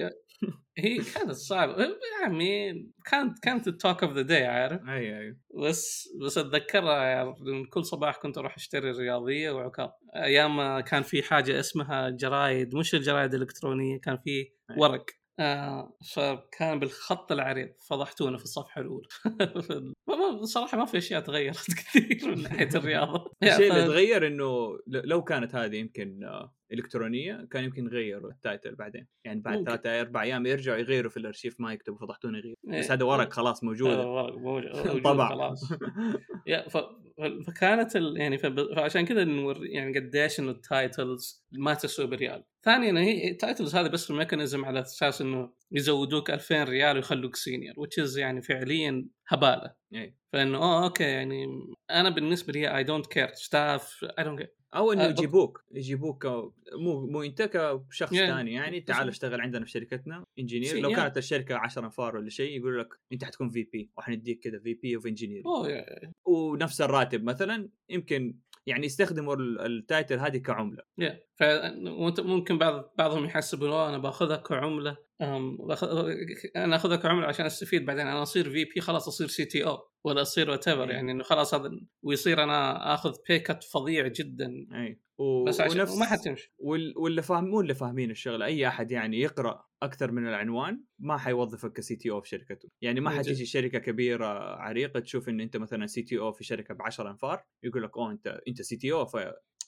هي 0.78 0.98
كانت 1.14 1.30
صعبة. 1.30 1.82
يا 1.82 2.26
عمي 2.26 2.72
كانت 3.04 3.38
كانت 3.38 3.68
ال 3.68 3.76
talk 3.76 4.04
of 4.04 4.12
the 4.12 4.22
day 4.22 4.46
عارف؟ 4.46 4.80
أي 4.88 5.18
أي. 5.18 5.36
بس 5.64 6.08
بس 6.24 6.38
أتذكرها 6.38 7.04
يعني 7.04 7.34
كل 7.72 7.84
صباح 7.84 8.16
كنت 8.16 8.38
أروح 8.38 8.56
أشتري 8.56 8.90
الرياضيه 8.90 9.50
وعكاظ 9.50 9.88
أيام 10.16 10.80
كان 10.80 11.02
في 11.02 11.22
حاجة 11.22 11.60
اسمها 11.60 12.10
جرايد 12.10 12.74
مش 12.74 12.94
الجرايد 12.94 13.34
الإلكترونية 13.34 14.00
كان 14.00 14.16
في 14.16 14.50
ورق. 14.76 15.04
آه 15.40 15.96
فكان 16.14 16.78
بالخط 16.78 17.32
العريض 17.32 17.68
فضحتونا 17.88 18.38
في 18.38 18.44
الصفحة 18.44 18.80
الأولى. 18.80 19.06
صراحة 20.42 20.78
ما 20.78 20.84
في 20.84 20.98
أشياء 20.98 21.20
تغيرت 21.20 21.66
كثير 21.78 22.36
من 22.36 22.42
ناحية 22.42 22.68
الرياضة. 22.74 23.32
الشيء 23.42 23.72
اللي 23.72 23.84
تغير 23.84 24.26
إنه 24.26 24.78
لو 24.86 25.24
كانت 25.24 25.54
هذه 25.54 25.76
يمكن 25.76 26.24
آه، 26.24 26.54
إلكترونية 26.72 27.48
كان 27.50 27.64
يمكن 27.64 27.86
يغيروا 27.86 28.30
ال 28.30 28.38
title 28.38 28.74
بعدين. 28.74 29.06
يعني 29.24 29.40
بعد 29.40 29.64
ثلاثة 29.64 30.00
أربع 30.00 30.22
أيام 30.22 30.46
يرجعوا 30.46 30.78
يغيروا 30.78 31.10
في 31.10 31.16
الأرشيف 31.16 31.60
ما 31.60 31.72
يكتبوا 31.72 31.98
فضحتونا 31.98 32.38
يغير. 32.38 32.54
بس 32.64 32.74
إيه، 32.74 32.92
هذا 32.92 33.04
ورق 33.04 33.32
خلاص 33.32 33.64
موجود. 33.64 33.98
ورق 33.98 34.76
موجود 34.76 35.02
طبعا. 35.02 35.28
خلاص. 35.28 35.72
فكانت 37.46 37.96
ال... 37.96 38.16
يعني 38.16 38.38
فعشان 38.38 39.06
كذا 39.06 39.24
نور 39.24 39.66
يعني 39.66 39.98
قديش 39.98 40.40
إنه 40.40 40.50
ال 40.50 40.64
titles 40.64 41.44
ما 41.52 41.74
تسوي 41.74 42.06
بريال. 42.06 42.44
ثانيا 42.64 43.00
هي 43.00 43.30
ال 43.30 43.37
titles 43.37 43.76
هذه 43.76 43.88
بس 43.88 44.10
mechanism 44.10 44.64
على 44.64 44.80
أساس 44.80 45.20
إنه 45.20 45.52
يزودوك 45.72 46.30
2000 46.30 46.64
ريال 46.64 46.96
ويخلوك 46.96 47.36
senior 47.36 47.88
is 48.00 48.18
يعني 48.18 48.42
فعليا 48.42 49.08
هبالة. 49.28 49.74
أي. 49.94 50.16
فإنه 50.32 50.58
آه 50.58 50.84
okay 50.84 51.04
يعني 51.04 51.46
أنا 51.90 52.10
بالنسبة 52.10 52.52
لي 52.52 52.76
I 52.76 52.84
don't 52.84 53.06
care 53.06 53.34
stuff 53.34 54.04
I 54.18 54.24
don't 54.24 54.38
care 54.38 54.54
أو 54.74 54.92
إنه 54.92 55.04
يجيبوك 55.04 55.64
يجيبوك 55.72 56.26
مو 56.72 57.06
مو 57.06 57.22
أنت 57.22 57.42
كشخص 57.42 58.14
ثاني 58.14 58.52
يعني 58.52 58.80
تعال 58.80 59.08
اشتغل 59.08 59.40
عندنا 59.40 59.64
في 59.64 59.70
شركتنا 59.70 60.24
engineer 60.38 60.78
لو 60.78 60.90
كانت 60.90 61.18
الشركة 61.18 61.56
10 61.56 61.84
انفار 61.84 62.16
ولا 62.16 62.30
شيء 62.30 62.58
يقول 62.58 62.80
لك 62.80 62.88
أنت 63.12 63.24
حتكون 63.24 63.50
VP 63.50 63.90
وحنديك 63.96 64.40
كذا 64.44 64.58
VP 64.58 64.74
of 64.74 65.06
engineer 65.06 65.42
ونفس 66.26 66.80
الراتب 66.80 67.24
مثلا 67.24 67.68
يمكن 67.88 68.38
يعني 68.66 68.86
يستخدموا 68.86 69.36
ال 69.38 69.52
title 69.52 70.18
هذه 70.18 70.36
كعملة. 70.36 70.82
yeah. 71.00 71.12
فانت 71.36 72.20
ممكن 72.20 72.58
بعض 72.58 72.94
بعضهم 72.98 73.24
يحسبوا 73.24 73.88
أنا 73.88 73.98
بأخذها 73.98 74.36
كعملة 74.36 74.96
أنا 76.56 76.76
أخذها 76.76 76.96
كعملة 76.96 77.26
عشان 77.26 77.46
أستفيد 77.46 77.84
بعدين 77.84 78.06
أنا 78.06 78.22
أصير 78.22 78.50
VP 78.50 78.80
خلاص 78.80 79.08
أصير 79.08 79.28
CTO 79.28 79.87
ولا 80.04 80.22
أصير 80.22 80.50
what 80.50 80.66
يعني 80.66 81.12
إنه 81.12 81.22
خلاص 81.22 81.54
هذا 81.54 81.80
ويصير 82.02 82.42
أنا 82.42 82.94
آخذ 82.94 83.14
package 83.28 83.64
فظيع 83.64 84.06
جدا. 84.06 84.66
اي 84.74 85.00
و... 85.18 85.44
بس 85.44 85.60
عشان 85.60 85.80
ونفس... 85.80 85.92
وما 85.92 86.04
حتمشي. 86.04 86.54
وال... 86.58 86.94
واللي 86.96 87.22
فاهم 87.22 87.44
مو 87.44 87.60
اللي 87.60 87.74
فاهمين 87.74 88.10
الشغلة 88.10 88.44
أي 88.44 88.68
أحد 88.68 88.90
يعني 88.90 89.20
يقرأ 89.20 89.64
أكثر 89.82 90.12
من 90.12 90.28
العنوان 90.28 90.84
ما 90.98 91.16
حيوظفك 91.16 91.72
ك 91.72 91.96
CTO 91.96 92.20
في 92.20 92.28
شركته. 92.28 92.68
يعني 92.82 93.00
ما 93.00 93.10
حتيجي 93.10 93.46
شركة 93.46 93.78
كبيرة 93.78 94.56
عريقة 94.56 95.00
تشوف 95.00 95.28
إن 95.28 95.40
أنت 95.40 95.56
مثلا 95.56 95.86
CTO 95.86 96.32
في 96.32 96.44
شركة 96.44 96.74
ب 96.74 96.82
10 96.82 97.10
أنفار 97.10 97.44
يقول 97.62 97.82
لك 97.82 97.96
أوه 97.98 98.10
أنت 98.10 98.40
أنت 98.48 98.62
CTO 98.62 99.06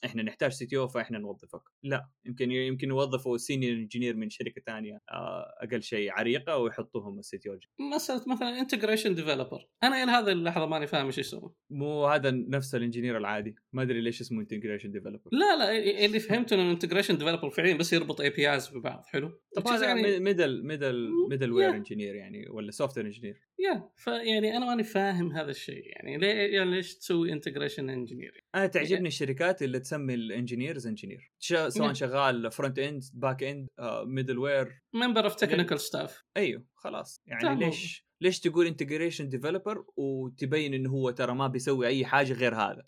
إحنا 0.05 0.23
نحتاج 0.23 0.51
CTO 0.51 0.87
فإحنا 0.87 1.17
نوظفك. 1.17 1.61
لا 1.83 2.09
يمكن 2.25 2.51
يمكن 2.51 2.89
يوظفوا 2.89 3.37
senior 3.37 3.73
engineer 3.73 4.15
من 4.15 4.29
شركة 4.29 4.61
ثانية 4.65 5.01
آه، 5.11 5.53
أقل 5.61 5.83
شيء 5.83 6.11
عريقة 6.11 6.57
ويحطوهم 6.57 7.19
ال 7.19 7.37
CTO. 7.37 7.59
مسألة 7.95 8.23
مثلا 8.27 8.59
integration 8.59 9.15
developer 9.15 9.67
أنا 9.83 10.03
إلى 10.03 10.11
هذه 10.11 10.31
اللحظة 10.31 10.65
ماني 10.65 10.87
فاهم 10.87 11.05
إيش 11.05 11.17
يسوي 11.17 11.53
مو 11.69 12.05
هذا 12.05 12.31
نفس 12.31 12.75
ال 12.75 12.80
engineer 12.80 13.17
العادي. 13.17 13.55
ما 13.73 13.81
أدري 13.81 14.01
ليش 14.01 14.21
اسمه 14.21 14.41
integration 14.41 14.91
developer 14.91 15.29
لا 15.31 15.57
لا 15.57 16.05
اللي 16.05 16.19
فهمته 16.19 16.53
إنه 16.53 16.71
integration 16.71 17.17
developer 17.17 17.49
فعليا 17.49 17.77
بس 17.77 17.93
يربط 17.93 18.21
APIs 18.21 18.69
ببعض 18.69 19.05
حلو؟ 19.05 19.41
طب 19.55 19.67
هذا 19.67 19.85
يعني 19.85 20.19
middle 20.19 20.67
middle 20.67 21.09
middleware 21.29 21.69
engineer 21.69 22.15
يعني 22.15 22.49
ولا 22.49 22.71
software 22.71 23.05
engineer 23.05 23.41
يا 23.61 23.89
فيعني 23.95 24.57
أنا 24.57 24.65
ماني 24.65 24.83
فاهم 24.83 25.31
هذا 25.31 25.51
الشيء. 25.51 25.83
يعني 25.85 26.17
ليه 26.17 26.55
يعني 26.55 26.71
ليش 26.71 26.95
تسوي 26.95 27.33
integration 27.33 27.89
engineer 27.89 28.43
أنا 28.55 28.67
تعجبني 28.67 29.07
الشركات 29.07 29.61
اللي 29.63 29.79
تسمي 29.79 30.13
ال 30.13 30.20
engineers 30.20 30.87
engineer 30.87 31.31
سواء 31.39 31.93
شغال 31.93 32.51
front 32.51 32.79
end 32.79 33.03
back 33.13 33.43
end 33.43 33.67
middleware 34.05 34.81
member 34.93 35.23
of 35.23 35.35
technical 35.35 35.79
staff 35.79 36.23
أيوه 36.37 36.65
خلاص. 36.75 37.21
يعني 37.27 37.65
ليش 37.65 38.11
ليش 38.21 38.39
تقول 38.39 38.67
integration 38.67 39.29
developer 39.29 39.85
وتبين 39.97 40.73
إنه 40.73 40.89
هو 40.89 41.09
ترى 41.09 41.35
ما 41.35 41.47
بيسوي 41.47 41.87
أي 41.87 42.05
حاجة 42.05 42.33
غير 42.33 42.55
هذا؟ 42.55 42.83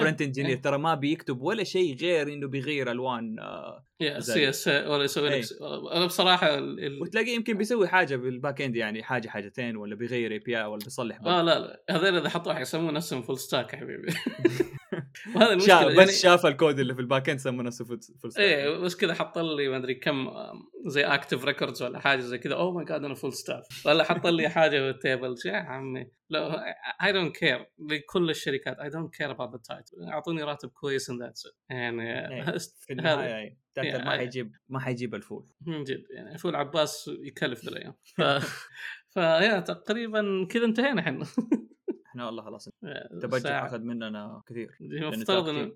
front 0.00 0.22
engineer 0.22 0.56
ترى 0.56 0.78
ما 0.78 0.94
بيكتب 0.94 1.40
ولا 1.40 1.64
شيء 1.64 1.96
غير 1.96 2.32
إنه 2.32 2.48
بيغير 2.48 2.90
ألوان 2.90 3.36
CSS 4.20 4.68
ولا 4.68 5.04
يسوي 5.04 5.28
لك 5.28 5.44
أنا 5.92 6.06
بصراحة 6.06 6.58
ال... 6.58 7.02
وتلاقيه 7.02 7.34
يمكن 7.34 7.58
بيسوي 7.58 7.88
حاجة 7.88 8.16
بال 8.16 8.31
back 8.31 8.62
end 8.62 8.76
يعني 8.76 9.02
حاجة 9.02 9.28
حاجتين 9.28 9.76
ولا 9.76 9.94
بيغير 9.94 10.32
API 10.32 10.64
ولا 10.64 10.84
بيصلح 10.84 11.20
آه 11.20 11.42
لا 11.42 11.58
لا 11.58 11.82
هذول 11.90 12.16
إذا 12.16 12.28
حطوا 12.28 12.60
يسمون 12.60 12.94
نفسهم 12.94 13.22
full 13.22 13.38
stack 13.38 13.72
يا 13.72 13.78
حبيبي. 13.78 14.12
وهذا 15.34 15.52
المشكلة 15.52 15.80
شاف 15.80 15.88
بس 15.88 15.98
يعني... 15.98 16.12
شاف 16.12 16.46
الكود 16.46 16.78
اللي 16.78 16.94
في 16.94 17.00
ال 17.00 17.06
back 17.06 17.30
end 17.30 17.38
سمى 17.38 17.62
نفسه 17.62 17.84
full 17.84 18.02
stack 18.02 18.38
إيه 18.38 18.78
بس 18.78 18.96
كذا 18.96 19.14
حط 19.14 19.38
لي 19.38 19.68
ما 19.68 19.76
أدري 19.76 19.94
كم 19.94 20.30
زي 20.86 21.04
active 21.04 21.44
records 21.44 21.82
ولا 21.82 21.98
حاجة 21.98 22.20
زي 22.20 22.38
كذا. 22.38 22.54
oh 22.54 22.72
my 22.72 22.84
god 22.84 23.04
أنا 23.04 23.14
full 23.14 23.32
stack 23.32 23.62
ولا 23.86 24.04
حط 24.04 24.26
لي 24.26 24.48
حاجة 24.48 24.80
بال 24.80 24.95
table 24.95 25.34
يا 25.46 25.56
عمي؟ 25.56 26.10
لا 26.30 26.64
I 27.02 27.12
don't 27.12 27.36
care 27.36 27.70
لكل 27.78 28.30
الشركات 28.30 28.78
I 28.78 28.90
don't 28.90 29.14
care 29.14 29.30
about 29.30 29.52
the 29.52 29.58
title 29.58 30.02
أعطوني 30.08 30.42
راتب 30.42 30.68
كويس 30.68 31.10
and 31.10 31.22
that's 31.22 31.41
it 31.41 31.48
يعني 31.70 32.34
إيه، 32.34 32.58
في 32.86 32.92
النهاية 32.92 33.63
ما 33.78 34.10
حيجيب 34.10 34.52
ما 34.68 34.80
حيجيب 34.80 35.14
الفول. 35.14 35.46
من 35.66 35.84
جد 35.84 36.04
يعني 36.10 36.38
فول 36.38 36.56
عباس 36.56 37.10
يكلف 37.22 37.64
بالايام 37.64 37.94
ف... 38.16 38.22
فيا 39.08 39.60
تقريبا 39.60 40.46
كذا 40.50 40.64
انتهينا 40.64 41.00
إحنا. 41.00 41.26
إحنا 42.06 42.26
والله 42.26 42.42
خلاص. 42.42 42.68
التبجح 42.84 43.62
أخذ 43.62 43.80
مننا 43.80 44.42
كثير 44.46 44.78
هي 44.80 45.06
مفترض 45.06 45.48
انه 45.48 45.72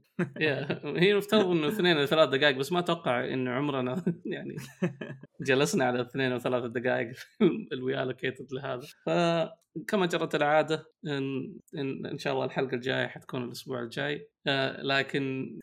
هي 0.84 1.14
مفترض 1.14 1.46
إنه 1.46 1.68
اثنين 1.68 1.96
أو 1.96 2.06
ثلاث 2.06 2.28
دقائق 2.28 2.56
بس 2.56 2.72
ما 2.72 2.78
أتوقع 2.78 3.24
انه 3.24 3.50
عمرنا 3.50 4.04
يعني 4.24 4.56
جلسنا 5.40 5.84
على 5.84 6.00
اثنين 6.00 6.32
أو 6.32 6.38
ثلاث 6.38 6.64
دقائق 6.64 7.12
الوي 7.72 8.02
allocated 8.02 8.52
لهذا 8.52 8.86
فكما 9.06 10.06
جرت 10.06 10.34
العادة 10.34 10.86
إن, 11.06 11.56
إن, 11.78 12.06
إن 12.06 12.18
شاء 12.18 12.32
الله 12.32 12.44
الحلقة 12.44 12.74
الجاية 12.74 13.06
حتكون 13.06 13.44
الأسبوع 13.44 13.82
الجاي. 13.82 14.28
لكن 14.82 15.58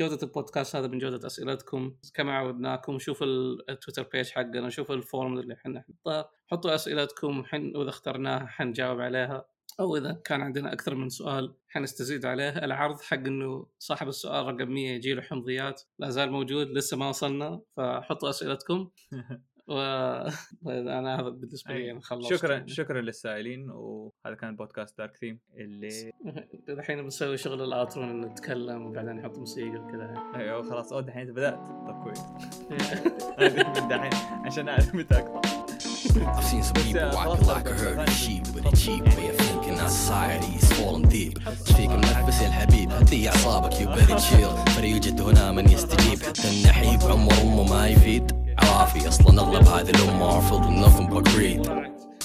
جودة 0.00 0.18
البودكاست 0.22 0.76
هذا 0.76 0.86
من 0.86 0.98
جودة 0.98 1.26
أسئلتكم. 1.26 1.96
كما 2.14 2.32
عودناكم 2.32 2.98
شوفوا 2.98 3.26
التويتر 3.70 4.02
page 4.12 4.30
حقنا 4.30 4.70
شوفوا 4.70 4.94
ال 4.94 5.03
form 5.03 5.38
اللي 5.38 5.54
إحنا 5.54 5.72
نحطه 5.72 6.30
حطوا 6.50 6.74
أسئلتكم 6.74 7.44
وإذا 7.52 7.88
اخترناها 7.90 8.46
حنجاوب 8.46 9.00
عليها. 9.00 9.44
أو 9.80 9.96
إذا 9.96 10.20
كان 10.24 10.40
عندنا 10.40 10.72
أكثر 10.72 10.94
من 10.94 11.08
سؤال 11.08 11.54
حنستزيد 11.68 12.26
عليه. 12.26 12.48
العرض 12.64 13.00
حق 13.00 13.16
إنه 13.16 13.66
صاحب 13.78 14.08
السؤال 14.08 14.46
رقم 14.46 14.70
100 14.72 14.90
يجي 14.90 15.14
له 15.14 15.22
حمضيات 15.22 15.82
لا 15.98 16.10
زال 16.10 16.30
موجود 16.32 16.68
لسه 16.68 16.96
ما 16.96 17.08
وصلنا. 17.08 17.60
فحطوا 17.76 18.30
أسئلتكم. 18.30 18.90
و 19.68 19.72
أنا 20.98 21.20
هذا 21.20 21.28
بالنسبة 21.28 21.74
لي 21.74 21.90
أنا 21.90 22.00
خلصت 22.00 22.34
شكرا 22.34 22.52
يعني. 22.52 22.68
شكرا 22.68 23.00
للسائلين 23.00 23.70
وهذا 23.70 24.34
كان 24.40 24.56
بودكاست 24.56 24.98
دارك 24.98 25.16
ثيم 25.16 25.40
اللي 25.56 26.12
الحين 26.68 27.02
بنسوي 27.02 27.36
شغل 27.36 27.62
ال 27.62 27.69
outro 27.69 28.04
نتكلم 28.06 28.86
وبعدين 28.86 29.12
نحط 29.12 29.38
موسيقى 29.38 29.76
وكذا. 29.78 30.14
أيوه 30.34 30.62
خلاص. 30.62 30.92
أو 30.92 31.00
دحين 31.00 31.32
بدأت؟ 31.32 31.54
طب 31.66 32.02
كويس. 32.04 32.20
من 33.40 33.88
دحين 33.90 34.12
عشان 34.46 34.68
أعرف 34.68 34.94
متى 34.94 35.14
اقطع 35.14 35.54
I've 36.14 36.44
seen 36.44 36.62
some 36.62 36.74
people 36.74 37.10
walking 37.12 37.46
like 37.46 37.66
a 37.68 37.74
herd 37.74 37.98
of 37.98 38.10
sheep 38.10 38.44
with 38.54 38.66
a 38.72 38.76
cheap 38.76 39.02
way 39.16 39.28
of 39.32 39.36
thinking 39.46 39.80
our 39.80 39.88
society 39.88 40.52
is 40.60 40.72
falling 40.72 41.08
deep 41.08 41.38
فيك 41.48 41.90
منفس 41.90 42.42
يا 42.42 42.48
الحبيب 42.48 42.90
هدي 42.90 43.28
أعصابك 43.28 43.72
you 43.72 43.86
better 43.86 44.18
chill. 44.18 44.70
فلا 44.70 44.86
يوجد 44.86 45.20
هنا 45.20 45.52
من 45.52 45.64
يستجيب 45.68 46.22
حتى 46.22 46.48
النحيب 46.50 47.00
عمر 47.02 47.32
أمه 47.42 47.62
ما 47.70 47.88
يفيد 47.88 48.32
عوافي 48.73 49.07
اصلا 49.07 49.41
اغلب 49.41 49.67
هذه 49.67 49.89
الامه 49.89 50.39
are 50.39 50.43
filled 50.43 50.65
with 50.65 50.85
nothing 50.85 51.07
but 51.13 51.23
greed 51.33 51.63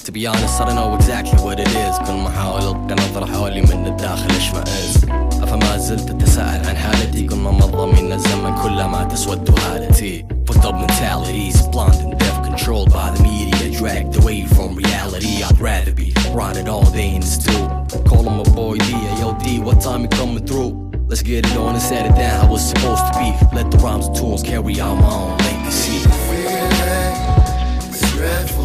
To 0.05 0.11
be 0.11 0.27
honest 0.27 0.61
I 0.61 0.65
don't 0.65 0.75
know 0.75 0.95
exactly 0.95 1.39
what 1.45 1.59
it 1.59 1.71
is 1.85 2.07
كل 2.07 2.13
ما 2.13 2.27
احاول 2.27 2.61
القى 2.61 2.95
نظرة 2.95 3.25
حولي 3.25 3.61
من 3.61 3.85
الداخل 3.87 4.35
اشمئز 4.35 5.05
افما 5.43 5.77
زلت 5.77 6.09
اتساءل 6.09 6.67
عن 6.67 6.77
حالتي 6.77 7.27
كل 7.27 7.35
ما 7.35 7.51
مضى 7.51 8.01
من 8.01 8.11
الزمن 8.13 8.55
كلما 8.63 9.03
تسود 9.03 9.59
حالتي 9.59 10.25
Fucked 10.47 10.65
up 10.65 10.75
mentalities 10.75 11.57
blonde 11.73 11.99
and 12.05 12.19
deaf 12.19 12.37
controlled 12.43 12.89
by 12.93 13.07
the 13.15 13.23
media 13.23 13.79
dragged 13.79 14.15
away 14.21 14.39
from 14.55 14.75
reality 14.75 15.33
I'd 15.47 15.59
rather 15.59 15.93
be 16.03 16.13
rotted 16.39 16.67
all 16.73 16.87
day 16.99 17.15
and 17.15 17.23
still 17.37 17.65
call 18.09 18.23
him 18.29 18.39
a 18.45 18.49
boy 18.61 18.77
D 18.77 18.89
yo 19.21 19.27
D 19.43 19.45
what 19.67 19.77
time 19.87 20.01
you 20.05 20.11
coming 20.19 20.45
through 20.49 20.71
Let's 21.10 21.22
get 21.22 21.44
it 21.44 21.56
on 21.56 21.74
and 21.74 21.82
set 21.82 22.06
it 22.06 22.14
down 22.14 22.46
how 22.46 22.54
it's 22.54 22.68
supposed 22.68 23.02
to 23.12 23.18
be. 23.18 23.56
Let 23.56 23.68
the 23.72 23.78
rhymes 23.78 24.06
and 24.06 24.14
tunes 24.14 24.44
carry 24.44 24.80
out 24.80 24.94
my 24.94 25.12
own 25.12 25.36
legacy. 25.38 25.98
Dreadful 28.14 28.59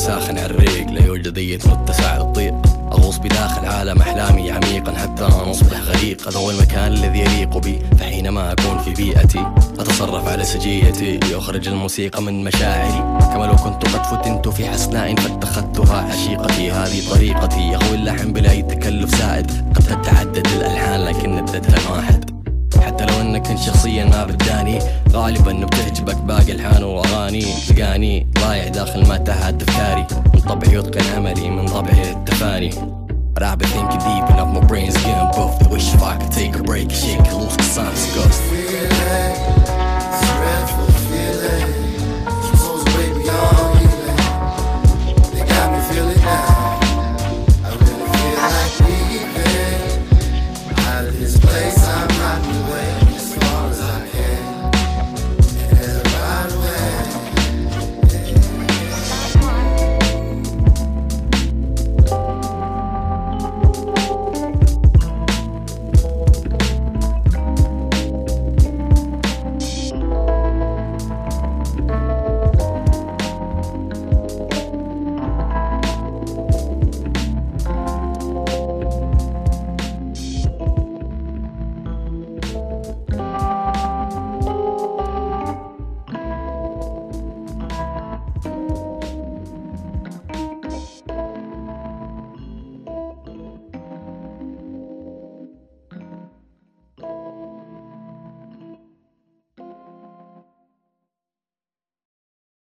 ساخن 0.00 0.38
على 0.38 0.46
الريق 0.46 0.90
لا 0.90 1.06
يوجد 1.06 1.38
اي 1.38 1.58
متسع 1.66 2.16
للطيق 2.16 2.54
أغوص 2.92 3.18
بداخل 3.18 3.66
عالم 3.66 4.00
أحلامي 4.00 4.50
عميقا 4.50 4.92
حتى 4.92 5.22
أصبح 5.24 5.80
غريق. 5.80 6.28
هذا 6.28 6.38
هو 6.38 6.50
المكان 6.50 6.92
الذي 6.92 7.18
يليق 7.18 7.58
بي 7.58 7.78
فحينما 7.98 8.52
أكون 8.52 8.78
في 8.78 8.90
بيئتي 8.90 9.46
أتصرف 9.78 10.28
على 10.28 10.44
سجيتي. 10.44 11.16
لأخرج 11.16 11.68
الموسيقى 11.68 12.22
من 12.22 12.44
مشاعري. 12.44 13.20
كما 13.32 13.44
لو 13.44 13.56
كنت 13.56 13.96
قد 13.96 14.06
فتنت 14.06 14.48
في 14.48 14.66
حسناء 14.66 15.14
فاتخذتها 15.14 15.96
عشيقتي. 15.96 16.70
هذه 16.70 17.10
طريقتي. 17.10 17.60
يهوي 17.60 17.94
اللحن 17.94 18.32
بلا 18.32 18.50
أي 18.50 18.62
تكلف 18.62 19.14
سائد. 19.14 19.50
قد 19.74 19.82
تتعدد 19.82 20.46
الألحان 20.46 21.04
لكن 21.04 21.38
الددها 21.38 21.90
واحد 21.90 22.29
حتى 22.90 23.06
لو 23.06 23.20
انك 23.20 23.46
كنت 23.48 23.58
شخصيا 23.58 24.04
ما 24.04 24.24
بداني 24.24 24.78
غالبا 25.12 25.52
بتعجبك 25.66 26.16
باقي 26.16 26.52
الحان 26.52 26.82
وأغاني 26.82 27.44
تلقاني 27.68 28.26
ضايع 28.38 28.68
داخل 28.68 29.00
متاهات 29.08 29.62
افكاري 29.62 30.06
من 30.34 30.40
طبعي 30.40 30.74
يتقن 30.74 31.16
عملي 31.16 31.50
من 31.50 31.66
طبعي 31.66 32.10
التفاني 32.10 32.70
But 33.34 33.42
I've 33.44 33.58
deep 33.60 34.26
enough, 34.32 34.52
my 34.52 34.60
brain's 34.70 34.96
getting 35.04 35.30
buffed. 35.36 35.70
Wish 35.70 35.94
if 35.94 36.02
I 36.02 36.16
could 36.18 36.32
take 36.32 36.56
a 36.56 36.62
break, 36.62 36.88
disgusted. 36.88 38.60